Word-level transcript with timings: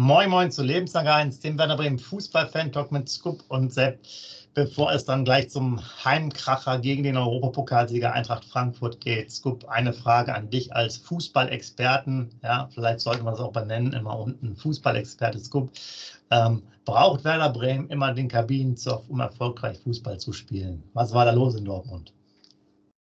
Moin 0.00 0.30
Moin 0.30 0.48
zu 0.52 0.62
Lebenslang 0.62 1.08
1, 1.08 1.40
dem 1.40 1.58
Werder 1.58 1.76
Bremen 1.76 1.98
Fußball-Fan-Talk 1.98 2.92
mit 2.92 3.08
Scoop 3.08 3.42
und 3.48 3.74
Sepp, 3.74 3.98
bevor 4.54 4.92
es 4.92 5.04
dann 5.04 5.24
gleich 5.24 5.50
zum 5.50 5.80
Heimkracher 6.04 6.78
gegen 6.78 7.02
den 7.02 7.16
Europapokalsieger 7.16 8.12
Eintracht 8.12 8.44
Frankfurt 8.44 9.00
geht. 9.00 9.32
Scoop, 9.32 9.64
eine 9.68 9.92
Frage 9.92 10.36
an 10.36 10.50
dich 10.50 10.72
als 10.72 10.98
Fußballexperten, 10.98 12.30
ja, 12.44 12.68
vielleicht 12.72 13.00
sollten 13.00 13.24
wir 13.24 13.32
es 13.32 13.40
auch 13.40 13.50
benennen, 13.50 13.92
immer 13.92 14.16
unten, 14.16 14.54
Fußballexperte 14.54 15.40
Scoop. 15.40 15.72
Ähm, 16.30 16.62
braucht 16.84 17.24
Werder 17.24 17.50
Bremen 17.50 17.88
immer 17.88 18.14
den 18.14 18.28
Kabinenzoff, 18.28 19.02
um 19.08 19.18
erfolgreich 19.18 19.80
Fußball 19.80 20.20
zu 20.20 20.32
spielen? 20.32 20.84
Was 20.94 21.12
war 21.12 21.24
da 21.24 21.32
los 21.32 21.56
in 21.56 21.64
Dortmund? 21.64 22.12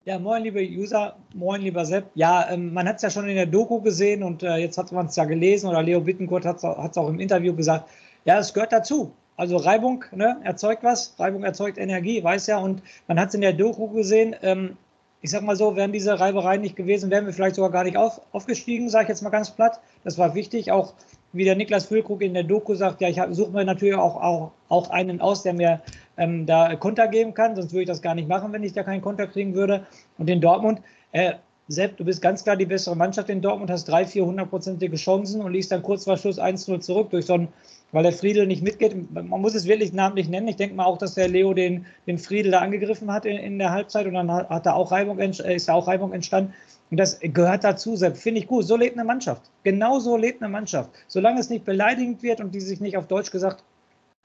Ja, 0.07 0.19
moin, 0.19 0.43
liebe 0.43 0.61
User, 0.61 1.17
moin, 1.33 1.63
lieber 1.63 1.87
Sepp. 1.87 2.11
Ja, 2.15 2.51
ähm, 2.51 2.75
man 2.75 2.87
hat 2.87 2.97
es 2.97 3.03
ja 3.03 3.09
schon 3.09 3.27
in 3.27 3.37
der 3.37 3.47
Doku 3.47 3.81
gesehen 3.81 4.23
und 4.23 4.43
äh, 4.43 4.57
jetzt 4.57 4.77
hat 4.77 4.93
man 4.93 5.07
es 5.07 5.17
ja 5.17 5.25
gelesen 5.25 5.67
oder 5.67 5.83
Leo 5.83 6.03
Bittencourt 6.03 6.45
hat 6.45 6.59
es 6.59 6.65
auch 6.99 7.09
im 7.09 7.21
Interview 7.21 7.55
gesagt. 7.55 7.89
Ja, 8.27 8.39
es 8.39 8.53
gehört 8.53 8.73
dazu. 8.73 9.15
Also 9.39 9.57
Reibung 9.57 10.05
ne, 10.13 10.37
erzeugt 10.45 10.85
was, 10.85 11.19
Reibung 11.19 11.43
erzeugt 11.43 11.79
Energie, 11.79 12.23
weiß 12.23 12.49
ja. 12.49 12.59
Und 12.59 12.83
man 13.09 13.19
hat 13.19 13.29
es 13.29 13.35
in 13.35 13.41
der 13.41 13.55
Doku 13.55 13.89
gesehen. 13.89 14.37
Ähm, 14.43 14.77
ich 15.23 15.31
sag 15.31 15.43
mal 15.43 15.57
so, 15.57 15.75
wären 15.75 15.93
diese 15.93 16.21
Reibereien 16.21 16.61
nicht 16.61 16.77
gewesen, 16.77 17.11
wären 17.11 17.25
wir 17.25 17.33
vielleicht 17.33 17.57
sogar 17.57 17.71
gar 17.71 17.85
nicht 17.85 17.97
auf, 17.97 18.21
aufgestiegen, 18.33 18.91
sage 18.91 19.05
ich 19.05 19.09
jetzt 19.09 19.23
mal 19.23 19.31
ganz 19.31 19.53
platt. 19.53 19.81
Das 20.05 20.19
war 20.19 20.35
wichtig, 20.35 20.71
auch 20.71 20.93
wie 21.35 21.45
der 21.45 21.57
Niklas 21.57 21.87
Füllkrug 21.87 22.23
in 22.23 22.35
der 22.35 22.45
Doku 22.45 22.75
sagt, 22.75 23.01
ja, 23.01 23.09
ich 23.09 23.21
suche 23.37 23.51
mir 23.51 23.65
natürlich 23.65 23.97
auch, 23.97 24.17
auch, 24.17 24.53
auch 24.69 24.91
einen 24.91 25.21
aus, 25.21 25.43
der 25.43 25.53
mir 25.53 25.83
ähm, 26.17 26.47
da 26.47 26.75
Konter 26.77 27.09
geben 27.09 27.35
kann, 27.35 27.57
sonst 27.57 27.73
würde 27.73 27.83
ich 27.83 27.89
das 27.89 28.03
gar 28.03 28.15
nicht 28.15 28.29
machen, 28.29 28.53
wenn 28.53 28.63
ich 28.63 28.73
da 28.73 28.83
keinen 28.83 29.03
Konter 29.03 29.27
kriegen 29.27 29.55
würde. 29.55 29.87
Und 30.19 30.31
in 30.31 30.41
Dortmund, 30.41 30.81
äh, 31.13 31.35
Sepp, 31.69 31.97
du 31.97 32.05
bist 32.05 32.21
ganz 32.21 32.45
klar 32.45 32.57
die 32.57 32.67
bessere 32.67 32.95
Mannschaft 32.95 33.31
in 33.31 33.41
Dortmund, 33.41 33.71
hast 33.71 33.89
drei, 33.89 34.05
vier 34.05 34.27
hundertprozentige 34.27 34.97
Chancen 34.97 35.41
und 35.41 35.53
liegst 35.53 35.73
dann 35.73 35.83
kurz 35.83 36.05
vor 36.05 36.19
Schluss 36.19 36.39
1-0 36.39 36.81
zurück 36.81 37.09
durch 37.11 37.25
so 37.25 37.35
ein, 37.35 37.49
weil 37.93 38.03
der 38.03 38.13
Friedel 38.13 38.47
nicht 38.47 38.63
mitgeht. 38.63 38.95
Man 39.13 39.41
muss 39.41 39.55
es 39.55 39.67
wirklich 39.67 39.95
namentlich 39.95 40.29
nennen. 40.29 40.49
Ich 40.49 40.57
denke 40.57 40.75
mal 40.75 40.85
auch, 40.85 40.99
dass 40.99 41.15
der 41.15 41.29
Leo 41.29 41.55
den, 41.55 41.87
den 42.07 42.19
Friedel 42.19 42.53
da 42.53 42.59
angegriffen 42.59 43.11
hat 43.11 43.25
in, 43.25 43.37
in 43.39 43.59
der 43.59 43.71
Halbzeit 43.71 44.07
und 44.07 44.13
dann 44.13 44.31
hat, 44.31 44.51
hat 44.51 44.67
da 44.67 44.75
auch 44.75 44.93
Reibung, 44.93 45.19
äh, 45.19 45.55
ist 45.55 45.69
da 45.69 45.75
auch 45.75 45.87
Reibung 45.87 46.13
entstanden. 46.13 46.53
Und 46.91 46.99
das 46.99 47.19
gehört 47.21 47.65
dazu. 47.65 47.97
Finde 47.97 48.41
ich 48.41 48.47
gut. 48.47 48.67
So 48.67 48.77
lebt 48.77 48.97
eine 48.97 49.05
Mannschaft. 49.05 49.51
Genau 49.63 49.99
so 49.99 50.17
lebt 50.17 50.43
eine 50.43 50.51
Mannschaft. 50.51 50.91
Solange 51.09 51.41
es 51.41 51.51
nicht 51.51 51.65
beleidigend 51.65 52.23
wird 52.23 52.41
und 52.41 52.55
die 52.55 52.61
sich 52.61 52.81
nicht 52.81 52.97
auf 52.97 53.07
Deutsch 53.07 53.31
gesagt 53.31 53.65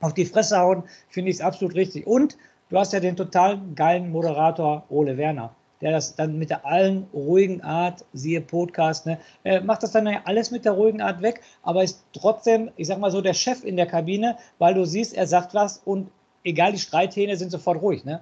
auf 0.01 0.13
die 0.13 0.25
Fresse 0.25 0.57
hauen, 0.57 0.83
finde 1.09 1.29
ich 1.29 1.37
es 1.37 1.41
absolut 1.41 1.75
richtig. 1.75 2.07
Und 2.07 2.37
du 2.69 2.77
hast 2.77 2.93
ja 2.93 2.99
den 2.99 3.15
total 3.15 3.59
geilen 3.75 4.11
Moderator 4.11 4.85
Ole 4.89 5.17
Werner, 5.17 5.53
der 5.81 5.91
das 5.91 6.15
dann 6.15 6.37
mit 6.37 6.49
der 6.49 6.65
allen 6.65 7.07
ruhigen 7.13 7.61
Art, 7.61 8.05
siehe 8.13 8.41
Podcast, 8.41 9.05
ne, 9.05 9.19
äh, 9.43 9.59
macht 9.59 9.83
das 9.83 9.91
dann 9.91 10.07
ja 10.07 10.21
alles 10.25 10.51
mit 10.51 10.65
der 10.65 10.73
ruhigen 10.73 11.01
Art 11.01 11.21
weg, 11.21 11.41
aber 11.63 11.83
ist 11.83 12.03
trotzdem, 12.13 12.71
ich 12.77 12.87
sag 12.87 12.99
mal 12.99 13.11
so, 13.11 13.21
der 13.21 13.33
Chef 13.33 13.63
in 13.63 13.75
der 13.75 13.87
Kabine, 13.87 14.37
weil 14.57 14.73
du 14.73 14.85
siehst, 14.85 15.13
er 15.15 15.27
sagt 15.27 15.53
was 15.53 15.81
und 15.83 16.09
egal, 16.43 16.71
die 16.71 16.79
Streithähne 16.79 17.35
sind 17.35 17.51
sofort 17.51 17.81
ruhig, 17.81 18.05
ne? 18.05 18.21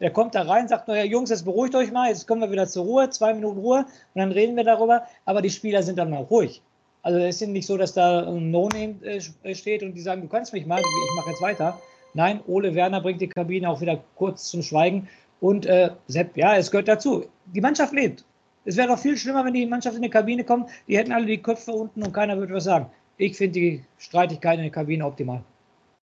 Der 0.00 0.10
kommt 0.10 0.34
da 0.34 0.42
rein, 0.42 0.66
sagt 0.66 0.88
nur, 0.88 0.96
ja, 0.96 1.04
Jungs, 1.04 1.30
jetzt 1.30 1.44
beruhigt 1.44 1.74
euch 1.74 1.92
mal, 1.92 2.08
jetzt 2.08 2.26
kommen 2.26 2.40
wir 2.40 2.50
wieder 2.50 2.66
zur 2.66 2.84
Ruhe, 2.84 3.10
zwei 3.10 3.34
Minuten 3.34 3.58
Ruhe 3.58 3.80
und 4.14 4.18
dann 4.18 4.32
reden 4.32 4.56
wir 4.56 4.64
darüber, 4.64 5.02
aber 5.26 5.42
die 5.42 5.50
Spieler 5.50 5.82
sind 5.82 5.98
dann 5.98 6.14
auch 6.14 6.30
ruhig. 6.30 6.62
Also 7.02 7.18
es 7.18 7.40
ist 7.40 7.48
nicht 7.48 7.66
so, 7.66 7.76
dass 7.76 7.92
da 7.92 8.26
ein 8.26 8.50
No-Name 8.50 8.96
äh, 9.02 9.54
steht 9.54 9.82
und 9.82 9.94
die 9.94 10.00
sagen, 10.00 10.22
du 10.22 10.28
kannst 10.28 10.52
mich 10.52 10.66
mal, 10.66 10.80
ich 10.80 11.16
mache 11.16 11.30
jetzt 11.30 11.42
weiter. 11.42 11.78
Nein, 12.14 12.40
Ole 12.46 12.74
Werner 12.74 13.00
bringt 13.00 13.20
die 13.20 13.28
Kabine 13.28 13.68
auch 13.70 13.80
wieder 13.80 14.02
kurz 14.16 14.50
zum 14.50 14.62
Schweigen. 14.62 15.08
Und 15.40 15.64
äh, 15.66 15.90
Sepp, 16.08 16.36
ja, 16.36 16.56
es 16.56 16.70
gehört 16.70 16.88
dazu. 16.88 17.24
Die 17.46 17.60
Mannschaft 17.60 17.94
lebt. 17.94 18.24
Es 18.64 18.76
wäre 18.76 18.88
doch 18.88 18.98
viel 18.98 19.16
schlimmer, 19.16 19.44
wenn 19.44 19.54
die 19.54 19.64
Mannschaft 19.64 19.96
in 19.96 20.02
die 20.02 20.10
Kabine 20.10 20.44
kommt. 20.44 20.68
Die 20.86 20.98
hätten 20.98 21.12
alle 21.12 21.24
die 21.24 21.38
Köpfe 21.38 21.72
unten 21.72 22.02
und 22.02 22.12
keiner 22.12 22.36
würde 22.36 22.54
was 22.54 22.64
sagen. 22.64 22.86
Ich 23.16 23.36
finde 23.36 23.60
die 23.60 23.84
Streitigkeit 23.96 24.56
in 24.56 24.64
der 24.64 24.72
Kabine 24.72 25.06
optimal. 25.06 25.42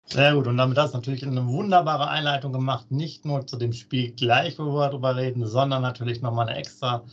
Sehr 0.05 0.35
gut. 0.35 0.47
Und 0.47 0.57
damit 0.57 0.77
hast 0.77 0.93
du 0.93 0.97
natürlich 0.97 1.25
eine 1.25 1.47
wunderbare 1.47 2.07
Einleitung 2.09 2.53
gemacht. 2.53 2.91
Nicht 2.91 3.25
nur 3.25 3.47
zu 3.47 3.57
dem 3.57 3.73
Spiel 3.73 4.11
gleich, 4.11 4.59
wo 4.59 4.65
wir 4.65 4.89
darüber 4.89 5.15
reden, 5.15 5.45
sondern 5.47 5.81
natürlich 5.81 6.21
nochmal 6.21 6.47
eine 6.47 6.57
extra 6.57 7.03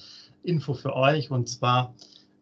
Info 0.43 0.75
für 0.75 0.95
euch. 0.95 1.31
Und 1.31 1.49
zwar 1.49 1.95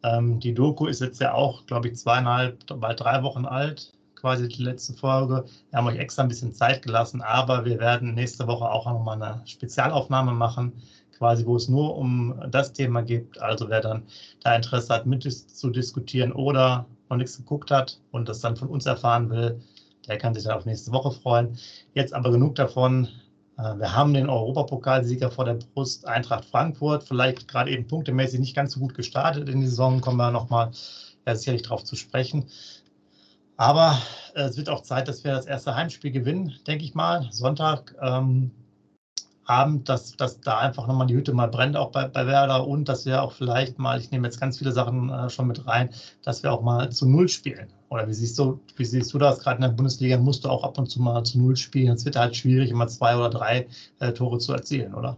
ähm, 0.02 0.40
die 0.40 0.54
Doku 0.54 0.86
ist 0.86 1.00
jetzt 1.00 1.20
ja 1.20 1.34
auch, 1.34 1.66
glaube 1.66 1.88
ich, 1.88 1.96
zweieinhalb, 1.96 2.58
bald 2.80 3.00
drei 3.00 3.22
Wochen 3.22 3.44
alt, 3.44 3.92
quasi 4.14 4.48
die 4.48 4.62
letzte 4.62 4.94
Folge. 4.94 5.44
Wir 5.70 5.78
haben 5.78 5.86
euch 5.86 5.98
extra 5.98 6.22
ein 6.22 6.28
bisschen 6.28 6.52
Zeit 6.52 6.82
gelassen, 6.82 7.20
aber 7.20 7.64
wir 7.64 7.78
werden 7.78 8.14
nächste 8.14 8.46
Woche 8.46 8.70
auch 8.70 8.86
nochmal 8.86 9.20
eine 9.22 9.46
Spezialaufnahme 9.46 10.32
machen, 10.32 10.72
quasi, 11.16 11.44
wo 11.46 11.56
es 11.56 11.68
nur 11.68 11.96
um 11.96 12.40
das 12.50 12.72
Thema 12.72 13.02
geht. 13.02 13.40
Also 13.40 13.68
wer 13.68 13.80
dann 13.80 14.04
da 14.42 14.54
Interesse 14.54 14.94
hat, 14.94 15.06
mit 15.06 15.24
zu 15.24 15.70
diskutieren 15.70 16.32
oder 16.32 16.86
noch 17.10 17.16
nichts 17.16 17.36
geguckt 17.36 17.70
hat 17.70 18.00
und 18.12 18.28
das 18.28 18.40
dann 18.40 18.56
von 18.56 18.68
uns 18.68 18.86
erfahren 18.86 19.30
will, 19.30 19.60
der 20.08 20.18
kann 20.18 20.34
sich 20.34 20.44
dann 20.44 20.56
auf 20.56 20.66
nächste 20.66 20.92
Woche 20.92 21.12
freuen. 21.12 21.58
Jetzt 21.94 22.14
aber 22.14 22.30
genug 22.30 22.54
davon. 22.54 23.08
Äh, 23.58 23.78
wir 23.78 23.94
haben 23.94 24.14
den 24.14 24.28
Europapokalsieger 24.28 25.30
vor 25.30 25.44
der 25.44 25.54
Brust, 25.74 26.06
Eintracht 26.06 26.44
Frankfurt, 26.44 27.04
vielleicht 27.04 27.48
gerade 27.48 27.70
eben 27.70 27.86
punktemäßig 27.86 28.40
nicht 28.40 28.56
ganz 28.56 28.72
so 28.72 28.80
gut 28.80 28.94
gestartet 28.94 29.48
in 29.48 29.60
die 29.60 29.66
Saison, 29.66 30.00
kommen 30.00 30.16
wir 30.16 30.30
nochmal 30.30 30.70
ja, 31.26 31.36
sicherlich 31.36 31.62
darauf 31.62 31.84
zu 31.84 31.96
sprechen. 31.96 32.46
Aber 33.56 34.00
äh, 34.34 34.42
es 34.42 34.56
wird 34.56 34.68
auch 34.68 34.82
Zeit, 34.82 35.08
dass 35.08 35.24
wir 35.24 35.32
das 35.32 35.46
erste 35.46 35.74
Heimspiel 35.74 36.12
gewinnen, 36.12 36.54
denke 36.66 36.84
ich 36.84 36.94
mal. 36.94 37.28
Sonntag 37.30 37.94
ähm, 38.00 38.52
Abend, 39.48 39.88
dass, 39.88 40.14
dass 40.16 40.40
da 40.40 40.58
einfach 40.58 40.86
nochmal 40.86 41.06
die 41.06 41.14
Hütte 41.14 41.32
mal 41.32 41.48
brennt, 41.48 41.76
auch 41.76 41.90
bei, 41.90 42.06
bei 42.06 42.26
Werder 42.26 42.66
und 42.66 42.88
dass 42.88 43.06
wir 43.06 43.22
auch 43.22 43.32
vielleicht 43.32 43.78
mal, 43.78 43.98
ich 43.98 44.10
nehme 44.10 44.26
jetzt 44.26 44.40
ganz 44.40 44.58
viele 44.58 44.72
Sachen 44.72 45.08
äh, 45.08 45.30
schon 45.30 45.46
mit 45.46 45.66
rein, 45.66 45.88
dass 46.22 46.42
wir 46.42 46.52
auch 46.52 46.62
mal 46.62 46.90
zu 46.90 47.08
Null 47.08 47.28
spielen. 47.28 47.68
Oder 47.88 48.06
wie 48.06 48.12
siehst 48.12 48.38
du, 48.38 48.60
wie 48.76 48.84
siehst 48.84 49.12
du 49.14 49.18
das? 49.18 49.40
Gerade 49.40 49.56
in 49.56 49.62
der 49.62 49.68
Bundesliga 49.68 50.18
musst 50.18 50.44
du 50.44 50.50
auch 50.50 50.64
ab 50.64 50.76
und 50.76 50.90
zu 50.90 51.00
mal 51.00 51.24
zu 51.24 51.38
Null 51.38 51.56
spielen. 51.56 51.94
Es 51.94 52.04
wird 52.04 52.16
halt 52.16 52.36
schwierig, 52.36 52.70
immer 52.70 52.88
zwei 52.88 53.16
oder 53.16 53.30
drei 53.30 53.66
äh, 54.00 54.12
Tore 54.12 54.38
zu 54.38 54.52
erzielen, 54.52 54.94
oder? 54.94 55.16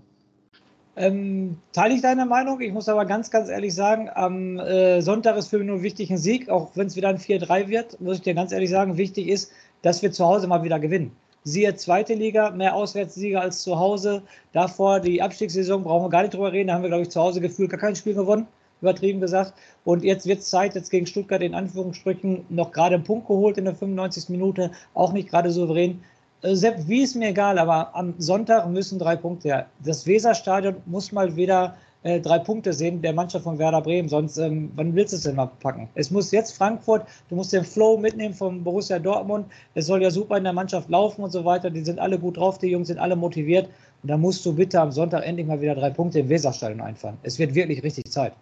Ähm, 0.94 1.56
teile 1.72 1.94
ich 1.94 2.02
deine 2.02 2.26
Meinung. 2.26 2.60
Ich 2.60 2.72
muss 2.72 2.88
aber 2.88 3.06
ganz, 3.06 3.30
ganz 3.30 3.48
ehrlich 3.48 3.74
sagen, 3.74 4.08
am 4.14 4.58
äh, 4.58 5.00
Sonntag 5.00 5.36
ist 5.36 5.48
für 5.48 5.58
mich 5.58 5.66
nur 5.66 5.82
wichtig 5.82 6.10
ein 6.10 6.18
Sieg, 6.18 6.48
auch 6.48 6.70
wenn 6.74 6.86
es 6.86 6.94
wieder 6.94 7.08
ein 7.08 7.18
4-3 7.18 7.68
wird, 7.68 8.00
muss 8.00 8.18
ich 8.18 8.22
dir 8.22 8.34
ganz 8.34 8.52
ehrlich 8.52 8.70
sagen, 8.70 8.96
wichtig 8.96 9.28
ist, 9.28 9.50
dass 9.82 10.02
wir 10.02 10.12
zu 10.12 10.24
Hause 10.24 10.46
mal 10.46 10.62
wieder 10.62 10.78
gewinnen. 10.78 11.12
Siehe 11.42 11.74
zweite 11.74 12.14
Liga, 12.14 12.50
mehr 12.50 12.74
Auswärtssieger 12.74 13.40
als 13.40 13.62
zu 13.62 13.78
Hause. 13.78 14.22
Davor 14.52 15.00
die 15.00 15.22
Abstiegssaison, 15.22 15.82
brauchen 15.82 16.04
wir 16.04 16.10
gar 16.10 16.22
nicht 16.22 16.34
drüber 16.34 16.52
reden. 16.52 16.68
Da 16.68 16.74
haben 16.74 16.82
wir, 16.82 16.90
glaube 16.90 17.04
ich, 17.04 17.10
zu 17.10 17.20
Hause 17.20 17.40
gefühlt 17.40 17.70
gar 17.70 17.80
kein 17.80 17.96
Spiel 17.96 18.14
gewonnen, 18.14 18.46
übertrieben 18.82 19.20
gesagt. 19.20 19.54
Und 19.84 20.04
jetzt 20.04 20.26
wird 20.26 20.40
es 20.40 20.50
Zeit, 20.50 20.74
jetzt 20.74 20.90
gegen 20.90 21.06
Stuttgart 21.06 21.40
in 21.40 21.54
Anführungsstrichen 21.54 22.44
noch 22.50 22.72
gerade 22.72 22.96
einen 22.96 23.04
Punkt 23.04 23.26
geholt 23.26 23.56
in 23.56 23.64
der 23.64 23.74
95. 23.74 24.28
Minute, 24.28 24.70
auch 24.92 25.12
nicht 25.12 25.30
gerade 25.30 25.50
souverän. 25.50 26.02
Äh, 26.42 26.54
Sepp, 26.54 26.86
wie 26.88 27.02
ist 27.02 27.16
mir 27.16 27.30
egal, 27.30 27.58
aber 27.58 27.94
am 27.94 28.14
Sonntag 28.18 28.68
müssen 28.68 28.98
drei 28.98 29.16
Punkte 29.16 29.48
her. 29.48 29.66
Das 29.82 30.06
Weserstadion 30.06 30.76
muss 30.84 31.10
mal 31.10 31.36
wieder 31.36 31.74
äh, 32.02 32.20
drei 32.20 32.38
Punkte 32.38 32.72
sehen 32.72 33.02
der 33.02 33.12
Mannschaft 33.12 33.44
von 33.44 33.58
Werder 33.58 33.82
Bremen. 33.82 34.08
Sonst, 34.08 34.38
ähm, 34.38 34.70
wann 34.74 34.94
willst 34.94 35.12
du 35.12 35.16
es 35.16 35.22
denn 35.24 35.36
mal 35.36 35.50
packen? 35.60 35.88
Es 35.94 36.10
muss 36.10 36.30
jetzt 36.30 36.56
Frankfurt, 36.56 37.06
du 37.28 37.36
musst 37.36 37.52
den 37.52 37.64
Flow 37.64 37.98
mitnehmen 37.98 38.34
vom 38.34 38.64
Borussia 38.64 38.98
Dortmund. 38.98 39.46
Es 39.74 39.86
soll 39.86 40.02
ja 40.02 40.10
super 40.10 40.36
in 40.36 40.44
der 40.44 40.52
Mannschaft 40.52 40.88
laufen 40.88 41.22
und 41.22 41.30
so 41.30 41.44
weiter. 41.44 41.70
Die 41.70 41.84
sind 41.84 41.98
alle 41.98 42.18
gut 42.18 42.36
drauf, 42.36 42.58
die 42.58 42.68
Jungs 42.68 42.88
sind 42.88 42.98
alle 42.98 43.16
motiviert. 43.16 43.68
Und 44.02 44.10
da 44.10 44.16
musst 44.16 44.44
du 44.46 44.54
bitte 44.54 44.80
am 44.80 44.92
Sonntag 44.92 45.26
endlich 45.26 45.46
mal 45.46 45.60
wieder 45.60 45.74
drei 45.74 45.90
Punkte 45.90 46.20
im 46.20 46.28
Weserstadion 46.28 46.80
einfahren. 46.80 47.18
Es 47.22 47.38
wird 47.38 47.54
wirklich 47.54 47.82
richtig 47.82 48.10
Zeit. 48.10 48.32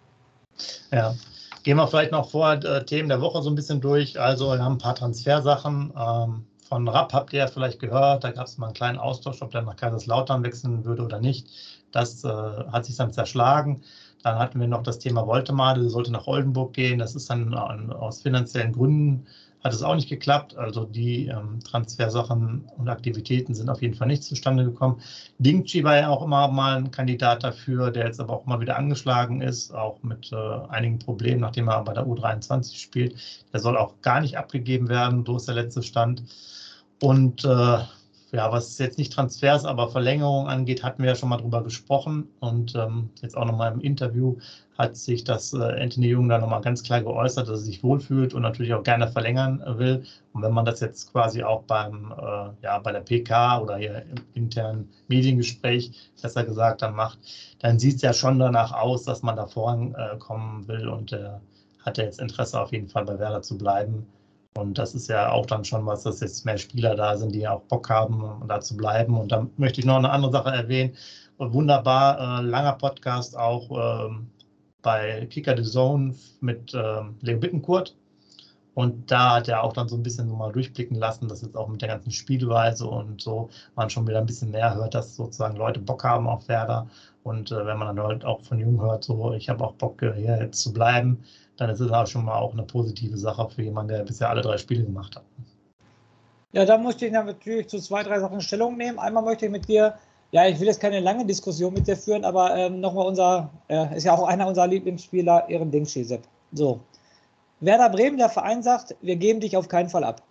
Ja. 0.91 1.15
Gehen 1.63 1.75
wir 1.75 1.87
vielleicht 1.87 2.13
noch 2.13 2.29
vor 2.29 2.53
äh, 2.53 2.85
Themen 2.85 3.09
der 3.09 3.19
Woche 3.19 3.41
so 3.41 3.49
ein 3.49 3.55
bisschen 3.55 3.81
durch. 3.81 4.17
Also 4.17 4.51
wir 4.51 4.63
haben 4.63 4.75
ein 4.75 4.77
paar 4.77 4.95
Transfersachen. 4.95 5.91
Ähm, 5.97 6.45
von 6.69 6.87
Rapp 6.87 7.13
habt 7.13 7.33
ihr 7.33 7.39
ja 7.39 7.47
vielleicht 7.47 7.79
gehört, 7.79 8.23
da 8.23 8.31
gab 8.31 8.45
es 8.45 8.57
mal 8.59 8.67
einen 8.67 8.75
kleinen 8.75 8.99
Austausch, 8.99 9.41
ob 9.41 9.49
der 9.51 9.63
nach 9.63 9.75
Kaiserslautern 9.75 10.43
wechseln 10.43 10.85
würde 10.85 11.03
oder 11.03 11.19
nicht. 11.19 11.47
Das 11.91 12.23
äh, 12.23 12.27
hat 12.27 12.85
sich 12.85 12.95
dann 12.95 13.13
zerschlagen. 13.13 13.81
Dann 14.23 14.37
hatten 14.37 14.59
wir 14.59 14.67
noch 14.67 14.83
das 14.83 14.99
Thema 14.99 15.25
Woltemade, 15.27 15.89
sollte 15.89 16.11
nach 16.11 16.27
Oldenburg 16.27 16.73
gehen. 16.73 16.99
Das 16.99 17.15
ist 17.15 17.29
dann 17.29 17.53
aus 17.53 18.21
finanziellen 18.21 18.73
Gründen 18.73 19.25
hat 19.63 19.73
es 19.73 19.83
auch 19.83 19.95
nicht 19.95 20.09
geklappt. 20.09 20.55
Also 20.55 20.85
die 20.85 21.27
ähm, 21.27 21.59
Transfersachen 21.63 22.69
und 22.77 22.87
Aktivitäten 22.87 23.53
sind 23.53 23.69
auf 23.69 23.81
jeden 23.81 23.95
Fall 23.95 24.07
nicht 24.07 24.23
zustande 24.23 24.63
gekommen. 24.63 25.01
Dingchi 25.37 25.83
war 25.83 25.97
ja 25.97 26.09
auch 26.09 26.23
immer 26.23 26.47
mal 26.47 26.77
ein 26.77 26.91
Kandidat 26.91 27.43
dafür, 27.43 27.91
der 27.91 28.05
jetzt 28.05 28.19
aber 28.19 28.33
auch 28.33 28.45
mal 28.45 28.59
wieder 28.59 28.77
angeschlagen 28.77 29.41
ist, 29.41 29.73
auch 29.73 30.01
mit 30.01 30.31
äh, 30.31 30.35
einigen 30.69 30.99
Problemen, 30.99 31.41
nachdem 31.41 31.67
er 31.67 31.83
bei 31.83 31.93
der 31.93 32.05
U23 32.05 32.77
spielt. 32.77 33.15
Der 33.51 33.59
soll 33.59 33.77
auch 33.77 34.01
gar 34.01 34.21
nicht 34.21 34.37
abgegeben 34.37 34.87
werden, 34.87 35.25
so 35.25 35.35
ist 35.35 35.47
der 35.47 35.55
letzte 35.55 35.83
Stand. 35.83 36.23
Und 37.01 37.43
äh, 37.45 37.79
ja, 38.31 38.51
was 38.51 38.77
jetzt 38.77 38.97
nicht 38.97 39.11
Transfers, 39.11 39.65
aber 39.65 39.89
Verlängerung 39.89 40.47
angeht, 40.47 40.83
hatten 40.83 41.01
wir 41.01 41.09
ja 41.09 41.15
schon 41.15 41.29
mal 41.29 41.37
drüber 41.37 41.63
gesprochen. 41.63 42.27
Und 42.39 42.75
ähm, 42.75 43.09
jetzt 43.21 43.35
auch 43.35 43.45
nochmal 43.45 43.71
im 43.73 43.81
Interview 43.81 44.37
hat 44.77 44.95
sich 44.95 45.23
das 45.23 45.53
äh, 45.53 45.57
Anthony 45.57 46.07
Jung 46.07 46.29
da 46.29 46.37
nochmal 46.37 46.61
ganz 46.61 46.83
klar 46.83 47.01
geäußert, 47.01 47.47
dass 47.47 47.59
er 47.59 47.65
sich 47.65 47.83
wohlfühlt 47.83 48.33
und 48.33 48.43
natürlich 48.43 48.73
auch 48.73 48.83
gerne 48.83 49.07
verlängern 49.07 49.63
will. 49.77 50.03
Und 50.33 50.43
wenn 50.43 50.53
man 50.53 50.65
das 50.65 50.79
jetzt 50.79 51.11
quasi 51.11 51.43
auch 51.43 51.63
beim, 51.63 52.13
äh, 52.17 52.63
ja, 52.63 52.79
bei 52.79 52.91
der 52.91 53.01
PK 53.01 53.61
oder 53.61 53.77
hier 53.77 54.03
im 54.03 54.23
internen 54.35 54.89
Mediengespräch 55.07 55.91
besser 56.21 56.43
gesagt 56.45 56.81
dann 56.83 56.95
macht, 56.95 57.19
dann 57.59 57.79
sieht 57.79 57.95
es 57.97 58.01
ja 58.03 58.13
schon 58.13 58.39
danach 58.39 58.73
aus, 58.73 59.03
dass 59.03 59.23
man 59.23 59.35
da 59.35 59.47
vorankommen 59.47 60.63
äh, 60.63 60.67
will 60.67 60.87
und 60.87 61.13
äh, 61.13 61.31
hat 61.85 61.97
er 61.97 62.05
jetzt 62.05 62.19
Interesse 62.21 62.61
auf 62.61 62.71
jeden 62.71 62.87
Fall 62.87 63.05
bei 63.05 63.17
Werder 63.17 63.41
zu 63.41 63.57
bleiben. 63.57 64.05
Und 64.55 64.77
das 64.77 64.95
ist 64.95 65.07
ja 65.09 65.31
auch 65.31 65.45
dann 65.45 65.63
schon 65.63 65.85
was, 65.85 66.03
dass 66.03 66.21
jetzt 66.21 66.45
mehr 66.45 66.57
Spieler 66.57 66.95
da 66.95 67.15
sind, 67.17 67.33
die 67.33 67.47
auch 67.47 67.61
Bock 67.63 67.89
haben, 67.89 68.47
da 68.47 68.59
zu 68.59 68.75
bleiben. 68.75 69.17
Und 69.17 69.31
da 69.31 69.47
möchte 69.57 69.79
ich 69.79 69.85
noch 69.85 69.97
eine 69.97 70.09
andere 70.09 70.31
Sache 70.31 70.49
erwähnen. 70.49 70.95
Wunderbar, 71.37 72.39
äh, 72.39 72.43
langer 72.43 72.73
Podcast 72.73 73.37
auch 73.37 73.71
äh, 73.71 74.13
bei 74.81 75.25
Kicker 75.29 75.55
the 75.55 75.63
Zone 75.63 76.15
mit 76.41 76.73
äh, 76.73 77.01
Leo 77.21 77.39
Bittenkurt. 77.39 77.95
Und 78.73 79.11
da 79.11 79.35
hat 79.35 79.47
er 79.47 79.63
auch 79.63 79.73
dann 79.73 79.89
so 79.89 79.95
ein 79.95 80.03
bisschen 80.03 80.29
so 80.29 80.35
mal 80.35 80.51
durchblicken 80.51 80.97
lassen, 80.97 81.27
dass 81.27 81.41
jetzt 81.41 81.57
auch 81.57 81.67
mit 81.67 81.81
der 81.81 81.89
ganzen 81.89 82.11
Spielweise 82.11 82.87
und 82.87 83.21
so 83.21 83.49
man 83.75 83.89
schon 83.89 84.07
wieder 84.07 84.19
ein 84.19 84.25
bisschen 84.25 84.51
mehr 84.51 84.73
hört, 84.75 84.95
dass 84.95 85.15
sozusagen 85.15 85.57
Leute 85.57 85.79
Bock 85.79 86.03
haben 86.03 86.27
auf 86.27 86.47
Werder. 86.47 86.87
Und 87.23 87.51
äh, 87.51 87.65
wenn 87.65 87.77
man 87.77 87.95
dann 87.95 88.05
halt 88.05 88.25
auch 88.25 88.41
von 88.41 88.59
Jung 88.59 88.81
hört, 88.81 89.03
so 89.03 89.33
ich 89.33 89.49
habe 89.49 89.63
auch 89.63 89.73
Bock 89.73 89.99
hier 90.01 90.39
jetzt 90.41 90.61
zu 90.61 90.73
bleiben, 90.73 91.23
dann 91.59 91.69
ist 91.69 91.79
es 91.79 91.91
auch 91.91 92.07
schon 92.07 92.25
mal 92.25 92.37
auch 92.37 92.53
eine 92.53 92.63
positive 92.63 93.17
Sache 93.17 93.49
für 93.49 93.63
jemanden, 93.63 93.93
der 93.93 94.03
bisher 94.03 94.29
alle 94.29 94.41
drei 94.41 94.57
Spiele 94.57 94.83
gemacht 94.83 95.15
hat. 95.15 95.23
Ja, 96.51 96.65
da 96.65 96.77
möchte 96.77 97.05
ich 97.05 97.11
natürlich 97.11 97.67
zu 97.67 97.79
zwei, 97.79 98.01
drei 98.03 98.19
Sachen 98.19 98.41
Stellung 98.41 98.77
nehmen. 98.77 98.97
Einmal 98.97 99.23
möchte 99.23 99.45
ich 99.45 99.51
mit 99.51 99.67
dir, 99.67 99.95
ja, 100.31 100.47
ich 100.47 100.59
will 100.59 100.67
jetzt 100.67 100.79
keine 100.79 100.99
lange 100.99 101.25
Diskussion 101.25 101.73
mit 101.73 101.87
dir 101.87 101.95
führen, 101.95 102.25
aber 102.25 102.55
ähm, 102.55 102.79
nochmal 102.79 103.05
unser, 103.05 103.49
äh, 103.67 103.95
ist 103.95 104.05
ja 104.05 104.13
auch 104.13 104.27
einer 104.27 104.47
unserer 104.47 104.67
Lieblingsspieler, 104.67 105.47
Ehren 105.49 105.69
Dingschi, 105.69 106.03
So. 106.53 106.79
Werder 107.59 107.89
Bremen, 107.89 108.17
der 108.17 108.29
Verein 108.29 108.63
sagt, 108.63 108.95
wir 109.01 109.17
geben 109.17 109.41
dich 109.41 109.57
auf 109.57 109.67
keinen 109.67 109.89
Fall 109.89 110.03
ab. 110.03 110.23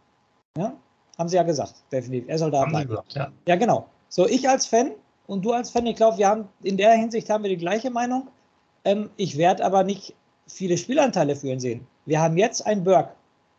Ja? 0.57 0.73
Haben 1.19 1.29
sie 1.29 1.37
ja 1.37 1.43
gesagt, 1.43 1.75
definitiv. 1.93 2.29
Er 2.29 2.39
soll 2.39 2.51
da 2.51 2.61
haben 2.61 2.71
bleiben. 2.71 2.89
Gesagt, 2.89 3.13
ja. 3.15 3.29
ja, 3.47 3.57
genau. 3.57 3.87
So, 4.09 4.27
ich 4.27 4.49
als 4.49 4.67
Fan 4.67 4.93
und 5.27 5.45
du 5.45 5.53
als 5.53 5.71
Fan, 5.71 5.87
ich 5.87 5.97
glaube, 5.97 6.17
wir 6.19 6.27
haben 6.27 6.49
in 6.63 6.77
der 6.77 6.93
Hinsicht 6.93 7.29
haben 7.29 7.45
wir 7.45 7.51
die 7.51 7.59
gleiche 7.59 7.91
Meinung. 7.91 8.29
Ähm, 8.85 9.11
ich 9.17 9.37
werde 9.37 9.65
aber 9.65 9.85
nicht 9.85 10.15
viele 10.49 10.77
Spielanteile 10.77 11.37
für 11.37 11.49
ihn 11.49 11.61
sehen. 11.61 11.87
Wir 12.07 12.21
haben 12.21 12.37
jetzt 12.37 12.67
einen 12.67 12.85
Burke, 12.85 13.11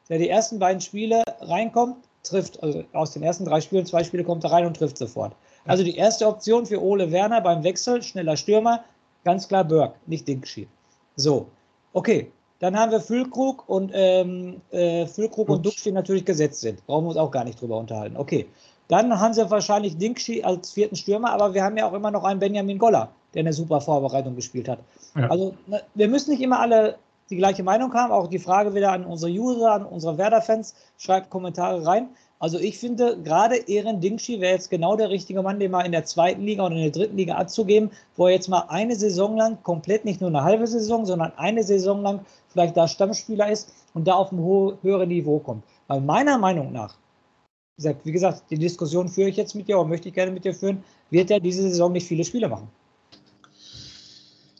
der 0.09 0.18
die 0.18 0.30
ersten 0.30 0.59
beiden 0.59 0.81
Spiele 0.81 1.24
reinkommt, 1.39 1.97
trifft, 2.24 2.62
also 2.62 2.83
aus 2.94 3.12
den 3.12 3.24
ersten 3.24 3.45
drei 3.45 3.62
Spielen, 3.62 3.86
zwei 3.86 4.03
Spiele 4.03 4.24
kommt 4.24 4.44
er 4.44 4.51
rein 4.51 4.65
und 4.65 4.75
trifft 4.75 4.97
sofort. 4.97 5.36
Also 5.65 5.83
die 5.83 5.95
erste 5.95 6.27
Option 6.27 6.65
für 6.65 6.81
Ole 6.81 7.12
Werner 7.12 7.41
beim 7.41 7.63
Wechsel, 7.63 8.01
schneller 8.01 8.36
Stürmer, 8.36 8.83
ganz 9.24 9.47
klar 9.47 9.63
Burke, 9.63 9.95
nicht 10.07 10.27
Dingschi. 10.27 10.68
So, 11.15 11.47
okay. 11.94 12.31
Dann 12.59 12.77
haben 12.77 12.91
wir 12.91 13.00
Füllkrug 13.00 13.69
und 13.69 13.91
ähm, 13.94 14.59
äh, 14.71 15.06
Füllkrug 15.06 15.47
und 15.47 15.65
Duxch, 15.65 15.81
die 15.83 15.94
natürlich 15.94 16.25
gesetzt 16.25 16.59
sind. 16.59 16.86
Brauchen 16.86 17.06
wir 17.06 17.09
uns 17.09 17.18
auch 17.18 17.31
gar 17.31 17.45
nicht 17.45 17.62
drüber 17.62 17.77
unterhalten. 17.77 18.18
Okay. 18.18 18.47
Dann 18.89 19.19
haben 19.19 19.33
sie 19.33 19.50
wahrscheinlich 19.50 19.97
Dingschi 19.97 20.44
als 20.44 20.71
vierten 20.71 20.95
Stürmer, 20.95 21.31
aber 21.31 21.53
wir 21.53 21.63
haben 21.63 21.77
ja 21.77 21.88
auch 21.88 21.94
immer 21.94 22.12
noch 22.12 22.24
einen 22.24 22.39
Benjamin 22.39 22.80
Goller, 22.80 23.09
der 23.33 23.41
eine 23.41 23.53
super 23.53 23.80
Vorbereitung 23.80 24.36
gespielt 24.36 24.68
hat. 24.68 24.80
Ja. 25.15 25.30
Also 25.30 25.53
ne, 25.68 25.81
wir 25.94 26.09
müssen 26.09 26.31
nicht 26.31 26.41
immer 26.41 26.59
alle 26.59 26.97
die 27.30 27.38
gleiche 27.38 27.62
Meinung 27.62 27.94
haben. 27.94 28.12
Auch 28.12 28.27
die 28.27 28.39
Frage 28.39 28.74
wieder 28.74 28.91
an 28.91 29.06
unsere 29.06 29.31
User, 29.31 29.71
an 29.71 29.86
unsere 29.86 30.18
Werder-Fans. 30.18 30.74
Schreibt 30.97 31.30
Kommentare 31.30 31.86
rein. 31.86 32.09
Also 32.39 32.57
ich 32.57 32.80
finde, 32.80 33.21
gerade 33.21 33.57
Ehren 33.57 34.00
Dingschi 34.01 34.41
wäre 34.41 34.53
jetzt 34.53 34.71
genau 34.71 34.95
der 34.95 35.12
richtige 35.12 35.44
Mann, 35.44 35.59
den 35.59 35.69
mal 35.69 35.86
in 35.86 35.91
der 35.91 36.06
zweiten 36.06 36.41
Liga 36.41 36.65
oder 36.65 36.75
in 36.75 36.81
der 36.81 36.91
dritten 36.91 37.18
Liga 37.18 37.36
abzugeben, 37.36 37.91
wo 38.15 38.25
er 38.25 38.33
jetzt 38.33 38.47
mal 38.47 38.63
eine 38.69 38.95
Saison 38.95 39.38
lang 39.38 39.62
komplett 39.62 40.06
nicht 40.06 40.21
nur 40.21 40.30
eine 40.30 40.44
halbe 40.44 40.65
Saison, 40.65 41.06
sondern 41.06 41.33
eine 41.36 41.63
Saison 41.63 42.01
lang 42.01 42.21
vielleicht 42.47 42.75
da 42.75 42.88
Stammspieler 42.88 43.51
ist 43.51 43.71
und 43.94 44.07
da 44.07 44.13
auf 44.13 44.31
ein 44.31 44.39
höheres 44.81 45.07
Niveau 45.07 45.39
kommt. 45.39 45.63
Weil 45.88 46.01
meiner 46.01 46.38
Meinung 46.38 46.71
nach, 46.71 46.95
wie 48.03 48.11
gesagt, 48.11 48.43
die 48.49 48.57
Diskussion 48.57 49.07
führe 49.07 49.29
ich 49.29 49.37
jetzt 49.37 49.55
mit 49.55 49.67
dir 49.67 49.79
und 49.79 49.89
möchte 49.89 50.09
ich 50.09 50.15
gerne 50.15 50.31
mit 50.31 50.45
dir 50.45 50.53
führen, 50.53 50.83
wird 51.09 51.31
er 51.31 51.39
diese 51.39 51.63
Saison 51.63 51.91
nicht 51.91 52.07
viele 52.07 52.23
Spiele 52.23 52.49
machen. 52.49 52.69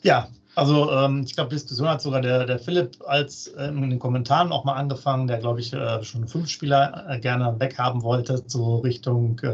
Ja, 0.02 0.28
also 0.56 0.90
ähm, 0.90 1.22
ich 1.24 1.34
glaube, 1.34 1.50
die 1.50 1.56
Diskussion 1.56 1.88
hat 1.88 2.00
sogar 2.00 2.20
der, 2.22 2.44
der 2.44 2.58
Philipp 2.58 2.96
als 3.06 3.48
äh, 3.48 3.68
in 3.68 3.88
den 3.88 3.98
Kommentaren 3.98 4.50
auch 4.50 4.64
mal 4.64 4.74
angefangen, 4.74 5.26
der 5.26 5.38
glaube 5.38 5.60
ich 5.60 5.72
äh, 5.72 6.02
schon 6.02 6.26
fünf 6.26 6.48
Spieler 6.48 7.06
äh, 7.08 7.20
gerne 7.20 7.58
weghaben 7.60 8.02
wollte, 8.02 8.42
so 8.46 8.78
Richtung, 8.78 9.38
äh, 9.42 9.48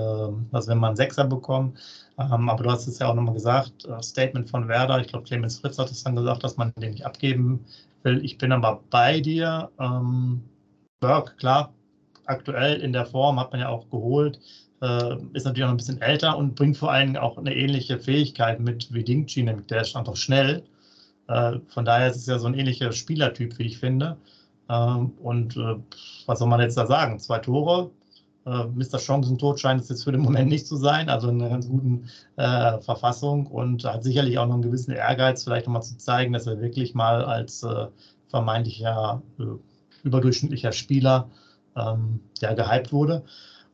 was 0.51 0.69
wenn 0.69 0.79
man 0.79 0.97
Sechser 0.97 1.25
bekommt. 1.25 1.79
Ähm, 2.19 2.49
aber 2.49 2.63
du 2.63 2.71
hast 2.71 2.87
es 2.87 2.99
ja 2.99 3.09
auch 3.09 3.15
nochmal 3.15 3.35
gesagt, 3.35 3.85
äh, 3.85 4.03
Statement 4.03 4.49
von 4.49 4.69
Werder, 4.69 5.01
ich 5.01 5.09
glaube 5.09 5.25
Clemens 5.25 5.59
Fritz 5.59 5.79
hat 5.79 5.91
es 5.91 6.03
dann 6.03 6.17
gesagt, 6.17 6.45
dass 6.45 6.57
man 6.57 6.73
den 6.77 6.93
nicht 6.93 7.05
abgeben 7.05 7.65
will. 8.03 8.25
Ich 8.25 8.39
bin 8.39 8.53
aber 8.53 8.81
bei 8.91 9.21
dir. 9.21 9.71
Ähm, 9.79 10.43
Burke, 11.01 11.35
klar, 11.37 11.75
aktuell 12.27 12.81
in 12.81 12.93
der 12.93 13.07
Form 13.07 13.39
hat 13.41 13.53
man 13.53 13.61
ja 13.61 13.69
auch 13.69 13.89
geholt 13.91 14.41
äh, 14.83 15.17
ist 15.33 15.45
natürlich 15.45 15.65
auch 15.65 15.71
ein 15.71 15.77
bisschen 15.77 16.03
älter 16.03 16.37
und 16.37 16.55
bringt 16.55 16.77
vor 16.77 16.93
allem 16.93 17.17
auch 17.17 17.39
eine 17.39 17.55
ähnliche 17.55 17.99
Fähigkeit 17.99 18.61
mit 18.61 18.93
wie 18.93 19.05
Dingchi, 19.05 19.43
nämlich 19.43 19.67
der 19.67 19.83
ist 19.83 19.97
einfach 19.97 20.17
schnell. 20.17 20.63
Äh, 21.29 21.59
von 21.69 21.85
daher 21.85 22.09
ist 22.09 22.17
es 22.17 22.27
ja 22.27 22.39
so 22.39 22.47
ein 22.47 22.55
ähnlicher 22.55 22.93
Spielertyp, 22.93 23.59
wie 23.59 23.65
ich 23.65 23.79
finde. 23.79 24.17
Ähm, 24.69 25.13
und 25.23 25.57
äh, 25.57 25.77
was 26.27 26.39
soll 26.39 26.49
man 26.49 26.61
jetzt 26.61 26.77
da 26.77 26.87
sagen? 26.87 27.19
Zwei 27.19 27.39
Tore. 27.39 27.91
Äh, 28.45 28.65
Mr. 28.67 28.99
Chancentod 28.99 29.59
scheint 29.59 29.81
es 29.81 29.89
jetzt 29.89 30.05
für 30.05 30.13
den 30.13 30.21
Moment 30.21 30.49
nicht 30.49 30.67
zu 30.67 30.77
sein, 30.77 31.09
also 31.09 31.29
in 31.31 31.41
einer 31.41 31.51
ganz 31.51 31.69
guten 31.69 32.09
äh, 32.37 32.79
Verfassung 32.81 33.47
und 33.47 33.85
hat 33.85 34.05
sicherlich 34.05 34.39
auch 34.39 34.47
noch 34.47 34.55
einen 34.55 34.63
gewissen 34.63 34.93
Ehrgeiz, 34.93 35.45
vielleicht 35.45 35.67
nochmal 35.67 35.83
zu 35.83 35.97
zeigen, 35.97 36.33
dass 36.33 36.47
er 36.47 36.61
wirklich 36.61 36.95
mal 36.95 37.25
als 37.25 37.63
äh, 37.63 37.87
vermeintlicher 38.29 39.23
überdurchschnittlicher 40.03 40.73
Spieler 40.73 41.31
ähm, 41.77 42.21
ja, 42.41 42.55
gehypt 42.55 42.93
wurde. 42.93 43.23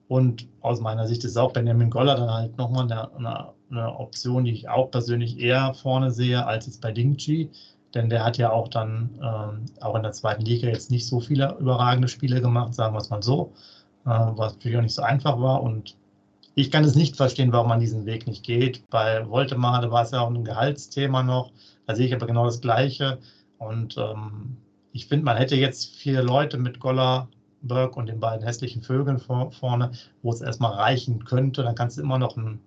Und 0.09 0.47
aus 0.61 0.81
meiner 0.81 1.07
Sicht 1.07 1.25
ist 1.25 1.39
auch 1.39 1.53
Benjamin 1.53 1.91
Goller 1.91 2.17
dann 2.17 2.31
halt 2.31 2.59
nochmal 2.59 2.85
eine, 2.85 3.15
eine, 3.15 3.49
eine, 3.71 3.99
Option, 3.99 4.45
die 4.45 4.53
ich 4.53 4.69
auch 4.69 4.91
persönlich 4.91 5.39
eher 5.39 5.73
vorne 5.75 6.11
sehe, 6.11 6.45
als 6.45 6.67
jetzt 6.67 6.83
bei 6.83 6.93
Dingchi. 6.93 7.51
Denn 7.95 8.11
der 8.11 8.25
hat 8.25 8.37
ja 8.37 8.51
auch 8.51 8.69
dann 8.69 9.11
ähm, 9.23 9.65
auch 9.81 9.95
in 9.95 10.03
der 10.03 10.13
zweiten 10.13 10.43
Liga 10.43 10.69
jetzt 10.69 10.91
nicht 10.91 11.07
so 11.07 11.21
viele 11.21 11.57
überragende 11.59 12.09
Spiele 12.09 12.41
gemacht, 12.41 12.75
sagen 12.75 12.95
wir 12.95 12.99
es 12.99 13.11
mal 13.11 13.23
so, 13.23 13.53
äh, 14.05 14.11
was 14.11 14.55
natürlich 14.55 14.77
auch 14.77 14.83
nicht 14.83 14.95
so 14.95 15.03
einfach 15.03 15.41
war. 15.41 15.63
Und 15.63 15.97
ich 16.55 16.71
kann 16.71 16.85
es 16.85 16.95
nicht 16.95 17.17
verstehen, 17.17 17.53
warum 17.53 17.69
man 17.69 17.81
diesen 17.81 18.05
Weg 18.05 18.27
nicht 18.27 18.45
geht. 18.45 18.83
Bei 18.91 19.27
Woltemade 19.29 19.91
war 19.91 20.03
es 20.03 20.11
ja 20.11 20.21
auch 20.21 20.31
ein 20.31 20.45
Gehaltsthema 20.45 21.23
noch. 21.23 21.53
Da 21.87 21.95
sehe 21.95 22.07
ich 22.07 22.15
aber 22.15 22.27
genau 22.27 22.45
das 22.45 22.61
Gleiche. 22.61 23.19
Und 23.59 23.97
ähm, 23.97 24.59
ich 24.93 25.07
finde, 25.07 25.25
man 25.25 25.37
hätte 25.37 25.57
jetzt 25.57 25.97
vier 25.97 26.23
Leute 26.23 26.59
mit 26.59 26.81
Goller 26.81 27.29
Burke 27.63 27.99
und 27.99 28.07
den 28.07 28.21
beiden 28.21 28.45
hässlichen 28.45 28.83
Vögeln 28.83 29.19
vor, 29.19 29.53
vorne, 29.53 29.93
wo 30.23 30.31
es 30.31 30.41
erstmal 30.41 30.73
reichen 30.73 31.25
könnte. 31.25 31.63
Dann 31.63 31.75
kannst 31.75 31.99
du 31.99 32.03
immer 32.03 32.19
noch 32.19 32.37
einen 32.37 32.61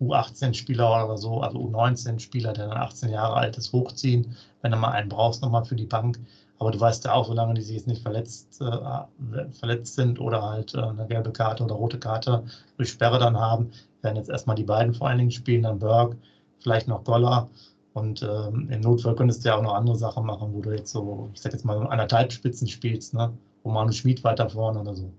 U18-Spieler 0.00 1.04
oder 1.04 1.16
so, 1.16 1.40
also 1.40 1.58
U19-Spieler, 1.58 2.52
der 2.52 2.68
dann 2.68 2.76
18 2.76 3.10
Jahre 3.10 3.34
alt 3.34 3.56
ist, 3.56 3.72
hochziehen, 3.72 4.36
wenn 4.62 4.72
du 4.72 4.78
mal 4.78 4.90
einen 4.90 5.08
brauchst, 5.08 5.42
nochmal 5.42 5.64
für 5.64 5.76
die 5.76 5.86
Bank. 5.86 6.18
Aber 6.58 6.70
du 6.70 6.78
weißt 6.78 7.04
ja 7.04 7.12
auch, 7.12 7.26
solange 7.26 7.54
die 7.54 7.62
sich 7.62 7.76
jetzt 7.76 7.88
nicht 7.88 8.02
verletzt, 8.02 8.60
äh, 8.60 9.50
verletzt 9.52 9.94
sind 9.94 10.20
oder 10.20 10.42
halt 10.42 10.74
äh, 10.74 10.82
eine 10.82 11.06
gelbe 11.08 11.32
Karte 11.32 11.64
oder 11.64 11.74
rote 11.74 11.98
Karte 11.98 12.44
durch 12.76 12.90
Sperre 12.90 13.18
dann 13.18 13.36
haben, 13.38 13.72
werden 14.02 14.16
jetzt 14.16 14.30
erstmal 14.30 14.56
die 14.56 14.64
beiden 14.64 14.94
vor 14.94 15.08
allen 15.08 15.18
Dingen 15.18 15.30
spielen, 15.30 15.64
dann 15.64 15.78
Burke, 15.78 16.16
vielleicht 16.60 16.88
noch 16.88 17.04
Goller. 17.04 17.48
Und 17.94 18.22
ähm, 18.22 18.68
im 18.70 18.80
Notfall 18.80 19.16
könntest 19.16 19.44
du 19.44 19.48
ja 19.48 19.56
auch 19.56 19.62
noch 19.62 19.74
andere 19.74 19.96
Sachen 19.96 20.24
machen, 20.24 20.54
wo 20.54 20.60
du 20.60 20.70
jetzt 20.70 20.92
so, 20.92 21.30
ich 21.34 21.40
sag 21.40 21.52
jetzt 21.52 21.64
mal, 21.64 21.86
anderthalb 21.88 22.32
Spitzen 22.32 22.66
spielst, 22.68 23.12
ne? 23.12 23.32
Romano 23.64 23.92
Schmid 23.92 24.24
weiter 24.24 24.48
vorne 24.48 24.80
oder 24.80 24.94
so. 24.94 25.12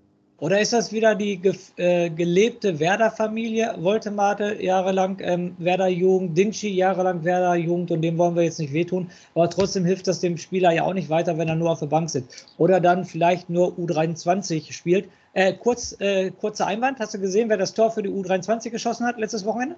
Oder 0.43 0.59
ist 0.59 0.73
das 0.73 0.91
wieder 0.91 1.15
die 1.15 1.37
ge 1.37 1.53
äh, 1.77 2.09
gelebte 2.09 2.77
Werder-Familie? 2.77 3.75
Woltemate 3.79 4.61
jahrelang 4.61 5.17
ähm, 5.21 5.55
Werder-Jugend, 5.57 6.37
Dinci 6.37 6.67
jahrelang 6.67 7.23
Werder-Jugend 7.23 7.91
und 7.91 8.01
dem 8.01 8.17
wollen 8.17 8.35
wir 8.35 8.43
jetzt 8.43 8.59
nicht 8.59 8.73
wehtun. 8.73 9.09
Aber 9.35 9.49
trotzdem 9.49 9.85
hilft 9.85 10.07
das 10.07 10.19
dem 10.19 10.37
Spieler 10.37 10.73
ja 10.73 10.83
auch 10.83 10.93
nicht 10.93 11.09
weiter, 11.09 11.37
wenn 11.37 11.47
er 11.47 11.55
nur 11.55 11.71
auf 11.71 11.79
der 11.79 11.85
Bank 11.85 12.09
sitzt. 12.09 12.45
Oder 12.57 12.81
dann 12.81 13.05
vielleicht 13.05 13.49
nur 13.49 13.77
U23 13.77 14.73
spielt. 14.73 15.07
Äh, 15.31 15.53
kurz, 15.53 15.95
äh, 16.01 16.31
kurzer 16.31 16.67
Einwand, 16.67 16.99
hast 16.99 17.13
du 17.13 17.19
gesehen, 17.19 17.47
wer 17.47 17.57
das 17.57 17.73
Tor 17.73 17.91
für 17.91 18.03
die 18.03 18.09
U23 18.09 18.69
geschossen 18.69 19.05
hat 19.05 19.17
letztes 19.17 19.45
Wochenende? 19.45 19.77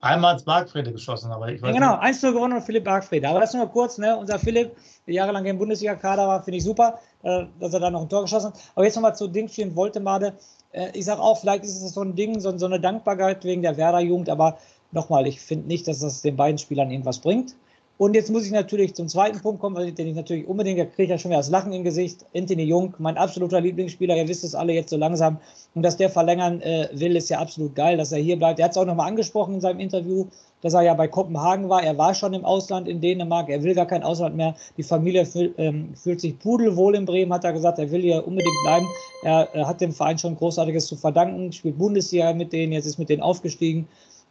Einmal 0.00 0.34
ins 0.34 0.44
Bargfrede 0.44 0.92
geschossen, 0.92 1.32
aber 1.32 1.48
ich 1.48 1.60
weiß 1.60 1.74
ja, 1.74 1.74
Genau, 1.74 1.94
1-0 1.94 2.32
gewonnen 2.32 2.54
und 2.54 2.62
Philipp 2.62 2.84
Bargfrede. 2.84 3.28
Aber 3.28 3.40
das 3.40 3.52
nur 3.52 3.66
kurz, 3.66 3.98
ne? 3.98 4.16
Unser 4.16 4.38
Philipp, 4.38 4.76
der 5.06 5.14
jahrelang 5.14 5.44
im 5.44 5.58
Bundesliga-Kader 5.58 6.28
war, 6.28 6.42
finde 6.42 6.58
ich 6.58 6.64
super, 6.64 7.00
äh, 7.22 7.46
dass 7.58 7.74
er 7.74 7.80
da 7.80 7.90
noch 7.90 8.02
ein 8.02 8.08
Tor 8.08 8.22
geschossen 8.22 8.52
hat. 8.52 8.60
Aber 8.76 8.84
jetzt 8.84 8.94
nochmal 8.94 9.16
zu 9.16 9.26
Dingchi 9.26 9.64
und 9.64 9.74
Woltemade. 9.74 10.34
Äh, 10.70 10.90
ich 10.92 11.04
sage 11.04 11.20
auch, 11.20 11.40
vielleicht 11.40 11.64
ist 11.64 11.82
es 11.82 11.94
so 11.94 12.02
ein 12.02 12.14
Ding, 12.14 12.38
so, 12.38 12.56
so 12.56 12.66
eine 12.66 12.78
Dankbarkeit 12.78 13.44
wegen 13.44 13.62
der 13.62 13.76
Werder-Jugend, 13.76 14.28
aber 14.30 14.58
nochmal, 14.92 15.26
ich 15.26 15.40
finde 15.40 15.66
nicht, 15.66 15.88
dass 15.88 15.98
das 15.98 16.22
den 16.22 16.36
beiden 16.36 16.58
Spielern 16.58 16.90
irgendwas 16.92 17.18
bringt. 17.18 17.56
Und 17.98 18.14
jetzt 18.14 18.30
muss 18.30 18.46
ich 18.46 18.52
natürlich 18.52 18.94
zum 18.94 19.08
zweiten 19.08 19.40
Punkt 19.40 19.60
kommen, 19.60 19.92
den 19.92 20.06
ich 20.06 20.14
natürlich 20.14 20.46
unbedingt, 20.46 20.78
da 20.78 20.84
kriege 20.84 21.02
ich 21.02 21.10
ja 21.10 21.18
schon 21.18 21.32
wieder 21.32 21.40
das 21.40 21.50
Lachen 21.50 21.72
im 21.72 21.82
Gesicht. 21.82 22.24
Anthony 22.32 22.62
Jung, 22.62 22.94
mein 22.98 23.18
absoluter 23.18 23.60
Lieblingsspieler, 23.60 24.16
ihr 24.16 24.28
wisst 24.28 24.44
es 24.44 24.54
alle 24.54 24.72
jetzt 24.72 24.90
so 24.90 24.96
langsam. 24.96 25.38
Und 25.74 25.82
dass 25.82 25.96
der 25.96 26.08
verlängern 26.08 26.60
äh, 26.60 26.88
will, 26.92 27.16
ist 27.16 27.28
ja 27.28 27.40
absolut 27.40 27.74
geil, 27.74 27.96
dass 27.96 28.12
er 28.12 28.20
hier 28.20 28.38
bleibt. 28.38 28.60
Er 28.60 28.66
hat 28.66 28.70
es 28.70 28.78
auch 28.78 28.84
nochmal 28.84 29.08
angesprochen 29.08 29.54
in 29.54 29.60
seinem 29.60 29.80
Interview, 29.80 30.26
dass 30.62 30.74
er 30.74 30.82
ja 30.82 30.94
bei 30.94 31.08
Kopenhagen 31.08 31.68
war. 31.68 31.82
Er 31.82 31.98
war 31.98 32.14
schon 32.14 32.34
im 32.34 32.44
Ausland 32.44 32.86
in 32.86 33.00
Dänemark, 33.00 33.48
er 33.48 33.64
will 33.64 33.74
gar 33.74 33.86
kein 33.86 34.04
Ausland 34.04 34.36
mehr. 34.36 34.54
Die 34.76 34.84
Familie 34.84 35.26
fühl, 35.26 35.52
ähm, 35.58 35.88
fühlt 35.96 36.20
sich 36.20 36.38
pudelwohl 36.38 36.94
in 36.94 37.04
Bremen, 37.04 37.32
hat 37.32 37.42
er 37.42 37.52
gesagt, 37.52 37.80
er 37.80 37.90
will 37.90 38.02
hier 38.02 38.24
unbedingt 38.24 38.56
bleiben. 38.62 38.86
Er, 39.24 39.48
er 39.52 39.66
hat 39.66 39.80
dem 39.80 39.90
Verein 39.90 40.18
schon 40.18 40.36
Großartiges 40.36 40.86
zu 40.86 40.94
verdanken, 40.94 41.52
spielt 41.52 41.78
Bundesliga 41.78 42.32
mit 42.32 42.52
denen, 42.52 42.72
jetzt 42.72 42.86
ist 42.86 42.98
mit 42.98 43.08
denen 43.08 43.22
aufgestiegen. 43.22 43.88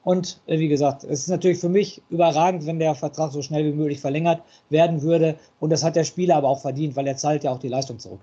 Und 0.08 0.40
äh, 0.46 0.58
wie 0.58 0.70
gesagt, 0.70 1.04
es 1.04 1.24
ist 1.24 1.28
natürlich 1.28 1.60
für 1.60 1.68
mich 1.68 2.02
überragend, 2.10 2.66
wenn 2.66 2.80
der 2.80 2.96
Vertrag 2.96 3.34
so 3.34 3.42
schnell 3.42 3.66
wie 3.66 3.76
möglich 3.76 4.00
verlängert 4.00 4.42
werden 4.70 5.02
würde. 5.02 5.38
Und 5.60 5.70
das 5.70 5.84
hat 5.84 5.98
der 5.98 6.06
Spieler 6.06 6.38
aber 6.38 6.48
auch 6.48 6.62
verdient, 6.62 6.96
weil 6.96 7.08
er 7.08 7.18
zahlt 7.18 7.44
ja 7.44 7.52
auch 7.52 7.60
die 7.60 7.68
Leistung 7.68 8.00
zurück. 8.00 8.22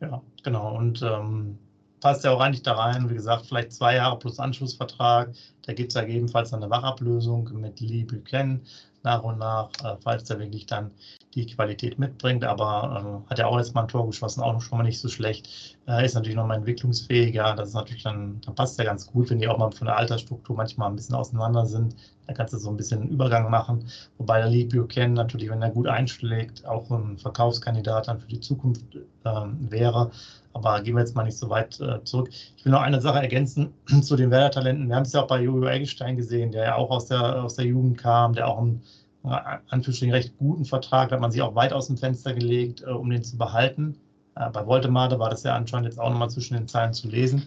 Ja, 0.00 0.20
genau. 0.42 0.76
Und 0.76 1.00
ähm, 1.00 1.60
passt 2.00 2.24
ja 2.24 2.32
auch 2.32 2.40
eigentlich 2.40 2.64
da 2.64 2.72
rein. 2.72 3.08
Wie 3.08 3.14
gesagt, 3.14 3.46
vielleicht 3.46 3.72
zwei 3.72 3.94
Jahre 3.94 4.18
plus 4.18 4.40
Anschlussvertrag. 4.40 5.32
Da 5.64 5.72
gibt 5.74 5.90
es 5.90 5.94
ja 5.94 6.02
gegebenenfalls 6.02 6.52
eine 6.52 6.68
Wachablösung 6.68 7.48
mit 7.54 7.78
Lee 7.78 8.02
Buchanan 8.02 8.60
nach 9.04 9.22
und 9.22 9.38
nach, 9.38 9.70
äh, 9.84 9.96
falls 10.02 10.28
er 10.28 10.40
wirklich 10.40 10.66
dann 10.66 10.90
die 11.34 11.46
Qualität 11.46 11.98
mitbringt. 11.98 12.44
Aber 12.44 13.22
äh, 13.26 13.30
hat 13.30 13.38
ja 13.38 13.46
auch 13.46 13.58
jetzt 13.58 13.74
mal 13.74 13.82
ein 13.82 13.88
Tor 13.88 14.06
geschossen, 14.06 14.42
auch 14.42 14.60
schon 14.60 14.78
mal 14.78 14.84
nicht 14.84 15.00
so 15.00 15.08
schlecht. 15.08 15.76
Äh, 15.86 16.04
ist 16.04 16.14
natürlich 16.14 16.36
noch 16.36 16.46
mal 16.46 16.56
entwicklungsfähig. 16.56 17.34
Ja, 17.34 17.54
das 17.54 17.68
ist 17.68 17.74
natürlich 17.74 18.02
dann, 18.02 18.40
dann 18.44 18.54
passt 18.54 18.78
ja 18.78 18.84
ganz 18.84 19.06
gut, 19.06 19.30
wenn 19.30 19.38
die 19.38 19.48
auch 19.48 19.58
mal 19.58 19.70
von 19.70 19.86
der 19.86 19.96
Altersstruktur 19.96 20.56
manchmal 20.56 20.90
ein 20.90 20.96
bisschen 20.96 21.14
auseinander 21.14 21.66
sind. 21.66 21.96
Da 22.26 22.32
kannst 22.32 22.54
du 22.54 22.58
so 22.58 22.70
ein 22.70 22.76
bisschen 22.76 23.02
einen 23.02 23.10
Übergang 23.10 23.50
machen. 23.50 23.86
Wobei 24.18 24.38
der 24.38 24.48
Lee 24.48 24.64
Buchanan 24.64 25.14
natürlich, 25.14 25.50
wenn 25.50 25.62
er 25.62 25.70
gut 25.70 25.86
einschlägt, 25.86 26.64
auch 26.66 26.90
ein 26.90 27.18
Verkaufskandidat 27.18 28.08
dann 28.08 28.20
für 28.20 28.28
die 28.28 28.40
Zukunft 28.40 28.84
ähm, 29.24 29.70
wäre. 29.70 30.10
Aber 30.54 30.80
gehen 30.82 30.94
wir 30.94 31.00
jetzt 31.00 31.16
mal 31.16 31.24
nicht 31.24 31.36
so 31.36 31.50
weit 31.50 31.80
äh, 31.80 32.02
zurück. 32.04 32.30
Ich 32.56 32.64
will 32.64 32.72
noch 32.72 32.80
eine 32.80 33.00
Sache 33.00 33.18
ergänzen 33.18 33.74
zu 34.02 34.16
den 34.16 34.30
Werder-Talenten. 34.30 34.88
Wir 34.88 34.96
haben 34.96 35.02
es 35.02 35.12
ja 35.12 35.22
auch 35.22 35.26
bei 35.26 35.42
Jojo 35.42 35.66
Eggestein 35.66 36.16
gesehen, 36.16 36.52
der 36.52 36.64
ja 36.64 36.74
auch 36.76 36.90
aus 36.90 37.06
der, 37.06 37.42
aus 37.42 37.56
der 37.56 37.66
Jugend 37.66 37.98
kam, 37.98 38.34
der 38.34 38.48
auch 38.48 38.58
einen 38.58 38.82
Anführungsstrichen 39.24 40.14
recht 40.14 40.36
guten 40.36 40.64
Vertrag, 40.64 41.08
da 41.08 41.16
hat 41.16 41.20
man 41.20 41.30
sich 41.30 41.42
auch 41.42 41.54
weit 41.54 41.72
aus 41.72 41.86
dem 41.86 41.96
Fenster 41.96 42.34
gelegt, 42.34 42.82
äh, 42.82 42.90
um 42.90 43.10
den 43.10 43.24
zu 43.24 43.38
behalten. 43.38 43.96
Äh, 44.36 44.50
bei 44.50 44.66
Voltemade 44.66 45.18
war 45.18 45.30
das 45.30 45.42
ja 45.42 45.54
anscheinend 45.54 45.86
jetzt 45.86 45.98
auch 45.98 46.10
nochmal 46.10 46.30
zwischen 46.30 46.54
den 46.54 46.68
Zeilen 46.68 46.92
zu 46.92 47.08
lesen. 47.08 47.42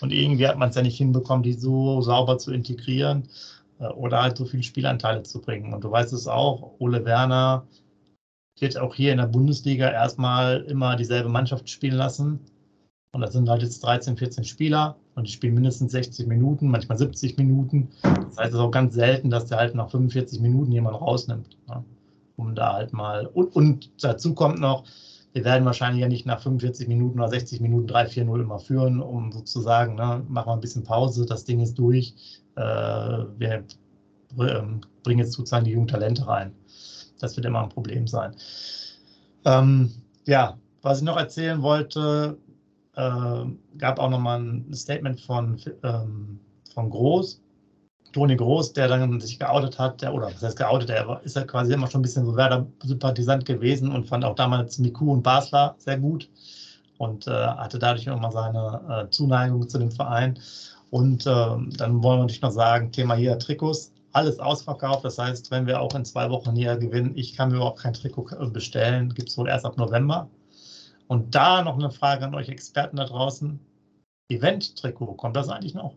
Und 0.00 0.12
irgendwie 0.12 0.46
hat 0.46 0.58
man 0.58 0.70
es 0.70 0.76
ja 0.76 0.82
nicht 0.82 0.96
hinbekommen, 0.96 1.42
die 1.42 1.52
so 1.52 2.00
sauber 2.00 2.38
zu 2.38 2.52
integrieren 2.52 3.28
äh, 3.78 3.86
oder 3.88 4.22
halt 4.22 4.36
so 4.36 4.46
viele 4.46 4.62
Spielanteile 4.62 5.22
zu 5.22 5.40
bringen. 5.40 5.74
Und 5.74 5.84
du 5.84 5.90
weißt 5.90 6.12
es 6.12 6.26
auch, 6.26 6.74
Ole 6.78 7.04
Werner 7.04 7.66
wird 8.60 8.78
auch 8.78 8.94
hier 8.94 9.12
in 9.12 9.18
der 9.18 9.26
Bundesliga 9.26 9.90
erstmal 9.90 10.62
immer 10.62 10.96
dieselbe 10.96 11.28
Mannschaft 11.28 11.68
spielen 11.68 11.96
lassen. 11.96 12.40
Und 13.12 13.20
das 13.20 13.32
sind 13.32 13.48
halt 13.48 13.62
jetzt 13.62 13.80
13, 13.84 14.16
14 14.16 14.44
Spieler 14.44 14.96
und 15.18 15.26
die 15.26 15.32
spielen 15.32 15.54
mindestens 15.54 15.92
60 15.92 16.28
Minuten, 16.28 16.68
manchmal 16.68 16.96
70 16.96 17.36
Minuten. 17.36 17.88
Das 18.02 18.38
heißt, 18.38 18.48
es 18.50 18.54
ist 18.54 18.60
auch 18.60 18.70
ganz 18.70 18.94
selten, 18.94 19.30
dass 19.30 19.46
der 19.46 19.58
halt 19.58 19.74
nach 19.74 19.90
45 19.90 20.40
Minuten 20.40 20.70
jemand 20.70 21.00
rausnimmt, 21.00 21.56
ne? 21.66 21.84
um 22.36 22.54
da 22.54 22.74
halt 22.74 22.92
mal. 22.92 23.26
Und, 23.26 23.54
und, 23.56 23.90
dazu 24.00 24.32
kommt 24.32 24.60
noch, 24.60 24.84
wir 25.32 25.44
werden 25.44 25.64
wahrscheinlich 25.64 26.00
ja 26.02 26.08
nicht 26.08 26.24
nach 26.24 26.40
45 26.40 26.86
Minuten 26.86 27.18
oder 27.18 27.28
60 27.28 27.60
Minuten 27.60 27.88
3-4-0 27.88 28.40
immer 28.40 28.60
führen, 28.60 29.00
um 29.00 29.32
sozusagen, 29.32 29.96
ne, 29.96 30.22
machen 30.28 30.48
wir 30.48 30.54
ein 30.54 30.60
bisschen 30.60 30.84
Pause, 30.84 31.26
das 31.26 31.44
Ding 31.44 31.60
ist 31.60 31.74
durch. 31.74 32.14
Äh, 32.54 32.60
wir 32.60 33.64
äh, 34.38 34.62
bringen 35.02 35.18
jetzt 35.18 35.32
sozusagen 35.32 35.64
die 35.64 35.72
jungen 35.72 35.88
Talente 35.88 36.26
rein. 36.28 36.52
Das 37.18 37.36
wird 37.36 37.44
immer 37.44 37.64
ein 37.64 37.68
Problem 37.70 38.06
sein. 38.06 38.36
Ähm, 39.44 39.90
ja, 40.26 40.56
was 40.82 40.98
ich 40.98 41.04
noch 41.04 41.16
erzählen 41.16 41.60
wollte, 41.60 42.38
äh, 42.98 43.78
gab 43.78 43.98
auch 44.00 44.10
nochmal 44.10 44.40
ein 44.40 44.74
Statement 44.74 45.20
von, 45.20 45.56
ähm, 45.84 46.40
von 46.74 46.90
Groß, 46.90 47.40
Toni 48.12 48.36
Groß, 48.36 48.72
der 48.72 48.88
dann 48.88 49.20
sich 49.20 49.38
geoutet 49.38 49.78
hat, 49.78 50.02
der, 50.02 50.12
oder 50.12 50.26
was 50.26 50.42
heißt 50.42 50.58
geoutet, 50.58 50.88
der 50.88 51.20
ist 51.22 51.36
ja 51.36 51.44
quasi 51.44 51.72
immer 51.72 51.86
schon 51.86 52.00
ein 52.00 52.02
bisschen 52.02 52.26
so 52.26 52.36
Werder-Sympathisant 52.36 53.44
gewesen 53.44 53.92
und 53.92 54.08
fand 54.08 54.24
auch 54.24 54.34
damals 54.34 54.78
Miku 54.78 55.12
und 55.12 55.22
Basler 55.22 55.76
sehr 55.78 55.98
gut 55.98 56.28
und 56.98 57.28
äh, 57.28 57.30
hatte 57.30 57.78
dadurch 57.78 58.06
immer 58.06 58.32
seine 58.32 58.80
äh, 59.06 59.10
Zuneigung 59.10 59.68
zu 59.68 59.78
dem 59.78 59.92
Verein. 59.92 60.38
Und 60.90 61.26
äh, 61.26 61.30
dann 61.76 62.02
wollen 62.02 62.18
wir 62.18 62.22
natürlich 62.22 62.42
noch 62.42 62.50
sagen, 62.50 62.90
Thema 62.90 63.14
hier 63.14 63.38
Trikots 63.38 63.92
alles 64.12 64.40
ausverkauft. 64.40 65.04
Das 65.04 65.18
heißt, 65.18 65.50
wenn 65.50 65.66
wir 65.66 65.80
auch 65.80 65.94
in 65.94 66.04
zwei 66.04 66.30
Wochen 66.30 66.56
hier 66.56 66.76
gewinnen, 66.76 67.12
ich 67.14 67.36
kann 67.36 67.50
mir 67.50 67.56
überhaupt 67.56 67.80
kein 67.80 67.92
Trikot 67.92 68.26
bestellen, 68.52 69.14
gibt 69.14 69.28
es 69.28 69.38
wohl 69.38 69.48
erst 69.48 69.66
ab 69.66 69.76
November. 69.76 70.28
Und 71.08 71.34
da 71.34 71.62
noch 71.62 71.78
eine 71.78 71.90
Frage 71.90 72.24
an 72.24 72.34
euch 72.34 72.48
Experten 72.48 72.96
da 72.96 73.04
draußen. 73.04 73.58
Event-Trikot, 74.30 75.14
kommt 75.14 75.36
das 75.36 75.48
eigentlich 75.48 75.74
noch? 75.74 75.94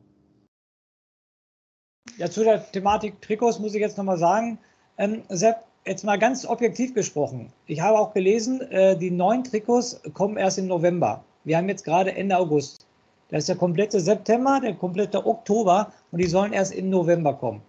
Ja, 2.17 2.29
zu 2.29 2.43
der 2.43 2.71
Thematik 2.71 3.21
Trikots 3.21 3.59
muss 3.59 3.73
ich 3.73 3.81
jetzt 3.81 3.97
nochmal 3.97 4.17
sagen, 4.17 4.57
ähm, 4.97 5.23
Sepp, 5.29 5.57
jetzt 5.85 6.03
mal 6.03 6.17
ganz 6.17 6.45
objektiv 6.45 6.93
gesprochen. 6.93 7.51
Ich 7.67 7.81
habe 7.81 7.99
auch 7.99 8.13
gelesen, 8.13 8.61
äh, 8.71 8.97
die 8.97 9.11
neuen 9.11 9.43
Trikots 9.43 10.01
kommen 10.13 10.37
erst 10.37 10.57
im 10.57 10.67
November. 10.67 11.23
Wir 11.43 11.57
haben 11.57 11.69
jetzt 11.69 11.83
gerade 11.83 12.13
Ende 12.15 12.37
August. 12.37 12.87
Das 13.29 13.39
ist 13.39 13.49
der 13.49 13.55
komplette 13.55 13.99
September, 13.99 14.59
der 14.61 14.75
komplette 14.75 15.25
Oktober 15.25 15.91
und 16.11 16.19
die 16.19 16.27
sollen 16.27 16.53
erst 16.53 16.73
im 16.73 16.89
November 16.89 17.33
kommen 17.33 17.61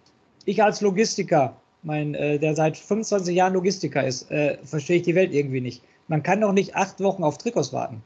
ich 0.45 0.61
als 0.63 0.81
Logistiker, 0.81 1.55
mein, 1.83 2.15
äh, 2.15 2.39
der 2.39 2.55
seit 2.55 2.77
25 2.77 3.35
Jahren 3.35 3.53
Logistiker 3.53 4.05
ist, 4.05 4.29
äh, 4.31 4.57
verstehe 4.63 4.97
ich 4.97 5.03
die 5.03 5.15
Welt 5.15 5.33
irgendwie 5.33 5.61
nicht. 5.61 5.81
Man 6.07 6.23
kann 6.23 6.41
doch 6.41 6.51
nicht 6.51 6.75
acht 6.75 6.99
Wochen 6.99 7.23
auf 7.23 7.37
Trikots 7.37 7.73
warten. 7.73 8.03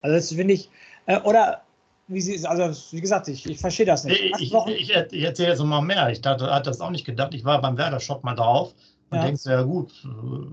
Also 0.00 0.16
das 0.16 0.32
finde 0.32 0.54
ich, 0.54 0.70
äh, 1.06 1.20
oder 1.20 1.62
wie 2.08 2.20
sie, 2.20 2.46
also 2.46 2.94
wie 2.94 3.00
gesagt, 3.00 3.28
ich, 3.28 3.48
ich 3.48 3.58
verstehe 3.58 3.86
das 3.86 4.04
nicht. 4.04 4.20
Ich, 4.20 4.52
ich, 4.52 4.90
ich, 5.12 5.22
erzähle 5.24 5.50
jetzt 5.50 5.62
mal 5.62 5.80
mehr. 5.80 6.10
Ich 6.10 6.22
hatte, 6.24 6.52
hatte 6.52 6.70
das 6.70 6.80
auch 6.80 6.90
nicht 6.90 7.04
gedacht. 7.04 7.34
Ich 7.34 7.44
war 7.44 7.60
beim 7.60 7.76
Werder-Shop 7.76 8.22
mal 8.22 8.34
drauf 8.34 8.74
und 9.10 9.18
ja. 9.18 9.24
denkst, 9.24 9.44
ja 9.44 9.62
gut, 9.62 9.92
äh, 10.04 10.46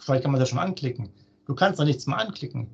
vielleicht 0.00 0.22
kann 0.22 0.32
man 0.32 0.40
das 0.40 0.48
schon 0.48 0.58
anklicken. 0.58 1.10
Du 1.46 1.54
kannst 1.54 1.80
da 1.80 1.84
nichts 1.84 2.06
mehr 2.06 2.18
anklicken. 2.18 2.68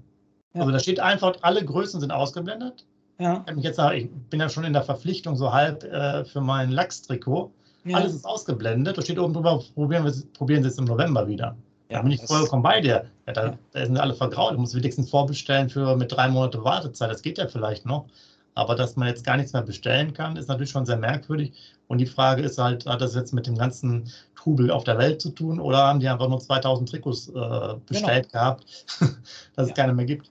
Ja. 0.52 0.61
Also 0.61 0.73
da 0.73 0.78
steht 0.78 1.00
einfach, 1.00 1.37
alle 1.42 1.64
Größen 1.64 2.00
sind 2.00 2.11
ausgeblendet. 2.11 2.87
Ja. 3.18 3.45
Ich, 3.56 3.62
jetzt, 3.62 3.78
ich 3.78 4.11
bin 4.11 4.40
ja 4.40 4.49
schon 4.49 4.64
in 4.64 4.75
der 4.75 4.83
Verpflichtung 4.83 5.37
so 5.37 5.52
halb 5.52 5.85
äh, 5.85 6.25
für 6.25 6.40
mein 6.40 6.71
Lachs-Trikot. 6.71 7.52
Ja. 7.85 7.99
Alles 7.99 8.14
ist 8.14 8.26
ausgeblendet. 8.26 8.99
Da 8.99 9.02
steht 9.02 9.18
oben 9.18 9.33
drüber, 9.33 9.62
probieren, 9.75 10.04
wir, 10.04 10.12
probieren 10.35 10.62
Sie 10.62 10.68
es 10.68 10.78
im 10.78 10.85
November 10.85 11.26
wieder. 11.26 11.56
Ja, 11.88 11.99
da 11.99 12.02
bin 12.02 12.12
ich 12.12 12.23
vollkommen 12.23 12.62
bei 12.62 12.81
dir. 12.81 13.07
Ja, 13.26 13.33
da, 13.33 13.47
ja. 13.47 13.59
da 13.73 13.87
sind 13.87 13.99
alle 13.99 14.14
vergraut. 14.14 14.55
Du 14.55 14.59
musst 14.59 14.75
wenigstens 14.75 15.11
vorbestellen 15.11 15.69
für 15.69 15.97
mit 15.97 16.12
drei 16.12 16.28
Monate 16.28 16.62
Wartezeit. 16.64 17.11
Das 17.11 17.23
geht 17.23 17.38
ja 17.38 17.47
vielleicht 17.47 17.87
noch. 17.87 18.07
Aber 18.55 18.75
dass 18.75 18.97
man 18.97 19.09
jetzt 19.09 19.25
gar 19.25 19.37
nichts 19.37 19.52
mehr 19.52 19.62
bestellen 19.62 20.14
kann, 20.14 20.37
ist 20.37 20.49
natürlich 20.49 20.71
schon 20.71 20.87
sehr 20.87 20.97
merkwürdig. 20.97 21.52
Und 21.88 21.99
die 21.99 22.07
Frage 22.07 22.43
ist 22.43 22.59
halt, 22.59 22.87
hat 22.87 23.02
das 23.02 23.14
jetzt 23.14 23.35
mit 23.35 23.47
dem 23.47 23.57
ganzen 23.57 24.11
Trubel 24.35 24.71
auf 24.71 24.85
der 24.85 24.99
Welt 24.99 25.21
zu 25.21 25.31
tun 25.31 25.61
oder 25.61 25.78
haben 25.78 26.00
die 26.00 26.09
einfach 26.09 26.28
nur 26.28 26.40
2000 26.40 26.88
Trikots 26.88 27.28
äh, 27.28 27.75
bestellt 27.87 28.33
genau. 28.33 28.45
gehabt, 28.45 28.87
dass 29.57 29.69
es 29.69 29.75
keine 29.75 29.93
mehr 29.93 30.07
gibt? 30.07 30.31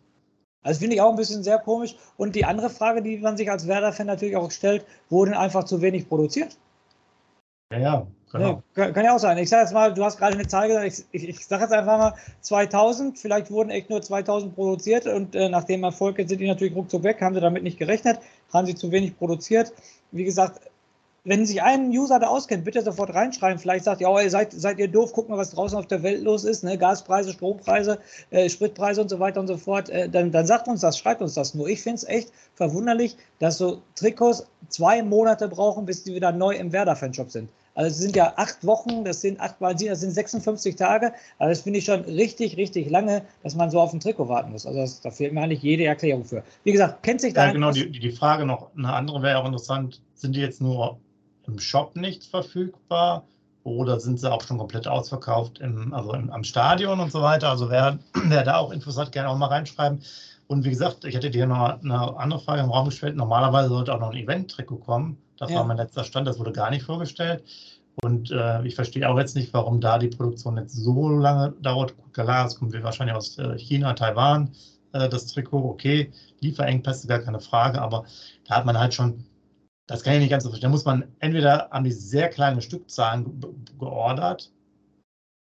Also 0.63 0.79
finde 0.79 0.95
ich 0.95 1.01
auch 1.01 1.11
ein 1.11 1.15
bisschen 1.15 1.43
sehr 1.43 1.59
komisch. 1.59 1.95
Und 2.17 2.35
die 2.35 2.43
andere 2.43 2.71
Frage, 2.71 3.03
die 3.03 3.17
man 3.17 3.37
sich 3.37 3.51
als 3.51 3.67
Werder-Fan 3.67 4.07
natürlich 4.07 4.35
auch 4.35 4.49
stellt, 4.49 4.83
wurden 5.09 5.35
einfach 5.35 5.65
zu 5.65 5.81
wenig 5.81 6.09
produziert? 6.09 6.57
Ja, 7.71 7.79
ja, 7.79 8.07
genau. 8.31 8.63
Ja, 8.75 8.91
kann, 8.91 9.05
ja 9.05 9.15
auch 9.15 9.19
sein. 9.19 9.37
Ich 9.39 9.49
sage 9.49 9.63
jetzt 9.63 9.73
mal, 9.73 9.93
du 9.93 10.03
hast 10.03 10.17
gerade 10.17 10.33
eine 10.35 10.47
Zahl 10.47 10.67
gesagt, 10.67 10.85
ich, 10.85 11.23
ich, 11.23 11.29
ich 11.29 11.47
sage 11.47 11.63
jetzt 11.63 11.73
einfach 11.73 11.97
mal 11.97 12.13
2000, 12.41 13.17
vielleicht 13.17 13.49
wurden 13.49 13.71
echt 13.71 13.89
nur 13.89 14.01
2000 14.01 14.53
produziert 14.53 15.07
und 15.07 15.35
äh, 15.35 15.49
nach 15.49 15.63
dem 15.63 15.83
Erfolg 15.83 16.17
sind 16.17 16.39
die 16.39 16.47
natürlich 16.47 16.75
ruckzuck 16.75 17.03
weg, 17.03 17.21
haben 17.21 17.33
sie 17.33 17.41
damit 17.41 17.63
nicht 17.63 17.79
gerechnet, 17.79 18.19
haben 18.53 18.67
sie 18.67 18.75
zu 18.75 18.91
wenig 18.91 19.17
produziert. 19.17 19.73
Wie 20.11 20.25
gesagt, 20.25 20.61
wenn 21.25 21.45
sich 21.45 21.61
ein 21.61 21.89
User 21.89 22.19
da 22.19 22.27
auskennt, 22.27 22.63
bitte 22.63 22.83
sofort 22.83 23.13
reinschreiben. 23.13 23.59
Vielleicht 23.59 23.83
sagt, 23.83 23.99
ja, 23.99 24.21
ihr 24.21 24.29
seid, 24.29 24.53
seid 24.53 24.77
ihr 24.79 24.87
doof, 24.87 25.11
guckt 25.11 25.27
mal, 25.27 25.37
was 25.37 25.51
draußen 25.51 25.77
auf 25.77 25.87
der 25.87 26.03
Welt 26.03 26.23
los 26.23 26.43
ist, 26.43 26.63
ne? 26.63 26.77
Gaspreise, 26.77 27.33
Strompreise, 27.33 27.99
äh, 28.29 28.47
Spritpreise 28.47 29.01
und 29.01 29.09
so 29.09 29.19
weiter 29.19 29.39
und 29.39 29.47
so 29.47 29.57
fort. 29.57 29.89
Äh, 29.89 30.07
dann, 30.07 30.31
dann 30.31 30.45
sagt 30.45 30.67
uns 30.67 30.81
das, 30.81 30.97
schreibt 30.97 31.21
uns 31.21 31.33
das 31.33 31.55
nur. 31.55 31.67
Ich 31.67 31.81
finde 31.81 31.97
es 31.97 32.03
echt 32.03 32.31
verwunderlich, 32.53 33.17
dass 33.39 33.57
so 33.57 33.81
Trikots 33.95 34.45
zwei 34.69 35.01
Monate 35.01 35.47
brauchen, 35.47 35.85
bis 35.85 36.03
die 36.03 36.13
wieder 36.13 36.31
neu 36.31 36.55
im 36.55 36.71
Werder-Fanshop 36.71 37.31
sind. 37.31 37.49
Also 37.73 37.89
es 37.89 37.97
sind 37.97 38.15
ja 38.15 38.33
acht 38.37 38.65
Wochen, 38.65 39.03
das 39.03 39.19
sind 39.19 39.39
acht 39.41 39.59
mal 39.59 39.77
sieben, 39.77 39.89
das 39.89 39.99
sind 39.99 40.11
56 40.11 40.77
Tage. 40.77 41.11
Also 41.39 41.49
das 41.49 41.61
finde 41.61 41.79
ich 41.79 41.85
schon 41.85 42.01
richtig, 42.01 42.55
richtig 42.55 42.89
lange, 42.89 43.23
dass 43.43 43.55
man 43.55 43.69
so 43.69 43.81
auf 43.81 43.91
ein 43.91 43.99
Trikot 43.99 44.29
warten 44.29 44.51
muss. 44.51 44.65
Also 44.65 44.79
das, 44.79 45.01
da 45.01 45.11
fehlt 45.11 45.33
mir 45.33 45.41
eigentlich 45.41 45.61
jede 45.61 45.83
Erklärung 45.85 46.23
für. 46.23 46.43
Wie 46.63 46.71
gesagt, 46.71 47.03
kennt 47.03 47.19
sich 47.19 47.33
da. 47.33 47.47
Ja, 47.47 47.51
genau, 47.51 47.71
die, 47.71 47.89
die 47.89 48.11
Frage 48.11 48.45
noch, 48.45 48.73
eine 48.77 48.93
andere 48.93 49.21
wäre 49.21 49.39
auch 49.39 49.45
interessant, 49.45 50.01
sind 50.13 50.35
die 50.35 50.39
jetzt 50.39 50.61
nur 50.61 50.99
im 51.47 51.59
Shop 51.59 51.95
nicht 51.95 52.23
verfügbar? 52.23 53.25
Oder 53.63 53.99
sind 53.99 54.19
sie 54.19 54.31
auch 54.31 54.43
schon 54.43 54.59
komplett 54.59 54.87
ausverkauft 54.87 55.57
im, 55.57 55.91
also 55.91 56.13
im, 56.13 56.29
am 56.29 56.43
Stadion 56.43 56.99
und 56.99 57.11
so 57.11 57.21
weiter? 57.21 57.49
Also 57.49 57.69
wer, 57.69 57.97
wer 58.13 58.43
da 58.43 58.57
auch 58.57 58.71
Infos 58.71 58.97
hat, 58.97 59.11
gerne 59.11 59.29
auch 59.29 59.37
mal 59.37 59.47
reinschreiben. 59.47 60.01
Und 60.47 60.63
wie 60.63 60.69
gesagt, 60.69 61.05
ich 61.05 61.15
hätte 61.15 61.31
dir 61.31 61.47
noch 61.47 61.81
eine 61.81 62.17
andere 62.17 62.39
Frage 62.39 62.61
im 62.61 62.69
Raum 62.69 62.85
gestellt. 62.85 63.15
Normalerweise 63.15 63.69
sollte 63.69 63.93
auch 63.93 63.99
noch 63.99 64.11
ein 64.11 64.17
Event-Trikot 64.17 64.77
kommen. 64.77 65.17
Das 65.37 65.49
ja. 65.49 65.57
war 65.57 65.65
mein 65.65 65.77
letzter 65.77 66.03
Stand, 66.03 66.27
das 66.27 66.37
wurde 66.37 66.51
gar 66.51 66.69
nicht 66.69 66.83
vorgestellt. 66.83 67.43
Und 68.03 68.29
äh, 68.31 68.63
ich 68.65 68.75
verstehe 68.75 69.09
auch 69.09 69.17
jetzt 69.17 69.35
nicht, 69.35 69.53
warum 69.53 69.79
da 69.79 69.97
die 69.97 70.09
Produktion 70.09 70.57
jetzt 70.57 70.75
so 70.75 71.09
lange 71.09 71.53
dauert. 71.61 71.95
Gut, 71.95 72.13
klar, 72.13 72.45
es 72.45 72.57
kommt 72.57 72.73
wahrscheinlich 72.83 73.15
aus 73.15 73.37
äh, 73.37 73.57
China, 73.57 73.93
Taiwan, 73.93 74.51
äh, 74.91 75.07
das 75.07 75.27
Trikot, 75.27 75.63
okay, 75.63 76.11
Lieferengpässe, 76.41 77.07
gar 77.07 77.19
keine 77.19 77.39
Frage, 77.39 77.81
aber 77.81 78.05
da 78.47 78.57
hat 78.57 78.65
man 78.65 78.77
halt 78.77 78.93
schon, 78.93 79.23
das 79.87 80.03
kann 80.03 80.13
ich 80.13 80.19
nicht 80.19 80.29
ganz 80.29 80.43
so 80.43 80.49
verstehen, 80.49 80.69
da 80.69 80.71
muss 80.71 80.85
man 80.85 81.15
entweder 81.19 81.71
an 81.73 81.83
die 81.83 81.91
sehr 81.91 82.29
kleine 82.29 82.61
Stückzahlen 82.61 83.41
geordert 83.79 84.51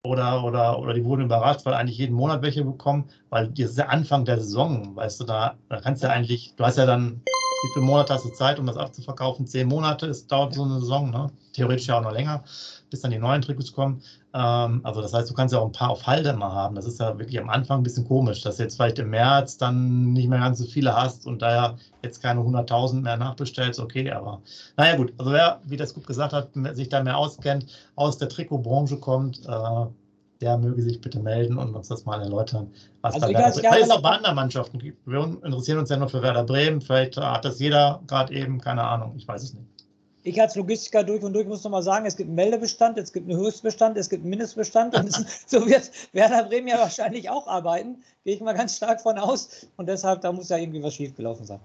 oder, 0.05 0.43
oder, 0.43 0.79
oder 0.79 0.93
die 0.93 1.03
wurden 1.03 1.25
überrascht, 1.25 1.65
weil 1.65 1.73
eigentlich 1.73 1.97
jeden 1.97 2.15
Monat 2.15 2.41
welche 2.41 2.63
bekommen, 2.63 3.09
weil 3.29 3.47
das 3.49 3.71
ist 3.71 3.77
der 3.77 3.89
Anfang 3.89 4.25
der 4.25 4.39
Saison, 4.39 4.95
weißt 4.95 5.21
du, 5.21 5.23
da, 5.23 5.57
da 5.69 5.81
kannst 5.81 6.03
du 6.03 6.07
ja 6.07 6.13
eigentlich, 6.13 6.53
du 6.55 6.63
hast 6.63 6.77
ja 6.77 6.85
dann 6.85 7.21
wie 7.63 7.69
viele 7.73 7.85
Monate 7.85 8.13
hast 8.13 8.25
du 8.25 8.29
Zeit, 8.29 8.59
um 8.59 8.65
das 8.65 8.77
abzuverkaufen? 8.77 9.47
Zehn 9.47 9.67
Monate, 9.67 10.07
es 10.07 10.27
dauert 10.27 10.53
so 10.53 10.63
eine 10.63 10.79
Saison, 10.79 11.09
ne? 11.09 11.29
theoretisch 11.53 11.87
ja 11.87 11.97
auch 11.97 12.03
noch 12.03 12.11
länger, 12.11 12.43
bis 12.89 13.01
dann 13.01 13.11
die 13.11 13.17
neuen 13.17 13.41
Trikots 13.41 13.71
kommen. 13.71 14.01
Ähm, 14.33 14.81
also 14.83 15.01
das 15.01 15.13
heißt, 15.13 15.29
du 15.29 15.33
kannst 15.33 15.53
ja 15.53 15.59
auch 15.59 15.65
ein 15.65 15.71
paar 15.71 15.89
auf 15.89 16.05
Halde 16.05 16.29
immer 16.29 16.53
haben. 16.53 16.75
Das 16.75 16.85
ist 16.85 16.99
ja 16.99 17.17
wirklich 17.17 17.39
am 17.39 17.49
Anfang 17.49 17.79
ein 17.79 17.83
bisschen 17.83 18.07
komisch, 18.07 18.41
dass 18.41 18.57
du 18.57 18.63
jetzt 18.63 18.75
vielleicht 18.75 18.99
im 18.99 19.09
März 19.09 19.57
dann 19.57 20.13
nicht 20.13 20.27
mehr 20.27 20.39
ganz 20.39 20.59
so 20.59 20.65
viele 20.65 20.95
hast 20.95 21.25
und 21.25 21.41
daher 21.41 21.77
jetzt 22.03 22.21
keine 22.21 22.41
100.000 22.41 23.01
mehr 23.01 23.17
nachbestellst, 23.17 23.79
okay, 23.79 24.11
aber 24.11 24.41
naja 24.77 24.95
gut, 24.97 25.13
also 25.17 25.31
wer, 25.31 25.61
wie 25.65 25.77
das 25.77 25.93
gut 25.93 26.05
gesagt 26.05 26.33
hat, 26.33 26.49
sich 26.73 26.89
da 26.89 27.01
mehr 27.01 27.17
auskennt, 27.17 27.65
aus 27.95 28.17
der 28.17 28.29
Trikotbranche 28.29 28.97
kommt, 28.97 29.39
äh, 29.47 29.85
der 30.45 30.57
möge 30.57 30.81
sich 30.81 31.01
bitte 31.01 31.19
melden 31.19 31.57
und 31.57 31.75
uns 31.75 31.87
das 31.87 32.05
mal 32.05 32.21
erläutern, 32.21 32.71
was 33.01 33.15
also 33.15 33.27
da 33.27 33.33
Werder 33.33 33.61
Bremen, 33.61 33.83
es 33.83 33.89
auch 33.89 34.01
bei 34.01 34.09
anderen 34.09 34.35
Mannschaften 34.35 34.77
gibt. 34.77 35.05
Wir 35.07 35.23
interessieren 35.43 35.79
uns 35.79 35.89
ja 35.89 35.97
nur 35.97 36.07
für 36.07 36.21
Werder 36.21 36.43
Bremen, 36.43 36.79
vielleicht 36.81 37.17
hat 37.17 37.43
das 37.43 37.59
jeder 37.59 38.01
gerade 38.05 38.33
eben, 38.33 38.61
keine 38.61 38.83
Ahnung, 38.83 39.13
ich 39.17 39.27
weiß 39.27 39.41
es 39.41 39.53
nicht. 39.55 39.65
Ich 40.21 40.39
als 40.41 40.55
Logistiker 40.55 41.03
durch 41.03 41.23
und 41.23 41.33
durch 41.33 41.47
muss 41.47 41.63
noch 41.63 41.71
mal 41.71 41.83
sagen, 41.83 42.05
es 42.05 42.15
gibt 42.15 42.27
einen 42.27 42.35
Meldebestand, 42.35 42.97
es 42.97 43.11
gibt 43.11 43.29
einen 43.29 43.39
Höchstbestand, 43.39 43.97
es 43.97 44.09
gibt 44.09 44.21
einen 44.21 44.29
Mindestbestand 44.29 44.95
und 44.95 45.11
so 45.47 45.65
wird 45.67 45.91
Werder 46.13 46.43
Bremen 46.43 46.67
ja 46.67 46.77
wahrscheinlich 46.77 47.29
auch 47.29 47.47
arbeiten, 47.47 48.03
gehe 48.23 48.35
ich 48.35 48.41
mal 48.41 48.53
ganz 48.53 48.77
stark 48.77 49.01
von 49.01 49.17
aus 49.17 49.67
und 49.77 49.87
deshalb, 49.89 50.21
da 50.21 50.31
muss 50.31 50.49
ja 50.49 50.57
irgendwie 50.57 50.81
was 50.81 50.93
schiefgelaufen 50.93 51.45
sein 51.45 51.59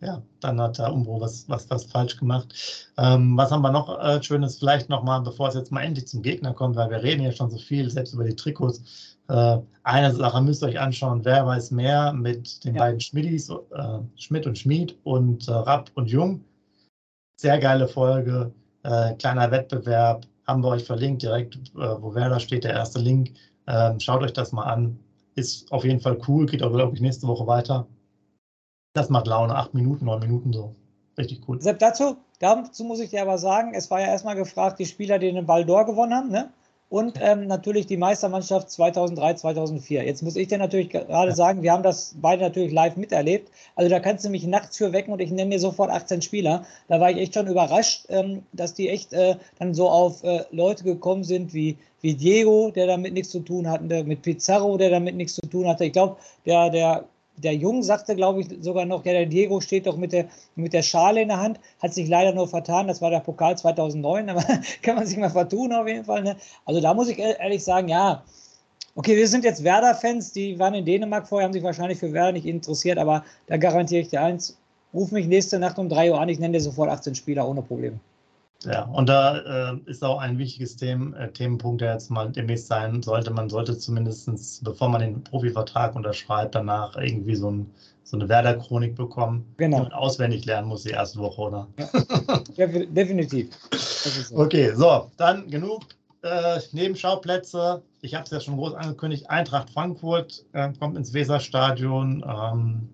ja, 0.00 0.22
dann 0.40 0.60
hat 0.60 0.78
der 0.78 0.92
Umbro 0.92 1.20
was, 1.20 1.48
was, 1.48 1.70
was 1.70 1.84
falsch 1.84 2.18
gemacht. 2.18 2.54
Ähm, 2.98 3.36
was 3.36 3.50
haben 3.50 3.62
wir 3.62 3.72
noch 3.72 3.98
äh, 3.98 4.22
Schönes? 4.22 4.58
Vielleicht 4.58 4.88
nochmal, 4.88 5.22
bevor 5.22 5.48
es 5.48 5.54
jetzt 5.54 5.72
mal 5.72 5.82
endlich 5.82 6.06
zum 6.06 6.22
Gegner 6.22 6.52
kommt, 6.52 6.76
weil 6.76 6.90
wir 6.90 7.02
reden 7.02 7.22
ja 7.22 7.32
schon 7.32 7.50
so 7.50 7.58
viel, 7.58 7.90
selbst 7.90 8.12
über 8.12 8.24
die 8.24 8.36
Trikots. 8.36 9.16
Äh, 9.28 9.58
eine 9.84 10.14
Sache 10.14 10.42
müsst 10.42 10.62
ihr 10.62 10.68
euch 10.68 10.78
anschauen, 10.78 11.24
wer 11.24 11.46
weiß 11.46 11.70
mehr 11.70 12.12
mit 12.12 12.64
den 12.64 12.74
ja. 12.74 12.82
beiden 12.82 13.00
Schmidis, 13.00 13.48
äh, 13.48 13.98
Schmidt 14.16 14.46
und 14.46 14.58
Schmid 14.58 14.96
und 15.04 15.48
äh, 15.48 15.52
Rapp 15.52 15.90
und 15.94 16.10
Jung. 16.10 16.44
Sehr 17.40 17.58
geile 17.58 17.88
Folge, 17.88 18.52
äh, 18.82 19.14
kleiner 19.14 19.50
Wettbewerb, 19.50 20.26
haben 20.46 20.62
wir 20.62 20.68
euch 20.68 20.84
verlinkt, 20.84 21.22
direkt, 21.22 21.56
äh, 21.74 22.02
wo 22.02 22.14
wer 22.14 22.28
da 22.28 22.38
steht, 22.38 22.64
der 22.64 22.72
erste 22.72 22.98
Link. 22.98 23.32
Ähm, 23.66 23.98
schaut 23.98 24.22
euch 24.22 24.32
das 24.32 24.52
mal 24.52 24.64
an. 24.64 24.98
Ist 25.34 25.70
auf 25.72 25.84
jeden 25.84 26.00
Fall 26.00 26.18
cool, 26.28 26.46
geht 26.46 26.62
auch, 26.62 26.72
glaube 26.72 26.94
ich, 26.94 27.00
nächste 27.00 27.26
Woche 27.26 27.46
weiter. 27.46 27.86
Das 28.96 29.10
macht 29.10 29.26
Laune, 29.26 29.54
acht 29.54 29.74
Minuten, 29.74 30.06
neun 30.06 30.20
Minuten 30.20 30.54
so. 30.54 30.74
Richtig 31.18 31.42
cool. 31.46 31.60
Sepp, 31.60 31.78
dazu, 31.80 32.16
dazu 32.38 32.82
muss 32.82 32.98
ich 32.98 33.10
dir 33.10 33.20
aber 33.20 33.36
sagen, 33.36 33.74
es 33.74 33.90
war 33.90 34.00
ja 34.00 34.06
erstmal 34.06 34.36
gefragt, 34.36 34.78
die 34.78 34.86
Spieler, 34.86 35.18
die 35.18 35.30
den 35.30 35.44
Ball 35.44 35.64
d'Or 35.64 35.84
gewonnen 35.84 36.14
haben, 36.14 36.30
ne? 36.30 36.48
Und 36.88 37.18
ähm, 37.20 37.46
natürlich 37.46 37.86
die 37.86 37.96
Meistermannschaft 37.96 38.70
2003, 38.70 39.34
2004. 39.34 40.04
Jetzt 40.04 40.22
muss 40.22 40.36
ich 40.36 40.48
dir 40.48 40.56
natürlich 40.56 40.88
gerade 40.88 41.34
sagen, 41.34 41.62
wir 41.62 41.72
haben 41.72 41.82
das 41.82 42.14
beide 42.22 42.44
natürlich 42.44 42.72
live 42.72 42.96
miterlebt. 42.96 43.50
Also 43.74 43.90
da 43.90 43.98
kannst 43.98 44.24
du 44.24 44.30
mich 44.30 44.46
nachts 44.46 44.78
für 44.78 44.92
wecken 44.92 45.12
und 45.12 45.20
ich 45.20 45.32
nenne 45.32 45.50
dir 45.50 45.58
sofort 45.58 45.90
18 45.90 46.22
Spieler. 46.22 46.64
Da 46.86 47.00
war 47.00 47.10
ich 47.10 47.18
echt 47.18 47.34
schon 47.34 47.48
überrascht, 47.48 48.06
ähm, 48.08 48.44
dass 48.52 48.72
die 48.72 48.88
echt 48.88 49.12
äh, 49.12 49.34
dann 49.58 49.74
so 49.74 49.90
auf 49.90 50.22
äh, 50.22 50.44
Leute 50.52 50.84
gekommen 50.84 51.24
sind 51.24 51.52
wie, 51.52 51.76
wie 52.02 52.14
Diego, 52.14 52.70
der 52.70 52.86
damit 52.86 53.14
nichts 53.14 53.30
zu 53.30 53.40
tun 53.40 53.68
hatte, 53.68 54.04
mit 54.04 54.22
Pizarro, 54.22 54.78
der 54.78 54.90
damit 54.90 55.16
nichts 55.16 55.34
zu 55.34 55.46
tun 55.48 55.66
hatte. 55.66 55.84
Ich 55.84 55.92
glaube, 55.92 56.16
der, 56.46 56.70
der 56.70 57.04
der 57.36 57.54
Jung 57.54 57.82
sagte, 57.82 58.14
glaube 58.16 58.40
ich, 58.40 58.48
sogar 58.60 58.84
noch, 58.84 59.04
ja, 59.04 59.12
der 59.12 59.26
Diego 59.26 59.60
steht 59.60 59.86
doch 59.86 59.96
mit 59.96 60.12
der, 60.12 60.26
mit 60.54 60.72
der 60.72 60.82
Schale 60.82 61.22
in 61.22 61.28
der 61.28 61.40
Hand, 61.40 61.60
hat 61.80 61.94
sich 61.94 62.08
leider 62.08 62.32
nur 62.32 62.48
vertan, 62.48 62.88
das 62.88 63.02
war 63.02 63.10
der 63.10 63.20
Pokal 63.20 63.56
2009, 63.56 64.30
aber 64.30 64.44
kann 64.82 64.96
man 64.96 65.06
sich 65.06 65.18
mal 65.18 65.30
vertun 65.30 65.72
auf 65.72 65.86
jeden 65.86 66.04
Fall. 66.04 66.22
Ne? 66.22 66.36
Also 66.64 66.80
da 66.80 66.94
muss 66.94 67.08
ich 67.08 67.18
ehrlich 67.18 67.62
sagen, 67.62 67.88
ja, 67.88 68.22
okay, 68.94 69.16
wir 69.16 69.28
sind 69.28 69.44
jetzt 69.44 69.62
Werder-Fans, 69.62 70.32
die 70.32 70.58
waren 70.58 70.74
in 70.74 70.84
Dänemark 70.84 71.28
vorher, 71.28 71.46
haben 71.46 71.52
sich 71.52 71.62
wahrscheinlich 71.62 71.98
für 71.98 72.12
Werder 72.12 72.32
nicht 72.32 72.46
interessiert, 72.46 72.98
aber 72.98 73.24
da 73.46 73.56
garantiere 73.56 74.00
ich 74.00 74.08
dir 74.08 74.22
eins, 74.22 74.56
ruf 74.94 75.12
mich 75.12 75.26
nächste 75.26 75.58
Nacht 75.58 75.78
um 75.78 75.88
3 75.88 76.12
Uhr 76.12 76.20
an, 76.20 76.28
ich 76.28 76.38
nenne 76.38 76.54
dir 76.54 76.62
sofort 76.62 76.90
18 76.90 77.14
Spieler 77.14 77.48
ohne 77.48 77.62
Probleme. 77.62 78.00
Ja, 78.64 78.84
und 78.84 79.08
da 79.08 79.72
äh, 79.72 79.76
ist 79.86 80.02
auch 80.02 80.18
ein 80.18 80.38
wichtiges 80.38 80.76
Themen, 80.76 81.14
äh, 81.14 81.30
Themenpunkt, 81.30 81.82
der 81.82 81.92
jetzt 81.92 82.10
mal 82.10 82.30
demnächst 82.30 82.66
sein 82.66 83.02
sollte. 83.02 83.30
Man 83.30 83.50
sollte 83.50 83.76
zumindest, 83.76 84.64
bevor 84.64 84.88
man 84.88 85.00
den 85.02 85.22
Profivertrag 85.22 85.94
unterschreibt, 85.94 86.54
danach 86.54 86.96
irgendwie 86.96 87.36
so, 87.36 87.50
ein, 87.50 87.70
so 88.02 88.16
eine 88.16 88.28
Werder-Chronik 88.28 88.96
bekommen. 88.96 89.44
Genau. 89.58 89.80
Und 89.80 89.92
auswendig 89.92 90.46
lernen 90.46 90.68
muss 90.68 90.84
die 90.84 90.90
erste 90.90 91.18
Woche, 91.18 91.40
oder? 91.42 91.68
Ja, 92.56 92.66
definitiv. 92.66 93.50
So. 93.70 94.36
Okay, 94.36 94.72
so, 94.74 95.10
dann 95.16 95.48
genug 95.50 95.82
äh, 96.22 96.58
Nebenschauplätze. 96.72 97.82
Ich 98.00 98.14
habe 98.14 98.24
es 98.24 98.30
ja 98.30 98.40
schon 98.40 98.56
groß 98.56 98.74
angekündigt. 98.74 99.28
Eintracht 99.30 99.70
Frankfurt 99.70 100.44
äh, 100.52 100.72
kommt 100.78 100.96
ins 100.96 101.12
Weserstadion. 101.12 102.24
Ähm, 102.26 102.88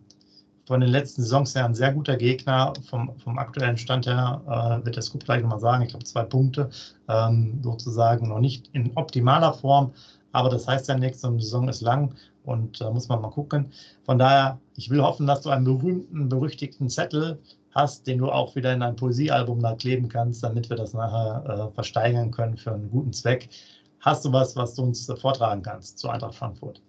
von 0.66 0.80
den 0.80 0.90
letzten 0.90 1.22
Saisons 1.22 1.54
her 1.54 1.64
ein 1.64 1.74
sehr 1.74 1.92
guter 1.92 2.16
Gegner. 2.16 2.72
Vom, 2.88 3.18
vom 3.18 3.38
aktuellen 3.38 3.76
Stand 3.76 4.06
her 4.06 4.40
äh, 4.46 4.84
wird 4.84 4.96
der 4.96 5.02
Scoop 5.02 5.24
gleich 5.24 5.42
nochmal 5.42 5.60
sagen. 5.60 5.82
Ich 5.82 5.90
glaube, 5.90 6.04
zwei 6.04 6.24
Punkte 6.24 6.70
ähm, 7.08 7.60
sozusagen 7.62 8.28
noch 8.28 8.40
nicht 8.40 8.68
in 8.72 8.92
optimaler 8.96 9.54
Form. 9.54 9.92
Aber 10.32 10.48
das 10.48 10.66
heißt 10.66 10.88
ja 10.88 10.96
nichts, 10.96 11.20
so 11.20 11.28
eine 11.28 11.40
Saison 11.40 11.68
ist 11.68 11.82
lang 11.82 12.14
und 12.44 12.80
da 12.80 12.88
äh, 12.88 12.92
muss 12.92 13.08
man 13.08 13.20
mal 13.20 13.30
gucken. 13.30 13.72
Von 14.04 14.18
daher, 14.18 14.58
ich 14.76 14.90
will 14.90 15.02
hoffen, 15.02 15.26
dass 15.26 15.42
du 15.42 15.50
einen 15.50 15.64
berühmten, 15.64 16.28
berüchtigten 16.28 16.88
Zettel 16.88 17.38
hast, 17.74 18.06
den 18.06 18.18
du 18.18 18.30
auch 18.30 18.54
wieder 18.54 18.72
in 18.72 18.80
dein 18.80 18.96
Poesiealbum 18.96 19.62
kleben 19.78 20.08
kannst, 20.08 20.42
damit 20.42 20.68
wir 20.70 20.76
das 20.76 20.92
nachher 20.94 21.70
äh, 21.70 21.74
versteigern 21.74 22.30
können 22.30 22.56
für 22.56 22.72
einen 22.72 22.90
guten 22.90 23.12
Zweck. 23.12 23.48
Hast 24.00 24.24
du 24.24 24.32
was, 24.32 24.56
was 24.56 24.74
du 24.74 24.82
uns 24.82 25.08
äh, 25.08 25.16
vortragen 25.16 25.62
kannst 25.62 25.98
zu 25.98 26.08
Eintracht 26.08 26.34
Frankfurt? 26.34 26.82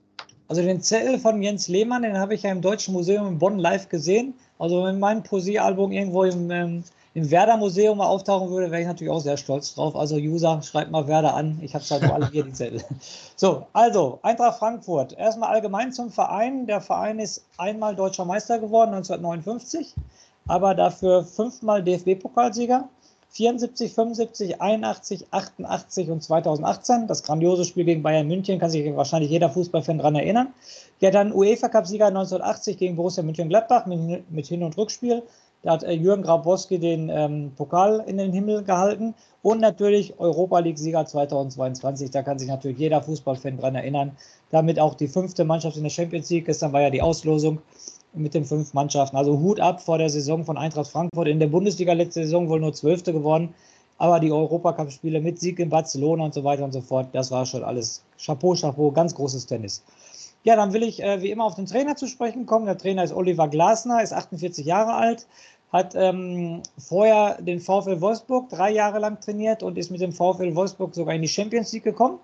Also 0.47 0.61
den 0.61 0.81
Zettel 0.81 1.19
von 1.19 1.41
Jens 1.41 1.67
Lehmann, 1.67 2.03
den 2.03 2.17
habe 2.17 2.35
ich 2.35 2.43
ja 2.43 2.51
im 2.51 2.61
Deutschen 2.61 2.93
Museum 2.93 3.27
in 3.27 3.39
Bonn 3.39 3.59
live 3.59 3.89
gesehen. 3.89 4.33
Also 4.59 4.83
wenn 4.83 4.99
mein 4.99 5.23
Poesiealbum 5.23 5.91
irgendwo 5.91 6.23
im, 6.23 6.51
ähm, 6.51 6.83
im 7.13 7.31
Werder 7.31 7.57
Museum 7.57 7.97
mal 7.97 8.07
auftauchen 8.07 8.49
würde, 8.49 8.71
wäre 8.71 8.81
ich 8.81 8.87
natürlich 8.87 9.11
auch 9.11 9.19
sehr 9.19 9.37
stolz 9.37 9.73
drauf. 9.75 9.95
Also 9.95 10.15
User, 10.15 10.61
schreibt 10.61 10.91
mal 10.91 11.07
Werder 11.07 11.33
an. 11.33 11.59
Ich 11.61 11.73
habe 11.73 11.83
es 11.83 11.91
halt 11.91 12.03
alle 12.03 12.29
hier, 12.29 12.43
die 12.43 12.53
Zettel. 12.53 12.83
So, 13.35 13.65
also 13.73 14.19
Eintracht 14.21 14.59
Frankfurt. 14.59 15.13
Erstmal 15.17 15.49
allgemein 15.49 15.91
zum 15.91 16.11
Verein. 16.11 16.67
Der 16.67 16.81
Verein 16.81 17.19
ist 17.19 17.43
einmal 17.57 17.95
deutscher 17.95 18.25
Meister 18.25 18.59
geworden, 18.59 18.93
1959, 18.93 19.93
aber 20.47 20.75
dafür 20.75 21.23
fünfmal 21.23 21.83
DFB-Pokalsieger. 21.83 22.87
74, 23.33 23.93
75, 23.93 24.61
81, 24.61 25.25
88 25.31 26.09
und 26.11 26.21
2018. 26.21 27.07
Das 27.07 27.23
grandiose 27.23 27.65
Spiel 27.65 27.83
gegen 27.83 28.03
Bayern 28.03 28.27
München 28.27 28.59
kann 28.59 28.69
sich 28.69 28.95
wahrscheinlich 28.95 29.31
jeder 29.31 29.49
Fußballfan 29.49 29.97
daran 29.97 30.15
erinnern. 30.15 30.53
Ja, 30.99 31.09
dann 31.09 31.33
UEFA-Cup-Sieger 31.33 32.07
1980 32.07 32.77
gegen 32.77 32.95
Borussia 32.95 33.23
Mönchengladbach 33.23 33.87
mit, 33.87 34.31
mit 34.31 34.45
Hin- 34.45 34.61
und 34.61 34.77
Rückspiel. 34.77 35.23
Da 35.63 35.71
hat 35.71 35.83
äh, 35.83 35.93
Jürgen 35.93 36.21
Grabowski 36.21 36.77
den 36.77 37.09
ähm, 37.09 37.53
Pokal 37.55 38.03
in 38.05 38.17
den 38.17 38.33
Himmel 38.33 38.63
gehalten. 38.63 39.15
Und 39.41 39.61
natürlich 39.61 40.19
Europa 40.19 40.59
League-Sieger 40.59 41.05
2022. 41.05 42.11
Da 42.11 42.21
kann 42.21 42.37
sich 42.37 42.49
natürlich 42.49 42.77
jeder 42.77 43.01
Fußballfan 43.01 43.57
daran 43.57 43.75
erinnern. 43.75 44.11
Damit 44.51 44.79
auch 44.79 44.93
die 44.93 45.07
fünfte 45.07 45.43
Mannschaft 45.43 45.75
in 45.75 45.83
der 45.83 45.89
Champions 45.89 46.29
League. 46.29 46.45
Gestern 46.45 46.71
war 46.71 46.81
ja 46.81 46.91
die 46.91 47.01
Auslosung. 47.01 47.61
Mit 48.13 48.33
den 48.33 48.45
fünf 48.45 48.73
Mannschaften. 48.73 49.17
Also 49.17 49.39
Hut 49.39 49.59
ab 49.59 49.81
vor 49.81 49.97
der 49.97 50.09
Saison 50.09 50.45
von 50.45 50.57
Eintracht 50.57 50.89
Frankfurt. 50.89 51.27
In 51.27 51.39
der 51.39 51.47
Bundesliga 51.47 51.93
letzte 51.93 52.23
Saison 52.23 52.49
wohl 52.49 52.59
nur 52.59 52.73
Zwölfte 52.73 53.13
geworden. 53.13 53.53
Aber 53.97 54.19
die 54.19 54.31
Europacup-Spiele 54.31 55.21
mit 55.21 55.39
Sieg 55.39 55.59
in 55.59 55.69
Barcelona 55.69 56.25
und 56.25 56.33
so 56.33 56.43
weiter 56.43 56.63
und 56.63 56.73
so 56.73 56.81
fort, 56.81 57.09
das 57.13 57.31
war 57.31 57.45
schon 57.45 57.63
alles 57.63 58.03
Chapeau, 58.17 58.55
Chapeau, 58.55 58.91
ganz 58.91 59.13
großes 59.15 59.45
Tennis. 59.45 59.83
Ja, 60.43 60.55
dann 60.55 60.73
will 60.73 60.83
ich 60.83 61.01
äh, 61.01 61.21
wie 61.21 61.31
immer 61.31 61.45
auf 61.45 61.55
den 61.55 61.67
Trainer 61.67 61.95
zu 61.95 62.07
sprechen 62.07 62.45
kommen. 62.45 62.65
Der 62.65 62.77
Trainer 62.77 63.03
ist 63.03 63.13
Oliver 63.13 63.47
Glasner, 63.47 64.01
ist 64.03 64.11
48 64.11 64.65
Jahre 64.65 64.93
alt, 64.93 65.25
hat 65.71 65.95
ähm, 65.95 66.61
vorher 66.77 67.41
den 67.41 67.59
VfL 67.59 68.01
Wolfsburg 68.01 68.49
drei 68.49 68.71
Jahre 68.71 68.99
lang 68.99 69.21
trainiert 69.21 69.63
und 69.63 69.77
ist 69.77 69.89
mit 69.89 70.01
dem 70.01 70.11
VfL 70.11 70.53
Wolfsburg 70.55 70.93
sogar 70.93 71.15
in 71.15 71.21
die 71.21 71.29
Champions 71.29 71.71
League 71.71 71.83
gekommen. 71.83 72.19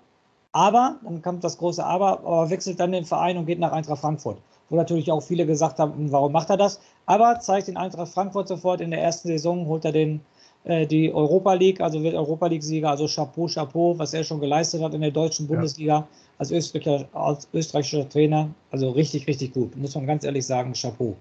Aber, 0.52 0.96
dann 1.02 1.22
kommt 1.22 1.44
das 1.44 1.58
große 1.58 1.84
Aber, 1.84 2.20
aber 2.20 2.50
wechselt 2.50 2.80
dann 2.80 2.92
den 2.92 3.04
Verein 3.04 3.38
und 3.38 3.46
geht 3.46 3.58
nach 3.60 3.72
Eintracht 3.72 4.00
Frankfurt. 4.00 4.38
Wo 4.70 4.76
natürlich 4.76 5.12
auch 5.12 5.20
viele 5.20 5.44
gesagt 5.44 5.78
haben, 5.78 5.94
hm, 5.94 6.12
warum 6.12 6.32
macht 6.32 6.48
er 6.48 6.56
das? 6.56 6.80
Aber 7.06 7.38
zeigt 7.40 7.68
den 7.68 7.76
Eintracht 7.76 8.12
Frankfurt 8.12 8.48
sofort 8.48 8.80
in 8.80 8.90
der 8.90 9.02
ersten 9.02 9.28
Saison, 9.28 9.66
holt 9.66 9.84
er 9.84 9.92
den, 9.92 10.20
äh, 10.64 10.86
die 10.86 11.12
Europa 11.12 11.52
League, 11.54 11.80
also 11.80 12.02
wird 12.02 12.14
Europa 12.14 12.46
League-Sieger, 12.46 12.88
also 12.88 13.06
Chapeau, 13.06 13.46
Chapeau, 13.46 13.98
was 13.98 14.14
er 14.14 14.24
schon 14.24 14.40
geleistet 14.40 14.82
hat 14.82 14.94
in 14.94 15.02
der 15.02 15.10
deutschen 15.10 15.46
Bundesliga. 15.46 16.06
Als 16.38 16.50
österreichischer, 16.50 17.06
als 17.12 17.48
österreichischer 17.52 18.08
Trainer. 18.08 18.48
Also 18.70 18.90
richtig, 18.90 19.26
richtig 19.26 19.52
gut, 19.52 19.76
muss 19.76 19.94
man 19.94 20.06
ganz 20.06 20.24
ehrlich 20.24 20.46
sagen, 20.46 20.72
Chapeau. 20.72 21.14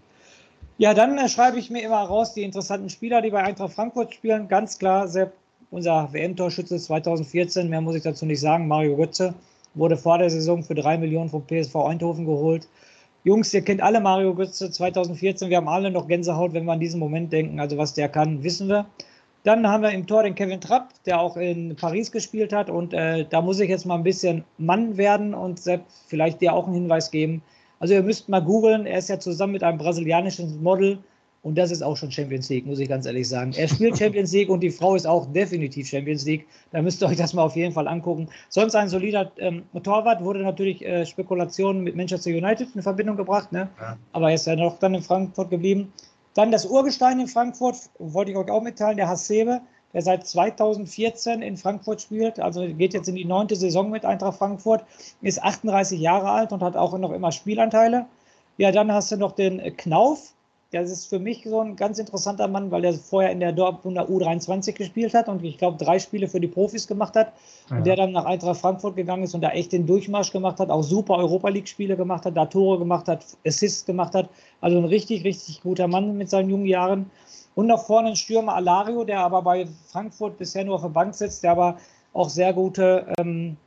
Ja, 0.77 0.93
dann 0.93 1.17
äh, 1.17 1.27
schreibe 1.27 1.59
ich 1.59 1.69
mir 1.69 1.81
immer 1.81 2.01
raus 2.03 2.33
die 2.33 2.43
interessanten 2.43 2.89
Spieler, 2.89 3.21
die 3.21 3.31
bei 3.31 3.43
Eintracht 3.43 3.73
Frankfurt 3.73 4.13
spielen. 4.13 4.47
Ganz 4.47 4.79
klar, 4.79 5.09
Sepp, 5.09 5.33
unser 5.71 6.07
WM-Torschütze 6.13 6.77
2014, 6.77 7.69
mehr 7.69 7.81
muss 7.81 7.95
ich 7.95 8.03
dazu 8.03 8.25
nicht 8.25 8.39
sagen, 8.39 8.67
Mario 8.67 8.95
Götze, 8.95 9.33
wurde 9.73 9.97
vor 9.97 10.17
der 10.17 10.29
Saison 10.29 10.63
für 10.63 10.75
drei 10.75 10.97
Millionen 10.97 11.29
vom 11.29 11.45
PSV 11.45 11.75
Eindhoven 11.75 12.25
geholt. 12.25 12.67
Jungs, 13.25 13.53
ihr 13.53 13.61
kennt 13.61 13.81
alle 13.81 13.99
Mario 13.99 14.33
Götze 14.33 14.71
2014. 14.71 15.49
Wir 15.49 15.57
haben 15.57 15.67
alle 15.67 15.91
noch 15.91 16.07
Gänsehaut, 16.07 16.53
wenn 16.53 16.65
wir 16.65 16.71
an 16.71 16.79
diesen 16.79 16.99
Moment 16.99 17.33
denken. 17.33 17.59
Also 17.59 17.77
was 17.77 17.93
der 17.93 18.07
kann, 18.07 18.43
wissen 18.43 18.69
wir. 18.69 18.85
Dann 19.43 19.67
haben 19.67 19.83
wir 19.83 19.91
im 19.91 20.07
Tor 20.07 20.23
den 20.23 20.35
Kevin 20.35 20.61
Trapp, 20.61 20.93
der 21.05 21.19
auch 21.19 21.35
in 21.35 21.75
Paris 21.75 22.11
gespielt 22.11 22.53
hat. 22.53 22.69
Und 22.69 22.93
äh, 22.93 23.25
da 23.29 23.41
muss 23.41 23.59
ich 23.59 23.69
jetzt 23.69 23.85
mal 23.85 23.95
ein 23.95 24.03
bisschen 24.03 24.45
Mann 24.57 24.95
werden 24.95 25.33
und 25.33 25.59
Sepp, 25.59 25.81
vielleicht 26.07 26.39
dir 26.39 26.53
auch 26.53 26.65
einen 26.65 26.75
Hinweis 26.75 27.11
geben. 27.11 27.41
Also 27.79 27.93
ihr 27.93 28.03
müsst 28.03 28.29
mal 28.29 28.41
googeln, 28.41 28.85
er 28.85 28.99
ist 28.99 29.09
ja 29.09 29.19
zusammen 29.19 29.53
mit 29.53 29.63
einem 29.63 29.77
brasilianischen 29.77 30.61
Model 30.63 30.99
und 31.41 31.57
das 31.57 31.71
ist 31.71 31.81
auch 31.81 31.95
schon 31.95 32.11
Champions 32.11 32.49
League, 32.49 32.65
muss 32.65 32.79
ich 32.79 32.89
ganz 32.89 33.05
ehrlich 33.05 33.27
sagen. 33.27 33.53
Er 33.55 33.67
spielt 33.67 33.97
Champions 33.97 34.33
League 34.33 34.49
und 34.49 34.59
die 34.59 34.71
Frau 34.71 34.95
ist 34.95 35.07
auch 35.07 35.25
definitiv 35.31 35.87
Champions 35.87 36.25
League. 36.25 36.47
Da 36.71 36.81
müsst 36.81 37.01
ihr 37.01 37.07
euch 37.07 37.17
das 37.17 37.33
mal 37.33 37.43
auf 37.43 37.55
jeden 37.55 37.73
Fall 37.73 37.87
angucken. 37.87 38.27
Sonst 38.49 38.75
ein 38.75 38.89
solider 38.89 39.31
ähm, 39.37 39.63
Torwart, 39.83 40.23
wurde 40.23 40.41
natürlich 40.41 40.85
äh, 40.85 41.05
Spekulationen 41.05 41.83
mit 41.83 41.95
Manchester 41.95 42.31
United 42.31 42.75
in 42.75 42.81
Verbindung 42.81 43.15
gebracht, 43.15 43.51
ne? 43.51 43.69
Ja. 43.79 43.97
aber 44.11 44.29
er 44.29 44.35
ist 44.35 44.47
ja 44.47 44.55
noch 44.55 44.79
dann 44.79 44.95
in 44.95 45.01
Frankfurt 45.01 45.49
geblieben. 45.49 45.93
Dann 46.33 46.51
das 46.51 46.65
Urgestein 46.65 47.19
in 47.19 47.27
Frankfurt, 47.27 47.77
wollte 47.99 48.31
ich 48.31 48.37
euch 48.37 48.49
auch 48.51 48.61
mitteilen, 48.61 48.97
der 48.97 49.07
Hasebe, 49.07 49.61
der 49.93 50.01
seit 50.01 50.27
2014 50.27 51.41
in 51.41 51.57
Frankfurt 51.57 52.01
spielt, 52.01 52.39
also 52.39 52.67
geht 52.67 52.93
jetzt 52.93 53.09
in 53.09 53.15
die 53.15 53.25
neunte 53.25 53.55
Saison 53.55 53.89
mit 53.89 54.05
Eintracht 54.05 54.37
Frankfurt, 54.37 54.83
ist 55.21 55.41
38 55.41 55.99
Jahre 55.99 56.29
alt 56.29 56.51
und 56.51 56.61
hat 56.61 56.75
auch 56.75 56.97
noch 56.97 57.11
immer 57.11 57.31
Spielanteile. 57.31 58.05
Ja, 58.57 58.71
dann 58.71 58.91
hast 58.91 59.11
du 59.11 59.17
noch 59.17 59.31
den 59.31 59.75
Knauf, 59.77 60.33
das 60.71 60.91
ist 60.91 61.07
für 61.07 61.17
mich 61.17 61.43
so 61.45 61.61
ein 61.61 61.75
ganz 61.75 61.97
interessanter 61.97 62.47
Mann, 62.47 62.69
weil 62.69 62.85
er 62.85 62.93
vorher 62.93 63.31
in 63.31 63.39
der 63.39 63.51
Dortmunder 63.51 64.07
U23 64.07 64.73
gespielt 64.73 65.15
hat 65.15 65.27
und 65.27 65.43
ich 65.43 65.57
glaube 65.57 65.83
drei 65.83 65.97
Spiele 65.97 66.27
für 66.27 66.39
die 66.39 66.47
Profis 66.47 66.85
gemacht 66.85 67.15
hat. 67.15 67.33
Ja. 67.69 67.77
Und 67.77 67.87
der 67.87 67.95
dann 67.95 68.11
nach 68.11 68.25
Eintracht 68.25 68.59
Frankfurt 68.59 68.95
gegangen 68.95 69.23
ist 69.23 69.33
und 69.33 69.41
da 69.41 69.49
echt 69.49 69.71
den 69.71 69.87
Durchmarsch 69.87 70.31
gemacht 70.31 70.59
hat, 70.59 70.69
auch 70.69 70.83
super 70.83 71.17
Europa 71.17 71.49
League-Spiele 71.49 71.97
gemacht 71.97 72.25
hat, 72.25 72.37
da 72.37 72.45
Tore 72.45 72.77
gemacht 72.77 73.07
hat, 73.07 73.25
Assists 73.45 73.85
gemacht 73.85 74.13
hat. 74.13 74.29
Also 74.61 74.77
ein 74.77 74.85
richtig, 74.85 75.23
richtig 75.23 75.61
guter 75.61 75.87
Mann 75.87 76.17
mit 76.17 76.29
seinen 76.29 76.51
jungen 76.51 76.67
Jahren. 76.67 77.09
Und 77.55 77.65
noch 77.65 77.85
vorne 77.85 78.09
ein 78.09 78.15
Stürmer 78.15 78.53
Alario, 78.53 79.03
der 79.03 79.21
aber 79.21 79.41
bei 79.41 79.67
Frankfurt 79.87 80.37
bisher 80.37 80.63
nur 80.63 80.75
auf 80.75 80.81
der 80.81 80.89
Bank 80.89 81.15
sitzt, 81.15 81.43
der 81.43 81.51
aber 81.51 81.77
auch 82.13 82.29
sehr 82.29 82.53
gute 82.53 83.11
ähm, 83.17 83.57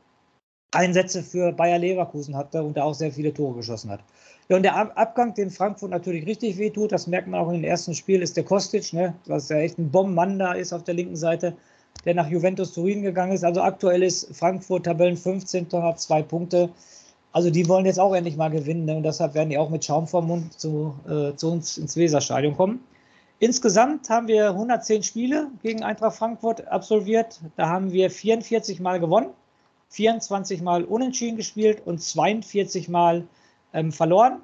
Einsätze 0.73 1.23
für 1.23 1.51
Bayer 1.51 1.79
Leverkusen 1.79 2.35
hatte 2.35 2.63
und 2.63 2.77
da 2.77 2.83
auch 2.83 2.93
sehr 2.93 3.11
viele 3.11 3.33
Tore 3.33 3.55
geschossen 3.57 3.91
hat. 3.91 4.01
Ja, 4.49 4.57
und 4.57 4.63
der 4.63 4.97
Abgang, 4.97 5.33
den 5.33 5.49
Frankfurt 5.49 5.91
natürlich 5.91 6.25
richtig 6.25 6.57
wehtut, 6.57 6.91
das 6.91 7.07
merkt 7.07 7.27
man 7.27 7.39
auch 7.39 7.47
in 7.47 7.55
den 7.55 7.63
ersten 7.63 7.93
Spiel, 7.93 8.21
ist 8.21 8.35
der 8.35 8.43
Kostic, 8.43 8.91
ne? 8.91 9.13
was 9.25 9.49
ja 9.49 9.57
echt 9.57 9.77
ein 9.77 9.89
Bombenmann 9.89 10.37
da 10.37 10.53
ist 10.53 10.73
auf 10.73 10.83
der 10.83 10.95
linken 10.95 11.15
Seite, 11.15 11.55
der 12.05 12.15
nach 12.15 12.27
Juventus 12.27 12.73
Turin 12.73 13.03
gegangen 13.03 13.31
ist. 13.31 13.45
Also 13.45 13.61
aktuell 13.61 14.03
ist 14.03 14.35
Frankfurt 14.35 14.85
Tabellen 14.85 15.15
15. 15.15 15.67
hat 15.71 15.99
zwei 15.99 16.21
Punkte. 16.21 16.69
Also 17.31 17.49
die 17.49 17.67
wollen 17.67 17.85
jetzt 17.85 17.99
auch 17.99 18.13
endlich 18.13 18.35
mal 18.35 18.49
gewinnen 18.49 18.85
ne? 18.85 18.97
und 18.97 19.03
deshalb 19.03 19.33
werden 19.33 19.49
die 19.49 19.57
auch 19.57 19.69
mit 19.69 19.85
Schaum 19.85 20.07
vom 20.07 20.27
Mund 20.27 20.59
zu, 20.59 20.93
äh, 21.07 21.35
zu 21.35 21.51
uns 21.51 21.77
ins 21.77 21.95
Weserstadion 21.95 22.55
kommen. 22.55 22.83
Insgesamt 23.39 24.09
haben 24.09 24.27
wir 24.27 24.49
110 24.49 25.03
Spiele 25.03 25.47
gegen 25.63 25.83
Eintracht 25.83 26.15
Frankfurt 26.15 26.67
absolviert. 26.67 27.41
Da 27.55 27.67
haben 27.67 27.91
wir 27.91 28.11
44 28.11 28.79
Mal 28.79 28.99
gewonnen, 28.99 29.31
24 29.93 30.61
Mal 30.63 30.85
unentschieden 30.85 31.37
gespielt 31.37 31.83
und 31.85 32.01
42 32.01 32.89
Mal 32.89 33.27
ähm, 33.73 33.91
verloren. 33.91 34.41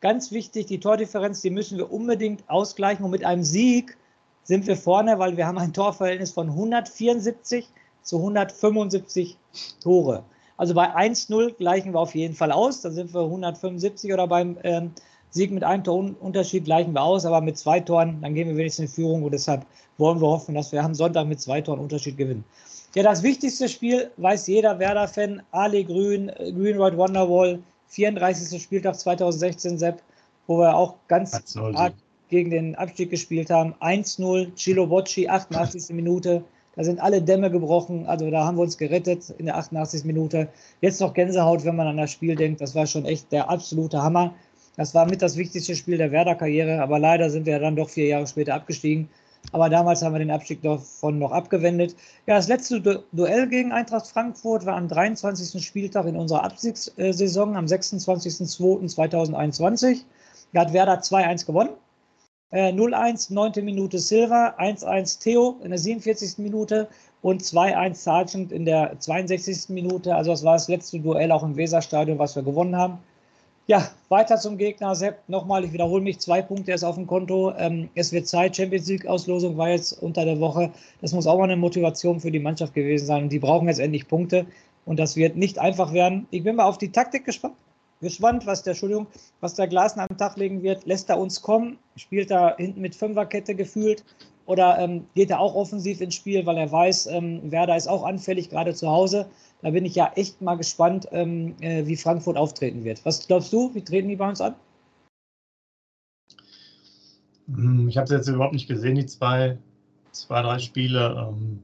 Ganz 0.00 0.30
wichtig, 0.30 0.66
die 0.66 0.78
Tordifferenz, 0.78 1.40
die 1.42 1.50
müssen 1.50 1.76
wir 1.76 1.92
unbedingt 1.92 2.48
ausgleichen. 2.48 3.04
Und 3.04 3.10
mit 3.10 3.24
einem 3.24 3.42
Sieg 3.42 3.96
sind 4.44 4.66
wir 4.66 4.76
vorne, 4.76 5.18
weil 5.18 5.36
wir 5.36 5.46
haben 5.46 5.58
ein 5.58 5.72
Torverhältnis 5.72 6.30
von 6.30 6.50
174 6.50 7.68
zu 8.02 8.18
175 8.18 9.36
Tore. 9.80 10.22
Also 10.56 10.74
bei 10.74 10.94
1-0 10.94 11.54
gleichen 11.54 11.92
wir 11.94 11.98
auf 11.98 12.14
jeden 12.14 12.34
Fall 12.34 12.52
aus. 12.52 12.82
Da 12.82 12.90
sind 12.90 13.12
wir 13.12 13.22
175 13.22 14.12
oder 14.12 14.28
beim 14.28 14.56
ähm, 14.62 14.92
Sieg 15.30 15.50
mit 15.50 15.64
einem 15.64 15.82
Torunterschied 15.82 16.64
gleichen 16.64 16.92
wir 16.92 17.02
aus. 17.02 17.24
Aber 17.24 17.40
mit 17.40 17.58
zwei 17.58 17.80
Toren, 17.80 18.20
dann 18.22 18.34
gehen 18.34 18.46
wir 18.46 18.56
wenigstens 18.56 18.90
in 18.90 18.94
Führung. 18.94 19.24
Und 19.24 19.32
deshalb 19.32 19.66
wollen 19.98 20.20
wir 20.20 20.28
hoffen, 20.28 20.54
dass 20.54 20.70
wir 20.70 20.84
am 20.84 20.94
Sonntag 20.94 21.26
mit 21.26 21.40
zwei 21.40 21.60
Toren 21.60 21.80
Unterschied 21.80 22.16
gewinnen. 22.16 22.44
Ja, 22.94 23.02
das 23.02 23.22
wichtigste 23.22 23.70
Spiel 23.70 24.10
weiß 24.18 24.48
jeder 24.48 24.78
Werder-Fan. 24.78 25.42
Ali 25.50 25.82
Grün, 25.84 26.28
äh, 26.28 26.52
Green 26.52 26.78
White 26.78 26.98
Wonderwall 26.98 27.58
34. 27.88 28.62
Spieltag 28.62 28.98
2016, 28.98 29.78
Sepp, 29.78 30.02
wo 30.46 30.58
wir 30.58 30.76
auch 30.76 30.96
ganz 31.08 31.32
hart 31.56 31.94
gegen 32.28 32.50
den 32.50 32.74
Abstieg 32.74 33.10
gespielt 33.10 33.48
haben. 33.48 33.74
1-0, 33.80 34.54
Chilo 34.56 34.86
Bocci, 34.86 35.26
88. 35.26 35.94
Minute. 35.94 36.44
Da 36.76 36.84
sind 36.84 37.00
alle 37.00 37.22
Dämme 37.22 37.50
gebrochen. 37.50 38.06
Also 38.06 38.30
da 38.30 38.44
haben 38.44 38.58
wir 38.58 38.62
uns 38.62 38.76
gerettet 38.76 39.30
in 39.38 39.46
der 39.46 39.56
88. 39.56 40.04
Minute. 40.04 40.48
Jetzt 40.82 41.00
noch 41.00 41.14
Gänsehaut, 41.14 41.64
wenn 41.64 41.76
man 41.76 41.86
an 41.86 41.96
das 41.96 42.12
Spiel 42.12 42.36
denkt. 42.36 42.60
Das 42.60 42.74
war 42.74 42.86
schon 42.86 43.06
echt 43.06 43.32
der 43.32 43.48
absolute 43.48 44.02
Hammer. 44.02 44.34
Das 44.76 44.94
war 44.94 45.06
mit 45.06 45.22
das 45.22 45.38
wichtigste 45.38 45.74
Spiel 45.76 45.96
der 45.96 46.12
Werder-Karriere. 46.12 46.82
Aber 46.82 46.98
leider 46.98 47.30
sind 47.30 47.46
wir 47.46 47.58
dann 47.58 47.76
doch 47.76 47.88
vier 47.88 48.06
Jahre 48.06 48.26
später 48.26 48.54
abgestiegen. 48.54 49.08
Aber 49.50 49.68
damals 49.68 50.02
haben 50.02 50.14
wir 50.14 50.20
den 50.20 50.30
Abstieg 50.30 50.62
davon 50.62 51.18
noch 51.18 51.32
abgewendet. 51.32 51.96
Ja, 52.26 52.36
das 52.36 52.46
letzte 52.48 52.80
du 52.80 53.02
Duell 53.12 53.48
gegen 53.48 53.72
Eintracht 53.72 54.06
Frankfurt 54.06 54.64
war 54.64 54.76
am 54.76 54.88
23. 54.88 55.62
Spieltag 55.64 56.06
in 56.06 56.16
unserer 56.16 56.44
Abstiegssaison 56.44 57.56
am 57.56 57.66
26.02.2021. 57.66 60.02
Da 60.52 60.60
hat 60.60 60.72
Werder 60.72 61.00
2-1 61.00 61.46
gewonnen. 61.46 61.70
Äh, 62.50 62.72
0-1, 62.72 63.32
9. 63.32 63.64
Minute 63.64 63.98
Silva, 63.98 64.54
1-1 64.58 65.20
Theo 65.20 65.56
in 65.62 65.70
der 65.70 65.78
47. 65.78 66.38
Minute 66.38 66.88
und 67.22 67.42
2-1 67.42 67.94
Sargent 67.94 68.52
in 68.52 68.64
der 68.64 68.98
62. 68.98 69.70
Minute. 69.70 70.14
Also 70.14 70.30
das 70.30 70.44
war 70.44 70.54
das 70.54 70.68
letzte 70.68 71.00
Duell 71.00 71.32
auch 71.32 71.42
im 71.42 71.56
Weserstadion, 71.56 72.18
was 72.18 72.36
wir 72.36 72.42
gewonnen 72.42 72.76
haben. 72.76 72.98
Ja, 73.72 73.88
weiter 74.10 74.36
zum 74.36 74.58
Gegner. 74.58 74.94
Sepp, 74.94 75.26
nochmal, 75.28 75.64
ich 75.64 75.72
wiederhole 75.72 76.02
mich, 76.02 76.18
zwei 76.18 76.42
Punkte 76.42 76.72
ist 76.72 76.84
auf 76.84 76.96
dem 76.96 77.06
Konto. 77.06 77.54
Ähm, 77.56 77.88
es 77.94 78.12
wird 78.12 78.28
Zeit, 78.28 78.54
Champions 78.54 78.86
League-Auslosung 78.86 79.56
war 79.56 79.70
jetzt 79.70 79.92
unter 80.02 80.26
der 80.26 80.40
Woche. 80.40 80.70
Das 81.00 81.14
muss 81.14 81.26
auch 81.26 81.38
mal 81.38 81.44
eine 81.44 81.56
Motivation 81.56 82.20
für 82.20 82.30
die 82.30 82.38
Mannschaft 82.38 82.74
gewesen 82.74 83.06
sein. 83.06 83.22
Und 83.22 83.32
die 83.32 83.38
brauchen 83.38 83.68
jetzt 83.68 83.80
endlich 83.80 84.08
Punkte. 84.08 84.44
Und 84.84 84.98
das 84.98 85.16
wird 85.16 85.36
nicht 85.36 85.58
einfach 85.58 85.94
werden. 85.94 86.26
Ich 86.30 86.44
bin 86.44 86.56
mal 86.56 86.66
auf 86.66 86.76
die 86.76 86.92
Taktik 86.92 87.24
gespannt. 87.24 87.54
Gespannt, 88.02 88.44
was 88.44 88.62
der, 88.62 88.72
Entschuldigung, 88.72 89.06
was 89.40 89.54
der 89.54 89.68
Glasner 89.68 90.06
am 90.10 90.18
Tag 90.18 90.36
legen 90.36 90.62
wird. 90.62 90.84
Lässt 90.84 91.08
er 91.08 91.18
uns 91.18 91.40
kommen? 91.40 91.78
Spielt 91.96 92.30
er 92.30 92.56
hinten 92.58 92.82
mit 92.82 92.94
Fünferkette 92.94 93.54
gefühlt? 93.54 94.04
Oder 94.46 94.78
ähm, 94.78 95.06
geht 95.14 95.30
er 95.30 95.40
auch 95.40 95.54
offensiv 95.54 96.00
ins 96.00 96.14
Spiel, 96.14 96.44
weil 96.46 96.58
er 96.58 96.70
weiß, 96.70 97.06
ähm, 97.06 97.50
Werder 97.50 97.76
ist 97.76 97.86
auch 97.86 98.04
anfällig, 98.04 98.50
gerade 98.50 98.74
zu 98.74 98.88
Hause. 98.88 99.26
Da 99.62 99.70
bin 99.70 99.84
ich 99.84 99.94
ja 99.94 100.10
echt 100.16 100.42
mal 100.42 100.56
gespannt, 100.56 101.06
ähm, 101.12 101.54
äh, 101.60 101.86
wie 101.86 101.96
Frankfurt 101.96 102.36
auftreten 102.36 102.82
wird. 102.84 103.04
Was 103.04 103.26
glaubst 103.26 103.52
du? 103.52 103.72
Wie 103.74 103.82
treten 103.82 104.08
die 104.08 104.16
bei 104.16 104.28
uns 104.28 104.40
an? 104.40 104.54
Hm, 107.46 107.88
ich 107.88 107.96
habe 107.96 108.04
es 108.04 108.10
jetzt 108.10 108.28
überhaupt 108.28 108.54
nicht 108.54 108.68
gesehen, 108.68 108.96
die 108.96 109.06
zwei, 109.06 109.58
zwei 110.10 110.42
drei 110.42 110.58
Spiele. 110.58 111.28
Ähm, 111.28 111.62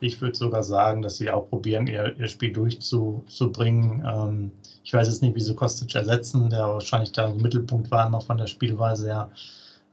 ich 0.00 0.20
würde 0.20 0.36
sogar 0.36 0.62
sagen, 0.62 1.02
dass 1.02 1.16
sie 1.16 1.30
auch 1.30 1.48
probieren, 1.48 1.86
ihr, 1.86 2.14
ihr 2.18 2.28
Spiel 2.28 2.52
durchzubringen. 2.52 4.04
Ähm, 4.06 4.52
ich 4.84 4.92
weiß 4.92 5.08
jetzt 5.08 5.22
nicht, 5.22 5.34
wie 5.34 5.40
sie 5.40 5.54
Kostic 5.54 5.94
ersetzen, 5.94 6.50
der 6.50 6.68
wahrscheinlich 6.68 7.12
da 7.12 7.26
im 7.26 7.38
Mittelpunkt 7.38 7.90
war 7.90 8.08
noch 8.08 8.26
von 8.26 8.38
der 8.38 8.46
Spielweise 8.46 9.06
her. 9.06 9.30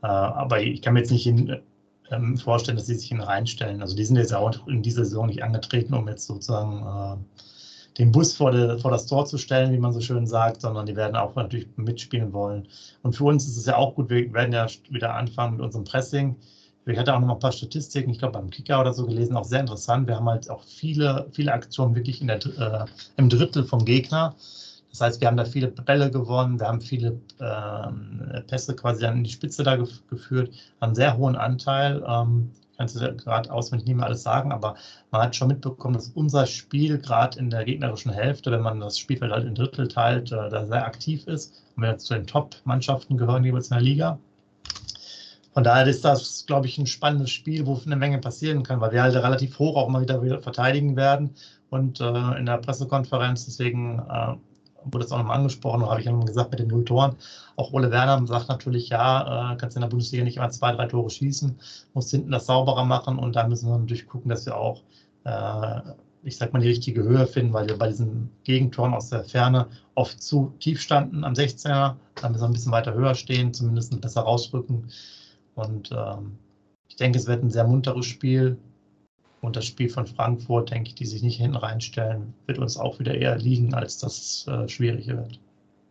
Äh, 0.03 0.07
aber 0.07 0.61
ich 0.61 0.81
kann 0.81 0.93
mir 0.93 0.99
jetzt 0.99 1.11
nicht 1.11 1.25
in, 1.25 1.61
ähm, 2.11 2.37
vorstellen, 2.37 2.77
dass 2.77 2.87
sie 2.87 2.95
sich 2.95 3.11
ihn 3.11 3.21
reinstellen. 3.21 3.81
Also 3.81 3.95
die 3.95 4.05
sind 4.05 4.17
jetzt 4.17 4.33
auch 4.33 4.67
in 4.67 4.81
dieser 4.81 5.05
Saison 5.05 5.27
nicht 5.27 5.43
angetreten, 5.43 5.93
um 5.93 6.07
jetzt 6.07 6.27
sozusagen 6.27 6.83
äh, 6.83 7.97
den 7.97 8.11
Bus 8.11 8.35
vor, 8.35 8.51
der, 8.51 8.79
vor 8.79 8.91
das 8.91 9.05
Tor 9.05 9.25
zu 9.25 9.37
stellen, 9.37 9.71
wie 9.71 9.77
man 9.77 9.93
so 9.93 10.01
schön 10.01 10.25
sagt, 10.25 10.61
sondern 10.61 10.85
die 10.85 10.95
werden 10.95 11.15
auch 11.15 11.35
natürlich 11.35 11.67
mitspielen 11.75 12.33
wollen. 12.33 12.67
Und 13.03 13.15
für 13.15 13.25
uns 13.25 13.47
ist 13.47 13.57
es 13.57 13.65
ja 13.65 13.77
auch 13.77 13.95
gut, 13.95 14.09
wir 14.09 14.33
werden 14.33 14.53
ja 14.53 14.67
wieder 14.89 15.13
anfangen 15.15 15.57
mit 15.57 15.65
unserem 15.65 15.85
Pressing. 15.85 16.35
Ich 16.85 16.97
hatte 16.97 17.15
auch 17.15 17.19
noch 17.19 17.29
ein 17.29 17.39
paar 17.39 17.51
Statistiken, 17.51 18.09
ich 18.09 18.19
glaube 18.19 18.33
beim 18.33 18.49
Kicker 18.49 18.81
oder 18.81 18.93
so 18.93 19.05
gelesen, 19.05 19.37
auch 19.37 19.45
sehr 19.45 19.61
interessant. 19.61 20.07
Wir 20.07 20.17
haben 20.17 20.27
halt 20.27 20.49
auch 20.49 20.63
viele, 20.63 21.27
viele 21.31 21.53
Aktionen 21.53 21.95
wirklich 21.95 22.19
der, 22.19 22.45
äh, 22.45 22.85
im 23.15 23.29
Drittel 23.29 23.63
vom 23.63 23.85
Gegner. 23.85 24.35
Das 24.93 25.01
heißt, 25.01 25.21
wir 25.21 25.27
haben 25.27 25.37
da 25.37 25.45
viele 25.45 25.69
Bälle 25.69 26.11
gewonnen, 26.11 26.59
wir 26.59 26.67
haben 26.67 26.79
viele 26.79 27.19
äh, 27.39 28.41
Pässe 28.41 28.75
quasi 28.75 29.01
dann 29.01 29.17
in 29.17 29.23
die 29.23 29.31
Spitze 29.31 29.63
da 29.63 29.75
geführt, 29.75 30.53
haben 30.79 30.89
einen 30.89 30.95
sehr 30.95 31.17
hohen 31.17 31.35
Anteil. 31.35 32.03
Ähm, 32.07 32.51
kannst 32.77 33.01
du 33.01 33.15
gerade 33.15 33.51
auswendig 33.51 33.87
nicht 33.87 33.95
mehr 33.95 34.05
alles 34.05 34.21
sagen, 34.21 34.51
aber 34.51 34.75
man 35.09 35.23
hat 35.23 35.35
schon 35.35 35.47
mitbekommen, 35.47 35.95
dass 35.95 36.09
unser 36.09 36.45
Spiel 36.45 36.99
gerade 36.99 37.39
in 37.39 37.49
der 37.49 37.65
gegnerischen 37.65 38.11
Hälfte, 38.11 38.51
wenn 38.51 38.61
man 38.61 38.79
das 38.79 38.99
Spielfeld 38.99 39.31
halt 39.31 39.47
in 39.47 39.55
Drittel 39.55 39.87
teilt, 39.87 40.31
äh, 40.31 40.49
da 40.49 40.65
sehr 40.67 40.85
aktiv 40.85 41.25
ist 41.25 41.63
und 41.75 41.81
wir 41.81 41.97
zu 41.97 42.13
den 42.13 42.27
Top-Mannschaften 42.27 43.17
gehören 43.17 43.43
jeweils 43.43 43.71
in 43.71 43.77
der 43.77 43.83
Liga. 43.83 44.19
Von 45.55 45.63
daher 45.63 45.87
ist 45.87 46.05
das, 46.05 46.45
glaube 46.45 46.67
ich, 46.67 46.77
ein 46.77 46.87
spannendes 46.87 47.31
Spiel, 47.31 47.65
wo 47.65 47.79
eine 47.83 47.95
Menge 47.95 48.19
passieren 48.19 48.61
kann, 48.61 48.79
weil 48.79 48.91
wir 48.91 49.01
halt 49.01 49.15
relativ 49.15 49.57
hoch 49.57 49.75
auch 49.75 49.89
mal 49.89 50.03
wieder 50.03 50.39
verteidigen 50.39 50.95
werden. 50.95 51.31
Und 51.71 51.99
äh, 51.99 52.37
in 52.37 52.45
der 52.45 52.57
Pressekonferenz, 52.57 53.45
deswegen 53.45 53.99
äh, 53.99 54.35
wurde 54.85 55.05
es 55.05 55.11
auch 55.11 55.17
nochmal 55.17 55.37
angesprochen, 55.37 55.85
habe 55.85 55.99
ich 55.99 56.05
nochmal 56.05 56.25
gesagt 56.25 56.51
mit 56.51 56.59
den 56.59 56.67
Null 56.67 56.85
Toren. 56.85 57.15
Auch 57.55 57.73
Ole 57.73 57.91
Werner 57.91 58.25
sagt 58.27 58.49
natürlich, 58.49 58.89
ja, 58.89 59.53
äh, 59.53 59.57
kannst 59.57 59.75
in 59.75 59.81
der 59.81 59.89
Bundesliga 59.89 60.23
nicht 60.23 60.37
immer 60.37 60.49
zwei, 60.49 60.71
drei 60.73 60.87
Tore 60.87 61.09
schießen, 61.09 61.55
musst 61.93 62.11
hinten 62.11 62.31
das 62.31 62.45
sauberer 62.45 62.85
machen 62.85 63.19
und 63.19 63.35
da 63.35 63.47
müssen 63.47 63.69
wir 63.69 63.77
natürlich 63.77 64.07
gucken, 64.07 64.29
dass 64.29 64.45
wir 64.45 64.57
auch, 64.57 64.81
äh, 65.25 65.81
ich 66.23 66.37
sag 66.37 66.53
mal, 66.53 66.61
die 66.61 66.69
richtige 66.69 67.03
Höhe 67.03 67.27
finden, 67.27 67.53
weil 67.53 67.67
wir 67.67 67.77
bei 67.77 67.87
diesen 67.87 68.29
Gegentoren 68.43 68.93
aus 68.93 69.09
der 69.09 69.23
Ferne 69.23 69.67
oft 69.95 70.21
zu 70.21 70.53
tief 70.59 70.81
standen 70.81 71.23
am 71.23 71.33
16er. 71.33 71.95
Da 72.15 72.29
müssen 72.29 72.41
wir 72.41 72.47
ein 72.47 72.53
bisschen 72.53 72.71
weiter 72.71 72.93
höher 72.93 73.15
stehen, 73.15 73.53
zumindest 73.53 73.99
besser 73.99 74.21
rausrücken. 74.21 74.89
Und 75.55 75.91
ähm, 75.91 76.37
ich 76.87 76.95
denke, 76.95 77.19
es 77.19 77.27
wird 77.27 77.43
ein 77.43 77.49
sehr 77.49 77.65
munteres 77.65 78.05
Spiel. 78.05 78.57
Und 79.43 79.57
das 79.57 79.65
Spiel 79.65 79.89
von 79.89 80.07
Frankfurt, 80.07 80.71
denke 80.71 80.89
ich, 80.89 80.95
die 80.95 81.05
sich 81.05 81.21
nicht 81.21 81.37
hinten 81.37 81.57
reinstellen, 81.57 82.33
wird 82.45 82.59
uns 82.59 82.77
auch 82.77 82.97
wieder 82.99 83.13
eher 83.13 83.37
liegen, 83.37 83.73
als 83.73 83.97
dass 83.97 84.17
es 84.17 84.47
äh, 84.47 84.69
schwieriger 84.69 85.17
wird. 85.17 85.37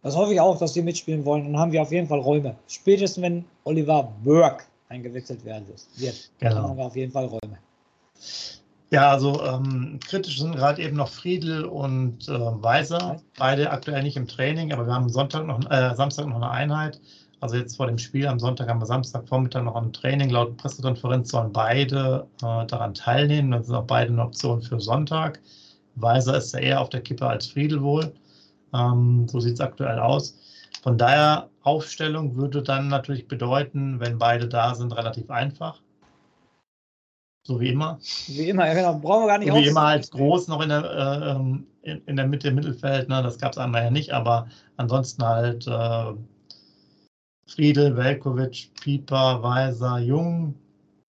Das 0.02 0.16
hoffe 0.16 0.32
ich 0.32 0.40
auch, 0.40 0.58
dass 0.58 0.72
die 0.72 0.80
mitspielen 0.80 1.22
wollen. 1.26 1.44
Dann 1.44 1.58
haben 1.58 1.70
wir 1.70 1.82
auf 1.82 1.92
jeden 1.92 2.08
Fall 2.08 2.20
Räume. 2.20 2.56
Spätestens 2.66 3.22
wenn 3.22 3.44
Oliver 3.64 4.10
Burke 4.24 4.64
eingewechselt 4.88 5.44
werden 5.44 5.66
wird, 5.68 6.30
genau. 6.38 6.54
dann 6.54 6.62
haben 6.62 6.76
wir 6.78 6.86
auf 6.86 6.96
jeden 6.96 7.12
Fall 7.12 7.26
Räume. 7.26 7.58
Ja, 8.90 9.10
also 9.10 9.42
ähm, 9.44 10.00
kritisch 10.06 10.38
sind 10.38 10.56
gerade 10.56 10.82
eben 10.82 10.96
noch 10.96 11.08
Friedel 11.08 11.66
und 11.66 12.28
äh, 12.28 12.32
Weiser, 12.32 13.20
beide 13.38 13.70
aktuell 13.70 14.02
nicht 14.02 14.16
im 14.16 14.28
Training, 14.28 14.72
aber 14.72 14.86
wir 14.86 14.94
haben 14.94 15.10
Sonntag 15.10 15.46
noch, 15.46 15.60
äh, 15.70 15.94
Samstag 15.94 16.26
noch 16.26 16.36
eine 16.36 16.50
Einheit. 16.50 17.00
Also 17.42 17.56
jetzt 17.56 17.76
vor 17.76 17.88
dem 17.88 17.98
Spiel 17.98 18.28
am 18.28 18.38
Sonntag 18.38 18.68
haben 18.68 18.80
wir 18.80 18.86
Samstagvormittag 18.86 19.64
noch 19.64 19.74
ein 19.74 19.92
Training. 19.92 20.30
Laut 20.30 20.56
Pressekonferenz 20.58 21.32
sollen 21.32 21.52
beide 21.52 22.28
äh, 22.36 22.64
daran 22.66 22.94
teilnehmen. 22.94 23.50
Das 23.50 23.66
sind 23.66 23.74
auch 23.74 23.86
beide 23.86 24.12
eine 24.12 24.22
Option 24.22 24.62
für 24.62 24.78
Sonntag. 24.78 25.40
Weiser 25.96 26.36
ist 26.36 26.54
ja 26.54 26.60
eher 26.60 26.80
auf 26.80 26.88
der 26.90 27.00
Kippe 27.00 27.26
als 27.26 27.48
Friedel 27.48 27.82
wohl. 27.82 28.12
Ähm, 28.72 29.26
so 29.26 29.40
sieht 29.40 29.54
es 29.54 29.60
aktuell 29.60 29.98
aus. 29.98 30.38
Von 30.84 30.96
daher, 30.96 31.48
Aufstellung 31.64 32.36
würde 32.36 32.62
dann 32.62 32.86
natürlich 32.86 33.26
bedeuten, 33.26 33.98
wenn 33.98 34.18
beide 34.18 34.46
da 34.48 34.76
sind, 34.76 34.96
relativ 34.96 35.28
einfach. 35.28 35.80
So 37.44 37.58
wie 37.58 37.70
immer. 37.70 37.98
Wie 38.28 38.50
immer, 38.50 38.68
ja 38.68 38.74
genau. 38.74 38.98
Brauchen 39.00 39.24
wir 39.24 39.26
gar 39.26 39.38
nicht 39.38 39.50
so 39.50 39.56
Wie 39.56 39.66
immer 39.66 39.88
halt 39.88 40.08
groß 40.12 40.46
noch 40.46 40.60
in 40.60 40.68
der, 40.68 40.84
äh, 40.84 41.30
ähm, 41.30 41.66
in, 41.82 42.02
in, 42.06 42.14
der 42.14 42.28
Mitte 42.28 42.48
im 42.48 42.54
Mittelfeld. 42.54 43.08
Ne? 43.08 43.20
Das 43.20 43.38
gab 43.38 43.50
es 43.50 43.58
einmal 43.58 43.82
ja 43.82 43.90
nicht, 43.90 44.12
aber 44.12 44.46
ansonsten 44.76 45.24
halt 45.24 45.66
äh, 45.66 46.12
Friedel, 47.46 47.96
Velkovic, 47.96 48.70
Pieper, 48.80 49.42
Weiser, 49.42 49.98
Jung, 49.98 50.54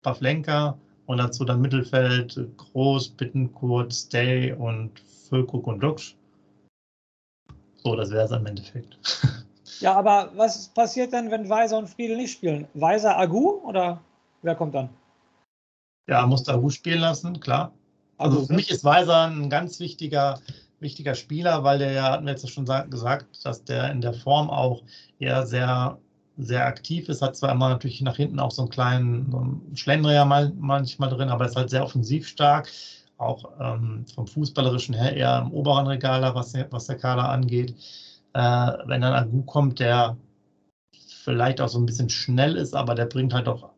Pavlenka 0.02 0.78
und 1.06 1.18
dazu 1.18 1.44
dann 1.44 1.62
Mittelfeld 1.62 2.40
Groß, 2.58 3.10
Bittenkurt, 3.10 3.94
Stay 3.94 4.54
und 4.54 5.00
Füllkrug 5.28 5.68
und 5.68 5.80
Duxch. 5.82 6.16
So, 7.84 7.96
das 7.96 8.12
wäre 8.12 8.26
es 8.26 8.32
im 8.32 8.46
Endeffekt. 8.46 8.98
Ja, 9.80 9.96
aber 9.96 10.32
was 10.36 10.68
passiert 10.68 11.14
denn, 11.14 11.32
wenn 11.32 11.48
Weiser 11.48 11.78
und 11.78 11.88
Friedel 11.90 12.18
nicht 12.18 12.34
spielen? 12.34 12.68
Weiser 12.74 13.18
Agu 13.18 13.62
oder 13.64 14.02
wer 14.42 14.56
kommt 14.56 14.76
dann? 14.76 14.90
Ja, 16.08 16.26
muss 16.26 16.50
Agu 16.50 16.70
spielen 16.70 17.00
lassen, 17.00 17.40
klar. 17.40 17.72
Also 18.18 18.46
für 18.46 18.54
mich 18.54 18.70
ist 18.70 18.84
Weiser 18.84 19.28
ein 19.28 19.50
ganz 19.50 19.80
wichtiger, 19.80 20.42
wichtiger 20.82 21.16
Spieler, 21.16 21.64
weil 21.64 21.80
der 21.80 21.94
ja, 21.94 22.12
hatten 22.12 22.26
wir 22.26 22.34
jetzt 22.34 22.50
schon 22.50 22.66
gesagt, 22.66 23.46
dass 23.46 23.64
der 23.64 23.92
in 23.92 24.02
der 24.02 24.14
Form 24.14 24.50
auch 24.50 24.84
eher 25.20 25.46
sehr 25.48 25.98
sehr 26.40 26.66
aktiv 26.66 27.10
ist, 27.10 27.22
hat 27.22 27.36
zwar 27.36 27.52
immer 27.52 27.70
natürlich 27.70 28.02
nach 28.02 28.16
hinten 28.16 28.40
auch 28.40 28.52
so 28.52 28.64
einen 28.64 28.72
kleinen 28.72 29.32
so 29.32 29.76
Schlendrier 29.76 30.26
mal, 30.26 30.52
manchmal 30.58 31.10
drin, 31.10 31.30
aber 31.30 31.46
ist 31.46 31.56
halt 31.56 31.70
sehr 31.70 31.84
offensiv 31.84 32.28
stark, 32.28 32.70
auch 33.18 33.52
ähm, 33.60 34.06
vom 34.16 34.28
Fußballerischen 34.28 34.96
her 34.96 35.16
eher 35.16 35.44
im 35.46 35.52
oberen 35.52 35.88
Regal, 35.88 36.22
was, 36.36 36.54
was 36.72 36.88
der 36.88 36.98
Kader 36.98 37.30
angeht. 37.30 37.76
Äh, 38.34 38.40
wenn 38.86 39.02
dann 39.02 39.14
Agu 39.14 39.42
kommt, 39.44 39.80
der 39.80 40.18
vielleicht 41.24 41.62
auch 41.62 41.70
so 41.70 41.80
ein 41.80 41.86
bisschen 41.86 42.10
schnell 42.10 42.56
ist, 42.56 42.76
aber 42.76 42.96
der 42.96 43.06
bringt 43.06 43.34
halt 43.34 43.48
auch 43.48 43.70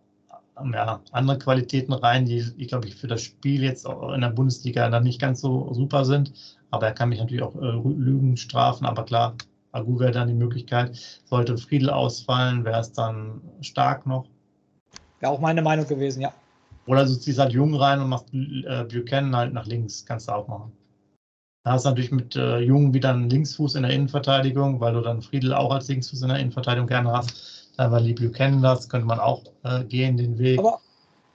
ähm, 0.59 0.73
ja, 0.73 1.01
andere 1.11 1.39
Qualitäten 1.39 1.93
rein, 1.93 2.25
die, 2.25 2.43
die 2.55 2.67
glaube 2.67 2.87
ich, 2.87 2.95
für 2.95 3.07
das 3.07 3.21
Spiel 3.21 3.63
jetzt 3.63 3.87
auch 3.87 4.13
in 4.13 4.21
der 4.21 4.29
Bundesliga 4.29 4.89
dann 4.89 5.03
nicht 5.03 5.19
ganz 5.19 5.41
so 5.41 5.73
super 5.73 6.05
sind. 6.05 6.31
Aber 6.69 6.87
er 6.87 6.93
kann 6.93 7.09
mich 7.09 7.19
natürlich 7.19 7.43
auch 7.43 7.55
äh, 7.55 7.71
Lügen 7.71 8.37
strafen, 8.37 8.85
aber 8.85 9.03
klar, 9.03 9.35
Agu 9.71 9.99
wäre 9.99 10.11
dann 10.11 10.27
die 10.27 10.33
Möglichkeit. 10.33 10.97
Sollte 11.25 11.57
Friedel 11.57 11.89
ausfallen, 11.89 12.65
wäre 12.65 12.79
es 12.79 12.91
dann 12.91 13.41
stark 13.61 14.05
noch. 14.05 14.25
Wäre 15.19 15.31
auch 15.31 15.39
meine 15.39 15.61
Meinung 15.61 15.87
gewesen, 15.87 16.21
ja. 16.21 16.33
Oder 16.87 17.05
du 17.05 17.13
ziehst 17.13 17.39
halt 17.39 17.53
Jung 17.53 17.75
rein 17.75 17.99
und 18.01 18.09
machst 18.09 18.33
äh, 18.33 18.83
Buchanan 18.83 19.35
halt 19.35 19.53
nach 19.53 19.65
links. 19.65 20.05
Kannst 20.05 20.27
du 20.27 20.33
auch 20.33 20.47
machen. 20.47 20.71
Da 21.63 21.73
hast 21.73 21.85
du 21.85 21.89
natürlich 21.89 22.11
mit 22.11 22.35
äh, 22.35 22.59
Jung 22.59 22.93
wieder 22.93 23.11
einen 23.11 23.29
Linksfuß 23.29 23.75
in 23.75 23.83
der 23.83 23.91
Innenverteidigung, 23.91 24.79
weil 24.79 24.93
du 24.93 25.01
dann 25.01 25.21
Friedel 25.21 25.53
auch 25.53 25.71
als 25.71 25.87
Linksfuß 25.89 26.23
in 26.23 26.29
der 26.29 26.39
Innenverteidigung 26.39 26.87
gerne 26.87 27.11
hast. 27.11 27.71
Dann 27.77 27.91
war 27.91 28.01
die 28.01 28.13
Buchanan 28.13 28.63
das, 28.63 28.89
könnte 28.89 29.05
man 29.05 29.19
auch 29.19 29.43
äh, 29.63 29.83
gehen, 29.83 30.17
den 30.17 30.39
Weg. 30.39 30.59
Aber, 30.59 30.79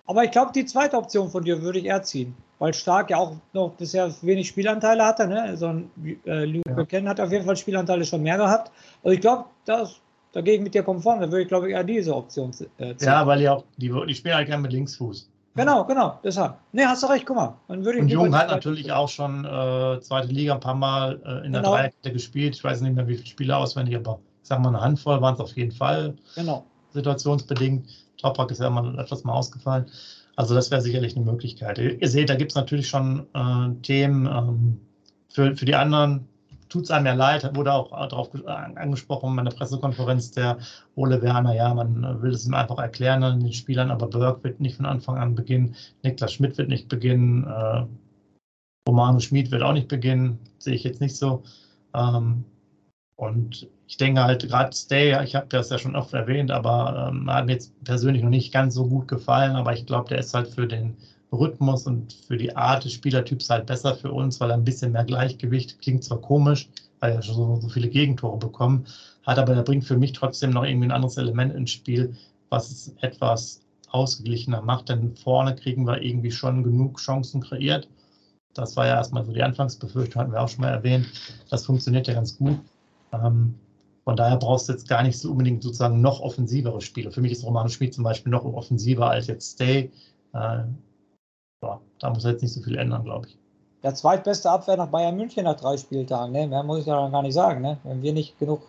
aber 0.07 0.25
ich 0.25 0.31
glaube, 0.31 0.53
die 0.55 0.64
zweite 0.64 0.97
Option 0.97 1.31
von 1.31 1.45
dir 1.45 1.62
würde 1.62 1.79
ich 1.79 1.87
eher 1.87 2.03
ziehen 2.03 2.35
weil 2.59 2.73
Stark 2.75 3.11
ja 3.11 3.19
auch 3.19 3.37
noch 3.53 3.73
bisher 3.73 4.11
wenig 4.23 4.49
Spielanteile 4.49 5.05
hatte. 5.05 5.27
Ne? 5.27 5.42
Also 5.42 5.83
äh, 6.27 6.45
Luke 6.45 6.69
ja. 6.69 6.75
Buchanan 6.75 7.09
hat 7.09 7.21
auf 7.21 7.31
jeden 7.31 7.45
Fall 7.45 7.57
Spielanteile 7.57 8.05
schon 8.05 8.23
mehr 8.23 8.37
gehabt. 8.37 8.73
Also 9.03 9.14
ich 9.14 9.21
glaube, 9.21 9.45
das 9.64 10.01
dagegen 10.33 10.64
mit 10.64 10.75
dir 10.75 10.83
konform, 10.83 11.21
da 11.21 11.27
würde 11.31 11.42
ich 11.42 11.49
glaube 11.49 11.69
ich 11.69 11.75
eher 11.75 11.85
diese 11.85 12.14
Option 12.14 12.51
äh, 12.51 12.95
ziehen. 12.97 13.09
Ja, 13.09 13.27
weil 13.27 13.38
die 13.38 13.49
auch, 13.49 13.64
die, 13.77 13.92
die 14.07 14.14
spielen 14.14 14.35
halt 14.35 14.47
gerne 14.47 14.62
mit 14.62 14.73
Linksfuß. 14.73 15.31
Genau, 15.55 15.85
genau, 15.85 16.21
deshalb. 16.23 16.57
Ne, 16.73 16.87
hast 16.87 17.03
du 17.03 17.07
recht, 17.07 17.25
guck 17.25 17.37
mal. 17.37 17.57
Dann 17.69 17.83
würde 17.83 17.99
ich 17.99 18.03
Und 18.03 18.11
Jung 18.11 18.37
hat 18.37 18.51
natürlich 18.51 18.92
auch 18.92 19.09
schon 19.09 19.47
äh, 19.47 20.01
zweite 20.01 20.29
Liga 20.29 20.53
ein 20.53 20.61
paar 20.61 20.75
Mal 20.75 21.19
äh, 21.25 21.47
in 21.47 21.53
genau. 21.53 21.62
der 21.62 21.62
Dreierkette 21.62 22.12
gespielt. 22.12 22.57
Ich 22.57 22.62
weiß 22.62 22.83
nicht 22.83 22.95
mehr, 22.95 23.09
wie 23.09 23.14
viele 23.14 23.27
Spiele 23.27 23.57
auswendig, 23.57 23.97
aber 23.97 24.19
ich 24.42 24.49
sag 24.49 24.61
mal, 24.61 24.69
eine 24.69 24.83
Handvoll 24.83 25.23
waren 25.23 25.33
es 25.33 25.40
auf 25.40 25.57
jeden 25.57 25.73
Fall. 25.73 26.14
Genau. 26.35 26.66
Situationsbedingt. 26.92 27.87
Toprak 28.19 28.51
ist 28.51 28.61
ja 28.61 28.69
immer 28.69 28.99
etwas 28.99 29.25
mal 29.25 29.35
ausgefallen. 29.35 29.87
Also 30.37 30.55
das 30.55 30.71
wäre 30.71 30.83
sicherlich 30.83 31.17
eine 31.17 31.25
Möglichkeit. 31.25 31.79
Ihr 31.79 32.09
seht, 32.09 32.29
da 32.29 32.35
gibt 32.35 32.53
es 32.53 32.57
natürlich 32.57 32.89
schon 32.89 33.27
äh, 33.33 33.75
Themen 33.83 34.27
ähm, 34.27 34.81
für, 35.31 35.57
für 35.57 35.65
die 35.65 35.75
anderen. 35.75 36.29
Tut 36.69 36.85
es 36.85 36.91
einem 36.91 37.07
ja 37.07 37.15
leid, 37.15 37.55
wurde 37.55 37.73
auch 37.73 37.91
darauf 38.09 38.31
angesprochen 38.45 39.39
in 39.39 39.45
der 39.45 39.53
Pressekonferenz 39.53 40.33
der 40.33 40.59
Ole 40.97 41.23
Werner. 41.23 41.55
Ja, 41.55 41.73
man 41.73 42.23
will 42.23 42.33
es 42.33 42.45
ihm 42.45 42.55
einfach 42.55 42.79
erklären 42.79 43.23
an 43.23 43.41
den 43.41 43.53
Spielern, 43.53 43.91
aber 43.93 44.09
Berg 44.09 44.43
wird 44.43 44.61
nicht 44.61 44.77
von 44.77 44.85
Anfang 44.85 45.17
an 45.17 45.37
beginnen. 45.37 45.77
Niklas 46.03 46.33
Schmidt 46.33 46.59
wird 46.59 46.69
nicht 46.69 46.89
beginnen. 46.89 47.45
Äh, 47.45 47.87
Romano 48.89 49.21
Schmid 49.21 49.53
wird 49.53 49.63
auch 49.63 49.73
nicht 49.73 49.89
beginnen. 49.89 50.39
Sehe 50.59 50.75
ich 50.75 50.85
jetzt 50.85 51.01
nicht 51.01 51.17
so. 51.17 51.45
Ähm, 51.95 52.45
und 53.17 53.69
ich 53.88 53.96
denke 53.96 54.25
halt, 54.25 54.49
gerade 54.49 54.75
Stay, 54.75 55.22
ich 55.25 55.35
habe 55.35 55.46
das 55.49 55.70
ja 55.70 55.79
schon 55.79 55.96
oft 55.96 56.12
erwähnt, 56.12 56.51
aber 56.51 57.11
ähm, 57.11 57.31
hat 57.31 57.46
mir 57.46 57.53
jetzt 57.53 57.72
persönlich 57.85 58.22
noch 58.22 58.31
nicht 58.31 58.53
ganz 58.53 58.75
so 58.75 58.87
gut 58.87 59.09
gefallen, 59.09 59.55
aber 59.57 59.72
ich 59.75 59.87
glaube, 59.87 60.09
der 60.09 60.18
ist 60.18 60.35
halt 60.35 60.49
für 60.49 60.66
den 60.66 60.96
Rhythmus 61.33 61.87
und 61.87 62.12
für 62.12 62.37
die 62.37 62.55
Art 62.57 62.85
des 62.85 62.92
Spielertyps 62.92 63.51
halt 63.51 63.66
besser 63.66 63.94
für 63.94 64.11
uns, 64.11 64.40
weil 64.40 64.51
er 64.51 64.57
ein 64.57 64.64
bisschen 64.64 64.92
mehr 64.92 65.05
Gleichgewicht, 65.05 65.81
klingt 65.81 66.05
zwar 66.05 66.18
komisch, 66.18 66.68
weil 67.01 67.12
er 67.12 67.22
schon 67.22 67.35
so, 67.35 67.61
so 67.61 67.68
viele 67.68 67.88
Gegentore 67.88 68.38
bekommen 68.38 68.87
hat, 69.25 69.38
aber 69.38 69.55
er 69.55 69.62
bringt 69.62 69.85
für 69.85 69.96
mich 69.96 70.12
trotzdem 70.12 70.51
noch 70.51 70.64
irgendwie 70.64 70.88
ein 70.88 70.92
anderes 70.92 71.16
Element 71.16 71.55
ins 71.55 71.70
Spiel, 71.70 72.16
was 72.49 72.70
es 72.70 72.94
etwas 73.01 73.61
ausgeglichener 73.88 74.62
macht, 74.62 74.88
denn 74.88 75.16
vorne 75.16 75.55
kriegen 75.55 75.87
wir 75.87 76.03
irgendwie 76.03 76.31
schon 76.31 76.64
genug 76.64 76.99
Chancen 76.99 77.40
kreiert. 77.40 77.88
Das 78.55 78.77
war 78.77 78.87
ja 78.87 78.94
erstmal 78.94 79.25
so 79.25 79.33
die 79.33 79.42
Anfangsbefürchtung, 79.42 80.22
hatten 80.22 80.33
wir 80.33 80.40
auch 80.40 80.49
schon 80.49 80.62
mal 80.62 80.70
erwähnt. 80.70 81.07
Das 81.51 81.66
funktioniert 81.66 82.09
ja 82.09 82.14
ganz 82.14 82.37
gut. 82.37 82.59
Ähm, 83.12 83.55
von 84.07 84.16
daher 84.16 84.37
brauchst 84.37 84.69
du 84.69 84.73
jetzt 84.73 84.88
gar 84.88 85.03
nicht 85.03 85.19
so 85.19 85.33
unbedingt 85.33 85.64
sozusagen 85.64 86.01
noch 86.01 86.21
offensivere 86.21 86.81
Spiele. 86.81 87.11
Für 87.11 87.21
mich 87.21 87.33
ist 87.33 87.45
Romano 87.45 87.69
Schmid 87.69 87.92
zum 87.92 88.05
Beispiel 88.05 88.31
noch 88.31 88.45
offensiver 88.45 89.11
als 89.11 89.27
jetzt 89.27 89.55
Stay. 89.55 89.90
Äh, 90.33 90.62
ja, 91.62 91.81
da 91.99 92.11
muss 92.11 92.25
er 92.25 92.31
jetzt 92.31 92.42
nicht 92.42 92.53
so 92.53 92.62
viel 92.62 92.79
ändern, 92.79 93.03
glaube 93.03 93.27
ich. 93.27 93.37
der 93.83 93.95
zweitbeste 93.95 94.51
Abwehr 94.51 94.77
nach 94.77 94.88
Bayern 94.88 95.16
München 95.16 95.45
nach 95.45 95.57
drei 95.57 95.77
Spieltagen. 95.77 96.33
Ne? 96.33 96.47
Mehr 96.47 96.62
muss 96.62 96.81
ich 96.81 96.85
da 96.85 97.09
gar 97.09 97.23
nicht 97.23 97.35
sagen. 97.35 97.62
Ne? 97.62 97.79
Wenn 97.85 98.03
wir 98.03 98.12
nicht 98.12 98.38
genug 98.38 98.62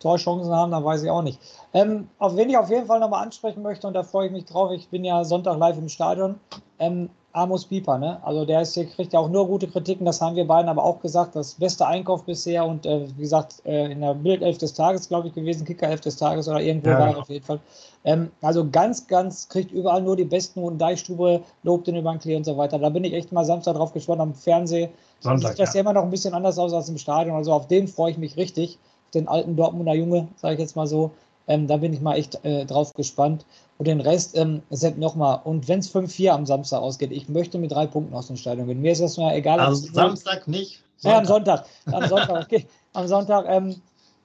Torchancen 0.00 0.52
haben, 0.52 0.72
dann 0.72 0.84
weiß 0.84 1.02
ich 1.02 1.10
auch 1.10 1.22
nicht. 1.22 1.40
Ähm, 1.72 2.08
auf 2.18 2.36
wen 2.36 2.50
ich 2.50 2.56
auf 2.56 2.70
jeden 2.70 2.86
Fall 2.86 3.00
nochmal 3.00 3.22
ansprechen 3.22 3.62
möchte, 3.62 3.86
und 3.86 3.94
da 3.94 4.02
freue 4.02 4.26
ich 4.26 4.32
mich 4.32 4.44
drauf, 4.44 4.70
ich 4.72 4.88
bin 4.88 5.04
ja 5.04 5.24
Sonntag 5.24 5.58
live 5.58 5.78
im 5.78 5.88
Stadion, 5.88 6.36
ähm, 6.78 7.10
Amos 7.36 7.66
Pieper, 7.66 7.98
ne? 7.98 8.18
Also 8.22 8.46
der 8.46 8.62
ist, 8.62 8.74
kriegt 8.74 9.12
ja 9.12 9.20
auch 9.20 9.28
nur 9.28 9.46
gute 9.46 9.68
Kritiken, 9.68 10.06
das 10.06 10.22
haben 10.22 10.36
wir 10.36 10.46
beiden 10.46 10.70
aber 10.70 10.82
auch 10.82 11.00
gesagt, 11.00 11.36
das 11.36 11.52
beste 11.54 11.86
Einkauf 11.86 12.24
bisher 12.24 12.64
und 12.64 12.86
äh, 12.86 13.06
wie 13.14 13.20
gesagt, 13.20 13.56
äh, 13.66 13.92
in 13.92 14.00
der 14.00 14.14
Bildelf 14.14 14.56
des 14.56 14.72
Tages, 14.72 15.06
glaube 15.06 15.28
ich, 15.28 15.34
gewesen, 15.34 15.66
Kickerelf 15.66 16.00
des 16.00 16.16
Tages 16.16 16.48
oder 16.48 16.62
irgendwo 16.62 16.88
ja, 16.88 16.98
war 16.98 17.08
genau. 17.08 17.20
auf 17.20 17.28
jeden 17.28 17.44
Fall. 17.44 17.60
Ähm, 18.04 18.30
also 18.40 18.66
ganz, 18.70 19.06
ganz, 19.06 19.50
kriegt 19.50 19.70
überall 19.70 20.00
nur 20.00 20.16
die 20.16 20.24
besten 20.24 20.62
und 20.62 20.78
Deichstube 20.78 21.42
lobt 21.62 21.86
den 21.86 21.96
über 21.96 22.10
den 22.10 22.20
Klee 22.20 22.36
und 22.36 22.44
so 22.44 22.56
weiter. 22.56 22.78
Da 22.78 22.88
bin 22.88 23.04
ich 23.04 23.12
echt 23.12 23.30
mal 23.32 23.44
Samstag 23.44 23.74
drauf 23.74 23.92
gespannt 23.92 24.22
am 24.22 24.32
Fernsehen. 24.32 24.88
Sonntag, 25.20 25.50
sieht 25.50 25.58
das 25.58 25.74
ja 25.74 25.82
immer 25.82 25.92
noch 25.92 26.04
ein 26.04 26.10
bisschen 26.10 26.32
anders 26.32 26.58
aus 26.58 26.72
als 26.72 26.88
im 26.88 26.96
Stadion, 26.96 27.36
also 27.36 27.52
auf 27.52 27.66
den 27.66 27.86
freue 27.86 28.12
ich 28.12 28.18
mich 28.18 28.38
richtig, 28.38 28.78
den 29.14 29.28
alten 29.28 29.56
Dortmunder 29.56 29.94
Junge, 29.94 30.28
sage 30.36 30.54
ich 30.54 30.60
jetzt 30.60 30.76
mal 30.76 30.86
so. 30.86 31.12
Ähm, 31.48 31.66
da 31.66 31.76
bin 31.76 31.92
ich 31.92 32.00
mal 32.00 32.16
echt 32.16 32.44
äh, 32.44 32.64
drauf 32.64 32.92
gespannt. 32.94 33.44
Und 33.78 33.86
den 33.86 34.00
Rest, 34.00 34.36
ähm, 34.36 34.62
Sepp, 34.70 34.96
nochmal. 34.98 35.40
Und 35.44 35.68
wenn 35.68 35.78
es 35.78 35.94
5-4 35.94 36.30
am 36.30 36.46
Samstag 36.46 36.80
ausgeht, 36.80 37.12
ich 37.12 37.28
möchte 37.28 37.58
mit 37.58 37.72
drei 37.72 37.86
Punkten 37.86 38.14
aus 38.14 38.26
dem 38.26 38.36
Stadion 38.36 38.66
gehen. 38.66 38.80
Mir 38.80 38.92
ist 38.92 39.02
das 39.02 39.16
nur 39.16 39.32
egal. 39.32 39.60
Also 39.60 39.92
Samstag 39.92 40.48
nicht? 40.48 40.82
Sonntag. 40.96 41.12
Ja, 41.12 41.18
am 41.18 41.24
Sonntag. 41.26 41.66
Am 41.86 42.08
Sonntag, 42.08 42.44
okay. 42.44 42.66
Am 42.94 43.06
Sonntag, 43.06 43.44
ähm, 43.48 43.76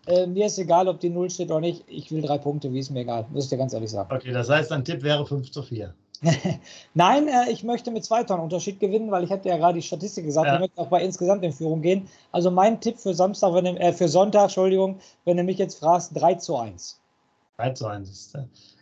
äh, 0.07 0.25
mir 0.25 0.47
ist 0.47 0.57
egal, 0.57 0.87
ob 0.87 0.99
die 0.99 1.09
Null 1.09 1.29
steht 1.29 1.51
oder 1.51 1.59
nicht. 1.59 1.83
Ich 1.87 2.11
will 2.11 2.21
drei 2.21 2.37
Punkte, 2.37 2.71
wie 2.73 2.79
ist 2.79 2.89
mir 2.89 3.01
egal. 3.01 3.25
Muss 3.31 3.45
ich 3.45 3.49
dir 3.49 3.57
ganz 3.57 3.73
ehrlich 3.73 3.91
sagen. 3.91 4.13
Okay, 4.13 4.31
das 4.31 4.49
heißt, 4.49 4.71
dein 4.71 4.83
Tipp 4.83 5.03
wäre 5.03 5.25
5 5.25 5.51
zu 5.51 5.61
4. 5.61 5.93
Nein, 6.93 7.27
äh, 7.27 7.51
ich 7.51 7.63
möchte 7.63 7.89
mit 7.89 8.05
zwei 8.05 8.23
Tonnen 8.23 8.43
Unterschied 8.43 8.79
gewinnen, 8.79 9.09
weil 9.09 9.23
ich 9.23 9.31
hatte 9.31 9.49
ja 9.49 9.57
gerade 9.57 9.75
die 9.75 9.81
Statistik 9.81 10.25
gesagt, 10.25 10.47
ja. 10.47 10.55
ich 10.55 10.59
möchte 10.59 10.79
auch 10.79 10.87
bei 10.87 11.03
insgesamt 11.03 11.43
in 11.43 11.51
Führung 11.51 11.81
gehen. 11.81 12.07
Also 12.31 12.51
mein 12.51 12.79
Tipp 12.79 12.99
für 12.99 13.13
Samstag, 13.13 13.53
wenn, 13.53 13.65
äh, 13.77 13.91
für 13.93 14.07
Sonntag, 14.07 14.43
Entschuldigung, 14.43 14.99
wenn 15.25 15.37
du 15.37 15.43
mich 15.43 15.57
jetzt 15.57 15.79
fragst, 15.79 16.11
3 16.13 16.35
zu 16.35 16.57
1. 16.57 16.99
3 17.57 17.69
zu 17.71 17.87
1. 17.87 18.33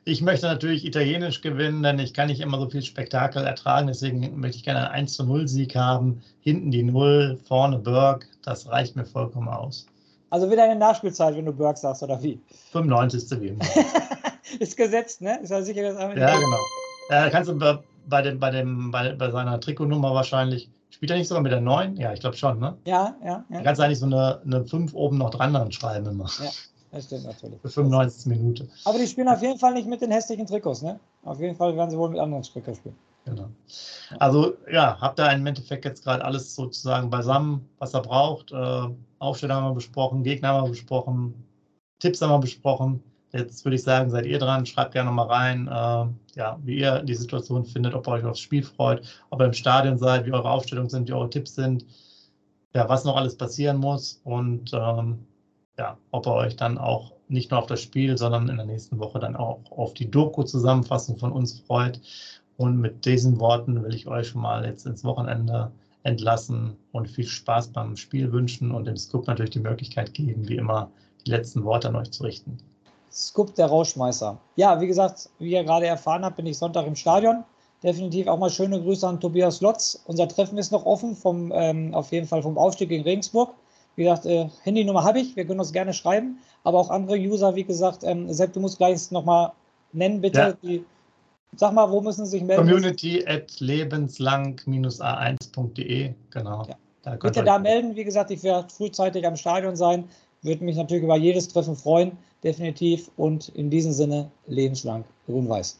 Ich 0.05 0.21
möchte 0.21 0.47
natürlich 0.47 0.85
italienisch 0.85 1.41
gewinnen, 1.41 1.83
denn 1.83 1.99
ich 1.99 2.13
kann 2.13 2.27
nicht 2.27 2.41
immer 2.41 2.59
so 2.59 2.69
viel 2.69 2.81
Spektakel 2.81 3.45
ertragen. 3.45 3.87
Deswegen 3.87 4.39
möchte 4.39 4.57
ich 4.57 4.63
gerne 4.63 4.89
einen 4.89 5.03
1 5.03 5.13
zu 5.13 5.23
0 5.23 5.47
Sieg 5.47 5.75
haben. 5.75 6.21
Hinten 6.41 6.71
die 6.71 6.83
0, 6.83 7.39
vorne 7.47 7.79
Berg. 7.79 8.27
Das 8.43 8.67
reicht 8.67 8.95
mir 8.95 9.05
vollkommen 9.05 9.47
aus. 9.47 9.85
Also 10.29 10.51
wieder 10.51 10.63
eine 10.63 10.75
Nachspielzeit, 10.75 11.35
wenn 11.35 11.45
du 11.45 11.53
Berg 11.53 11.77
sagst, 11.77 12.03
oder 12.03 12.21
wie? 12.21 12.39
95. 12.71 13.41
wie 13.41 13.57
Ist 14.59 14.75
gesetzt, 14.75 15.21
ne? 15.21 15.39
Ist 15.41 15.51
ja 15.51 15.61
sicher, 15.61 15.83
dass 15.83 15.99
Ja, 15.99 16.37
genau. 16.37 16.57
Ja, 17.09 17.29
kannst 17.29 17.49
du 17.49 17.57
bei, 17.57 18.21
dem, 18.21 18.39
bei, 18.39 18.51
dem, 18.51 18.91
bei, 18.91 19.13
bei 19.13 19.31
seiner 19.31 19.59
Trikotnummer 19.59 20.13
wahrscheinlich. 20.13 20.69
Spielt 20.89 21.11
er 21.11 21.17
nicht 21.17 21.27
sogar 21.27 21.43
mit 21.43 21.51
der 21.51 21.61
9? 21.61 21.97
Ja, 21.97 22.13
ich 22.13 22.19
glaube 22.19 22.35
schon, 22.35 22.59
ne? 22.59 22.75
Ja, 22.85 23.15
ja. 23.23 23.27
ja. 23.27 23.43
Da 23.49 23.61
kannst 23.61 23.79
du 23.79 23.85
eigentlich 23.85 23.99
so 23.99 24.07
eine, 24.07 24.41
eine 24.43 24.65
5 24.65 24.93
oben 24.93 25.17
noch 25.17 25.29
dran 25.29 25.71
schreiben 25.71 26.07
immer. 26.07 26.29
Ja. 26.43 26.49
Das 26.91 27.05
stimmt 27.05 27.25
natürlich. 27.25 27.61
Für 27.61 27.69
95 27.69 28.25
Minuten. 28.25 28.69
Aber 28.85 28.97
die 28.97 29.05
spielen 29.05 29.27
auf 29.27 29.41
jeden 29.41 29.59
Fall 29.59 29.73
nicht 29.73 29.87
mit 29.87 30.01
den 30.01 30.11
hässlichen 30.11 30.47
Trikots, 30.47 30.81
ne? 30.81 30.99
Auf 31.23 31.39
jeden 31.39 31.55
Fall 31.55 31.75
werden 31.75 31.91
sie 31.91 31.97
wohl 31.97 32.09
mit 32.09 32.19
anderen 32.19 32.43
Strickern 32.43 32.75
spielen. 32.75 32.95
Genau. 33.25 33.49
Also 34.17 34.53
ja, 34.71 34.97
habt 34.99 35.19
ihr 35.19 35.31
im 35.31 35.45
Endeffekt 35.45 35.85
jetzt 35.85 36.03
gerade 36.03 36.23
alles 36.25 36.55
sozusagen 36.55 37.09
beisammen, 37.09 37.69
was 37.77 37.93
er 37.93 38.01
braucht. 38.01 38.51
Äh, 38.51 38.87
Aufstellung 39.19 39.57
haben 39.57 39.67
wir 39.69 39.75
besprochen, 39.75 40.23
Gegner 40.23 40.49
haben 40.49 40.63
wir 40.65 40.69
besprochen, 40.71 41.33
Tipps 41.99 42.21
haben 42.21 42.31
wir 42.31 42.39
besprochen. 42.39 43.03
Jetzt 43.31 43.63
würde 43.63 43.75
ich 43.75 43.83
sagen, 43.83 44.09
seid 44.09 44.25
ihr 44.25 44.39
dran, 44.39 44.65
schreibt 44.65 44.93
gerne 44.93 45.09
nochmal 45.09 45.27
rein, 45.27 45.67
äh, 45.67 46.28
ja, 46.39 46.57
wie 46.63 46.79
ihr 46.79 47.03
die 47.03 47.15
Situation 47.15 47.65
findet, 47.65 47.93
ob 47.93 48.07
ihr 48.07 48.11
euch 48.13 48.23
aufs 48.23 48.39
Spiel 48.39 48.63
freut, 48.63 49.05
ob 49.29 49.41
ihr 49.41 49.47
im 49.47 49.53
Stadion 49.53 49.97
seid, 49.97 50.25
wie 50.25 50.31
eure 50.31 50.49
Aufstellungen 50.49 50.89
sind, 50.89 51.09
wie 51.09 51.13
eure 51.13 51.29
Tipps 51.29 51.53
sind, 51.53 51.85
ja, 52.73 52.87
was 52.87 53.03
noch 53.03 53.17
alles 53.17 53.35
passieren 53.35 53.77
muss 53.77 54.21
und 54.23 54.71
ähm, 54.73 55.27
ja, 55.77 55.97
ob 56.11 56.25
ihr 56.25 56.33
euch 56.33 56.55
dann 56.55 56.77
auch 56.77 57.13
nicht 57.27 57.51
nur 57.51 57.59
auf 57.59 57.67
das 57.67 57.81
Spiel, 57.81 58.17
sondern 58.17 58.47
in 58.47 58.55
der 58.55 58.65
nächsten 58.65 58.99
Woche 58.99 59.19
dann 59.19 59.35
auch 59.35 59.59
auf 59.69 59.93
die 59.93 60.09
Doku-Zusammenfassung 60.09 61.17
von 61.17 61.31
uns 61.31 61.59
freut. 61.59 62.01
Und 62.57 62.77
mit 62.77 63.05
diesen 63.05 63.39
Worten 63.39 63.83
will 63.83 63.93
ich 63.93 64.07
euch 64.07 64.29
schon 64.29 64.41
mal 64.41 64.65
jetzt 64.65 64.85
ins 64.85 65.03
Wochenende 65.03 65.71
entlassen 66.03 66.75
und 66.91 67.09
viel 67.09 67.27
Spaß 67.27 67.69
beim 67.69 67.95
Spiel 67.95 68.31
wünschen 68.31 68.71
und 68.71 68.85
dem 68.85 68.97
Scoop 68.97 69.27
natürlich 69.27 69.51
die 69.51 69.59
Möglichkeit 69.59 70.13
geben, 70.13 70.47
wie 70.47 70.55
immer 70.55 70.91
die 71.25 71.31
letzten 71.31 71.63
Worte 71.63 71.89
an 71.89 71.95
euch 71.95 72.11
zu 72.11 72.23
richten. 72.23 72.57
Scoop 73.11 73.55
der 73.55 73.65
Rauschmeißer. 73.67 74.37
Ja, 74.55 74.79
wie 74.81 74.87
gesagt, 74.87 75.29
wie 75.39 75.51
ihr 75.51 75.63
gerade 75.63 75.87
erfahren 75.87 76.25
habt, 76.25 76.37
bin 76.37 76.45
ich 76.45 76.57
Sonntag 76.57 76.87
im 76.87 76.95
Stadion. 76.95 77.43
Definitiv 77.83 78.27
auch 78.27 78.37
mal 78.37 78.49
schöne 78.49 78.81
Grüße 78.81 79.05
an 79.07 79.19
Tobias 79.19 79.59
Lotz. 79.61 80.01
Unser 80.05 80.27
Treffen 80.27 80.57
ist 80.57 80.71
noch 80.71 80.85
offen, 80.85 81.15
vom, 81.15 81.51
ähm, 81.53 81.93
auf 81.93 82.11
jeden 82.11 82.27
Fall 82.27 82.43
vom 82.43 82.57
Aufstieg 82.57 82.89
gegen 82.89 83.03
Regensburg. 83.03 83.53
Wie 83.95 84.03
gesagt, 84.03 84.25
äh, 84.25 84.49
Handynummer 84.63 85.03
habe 85.03 85.19
ich, 85.19 85.35
wir 85.35 85.45
können 85.45 85.59
uns 85.59 85.71
gerne 85.71 85.93
schreiben, 85.93 86.39
aber 86.63 86.79
auch 86.79 86.89
andere 86.89 87.17
User, 87.17 87.53
wie 87.55 87.63
gesagt, 87.63 88.03
ähm, 88.03 88.33
Sepp, 88.33 88.53
du 88.53 88.59
musst 88.59 88.77
gleich 88.77 89.11
nochmal 89.11 89.51
nennen, 89.93 90.21
bitte. 90.21 90.39
Ja. 90.39 90.53
Die, 90.63 90.83
sag 91.55 91.73
mal, 91.73 91.89
wo 91.89 92.01
müssen 92.01 92.25
sie 92.25 92.31
sich 92.31 92.43
melden? 92.43 92.67
Community 92.67 93.25
at 93.25 93.59
lebenslang-a1.de, 93.59 96.13
genau. 96.29 96.65
Ja. 96.67 96.75
Da 97.01 97.15
bitte 97.15 97.43
da 97.43 97.57
melden, 97.59 97.95
wie 97.95 98.03
gesagt, 98.03 98.29
ich 98.31 98.43
werde 98.43 98.67
frühzeitig 98.69 99.25
am 99.25 99.37
Stadion 99.37 99.77
sein, 99.77 100.09
würde 100.41 100.63
mich 100.63 100.75
natürlich 100.75 101.03
über 101.03 101.17
jedes 101.17 101.47
Treffen 101.47 101.75
freuen, 101.75 102.13
definitiv. 102.43 103.11
Und 103.17 103.49
in 103.49 103.69
diesem 103.69 103.91
Sinne, 103.91 104.31
lebenslang 104.47 105.03
grün-weiß. 105.27 105.79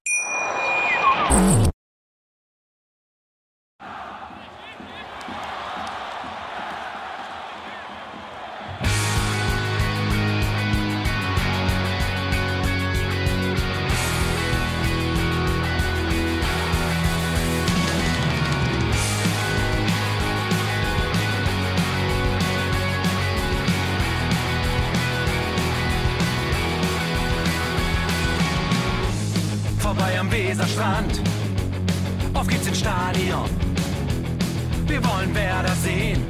Weserstrand. 30.29 31.21
Auf 32.33 32.47
geht's 32.47 32.67
ins 32.67 32.79
Stadion. 32.79 33.49
Wir 34.85 35.01
wollen 35.03 35.33
Werder 35.33 35.73
sehen. 35.81 36.23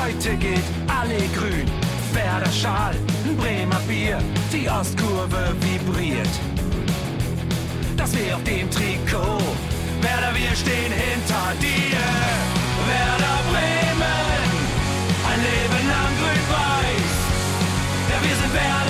Heute 0.00 0.36
geht 0.36 0.62
alle 0.86 1.18
grün. 1.36 1.66
Werder 2.12 2.50
Schal, 2.50 2.94
ein 3.26 3.36
Bremer 3.36 3.80
Bier. 3.88 4.18
Die 4.52 4.68
Ostkurve 4.70 5.54
vibriert. 5.60 6.28
Das 7.96 8.16
wir 8.16 8.36
auf 8.36 8.44
dem 8.44 8.70
Trikot. 8.70 9.42
Werder, 10.00 10.32
wir 10.34 10.54
stehen 10.56 10.92
hinter 10.92 11.52
dir. 11.60 12.00
Werder 12.88 13.38
Bremen. 13.50 14.46
Ein 15.30 15.40
Leben 15.48 15.88
lang 15.88 16.12
grün-weiß. 16.20 17.12
Ja, 18.08 18.16
wir 18.22 18.36
sind 18.36 18.54
Werder 18.54 18.89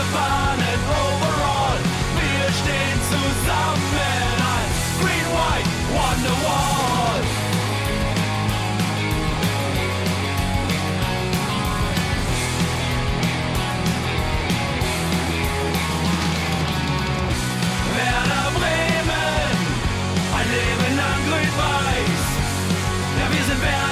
Fahnen 0.00 0.80
overall. 0.88 1.78
Wir 2.16 2.46
stehen 2.60 2.98
zusammen 3.10 4.36
als 4.56 4.76
Green 5.00 5.28
White 5.36 5.70
Wonderwall. 5.92 7.22
Werder 17.94 18.50
Bremen, 18.58 19.56
ein 20.38 20.48
Leben 20.56 20.96
lang 20.96 21.20
grün-weiß. 21.28 22.24
Ja, 23.18 23.26
wir 23.30 23.44
sind 23.44 23.60
Werder 23.60 23.91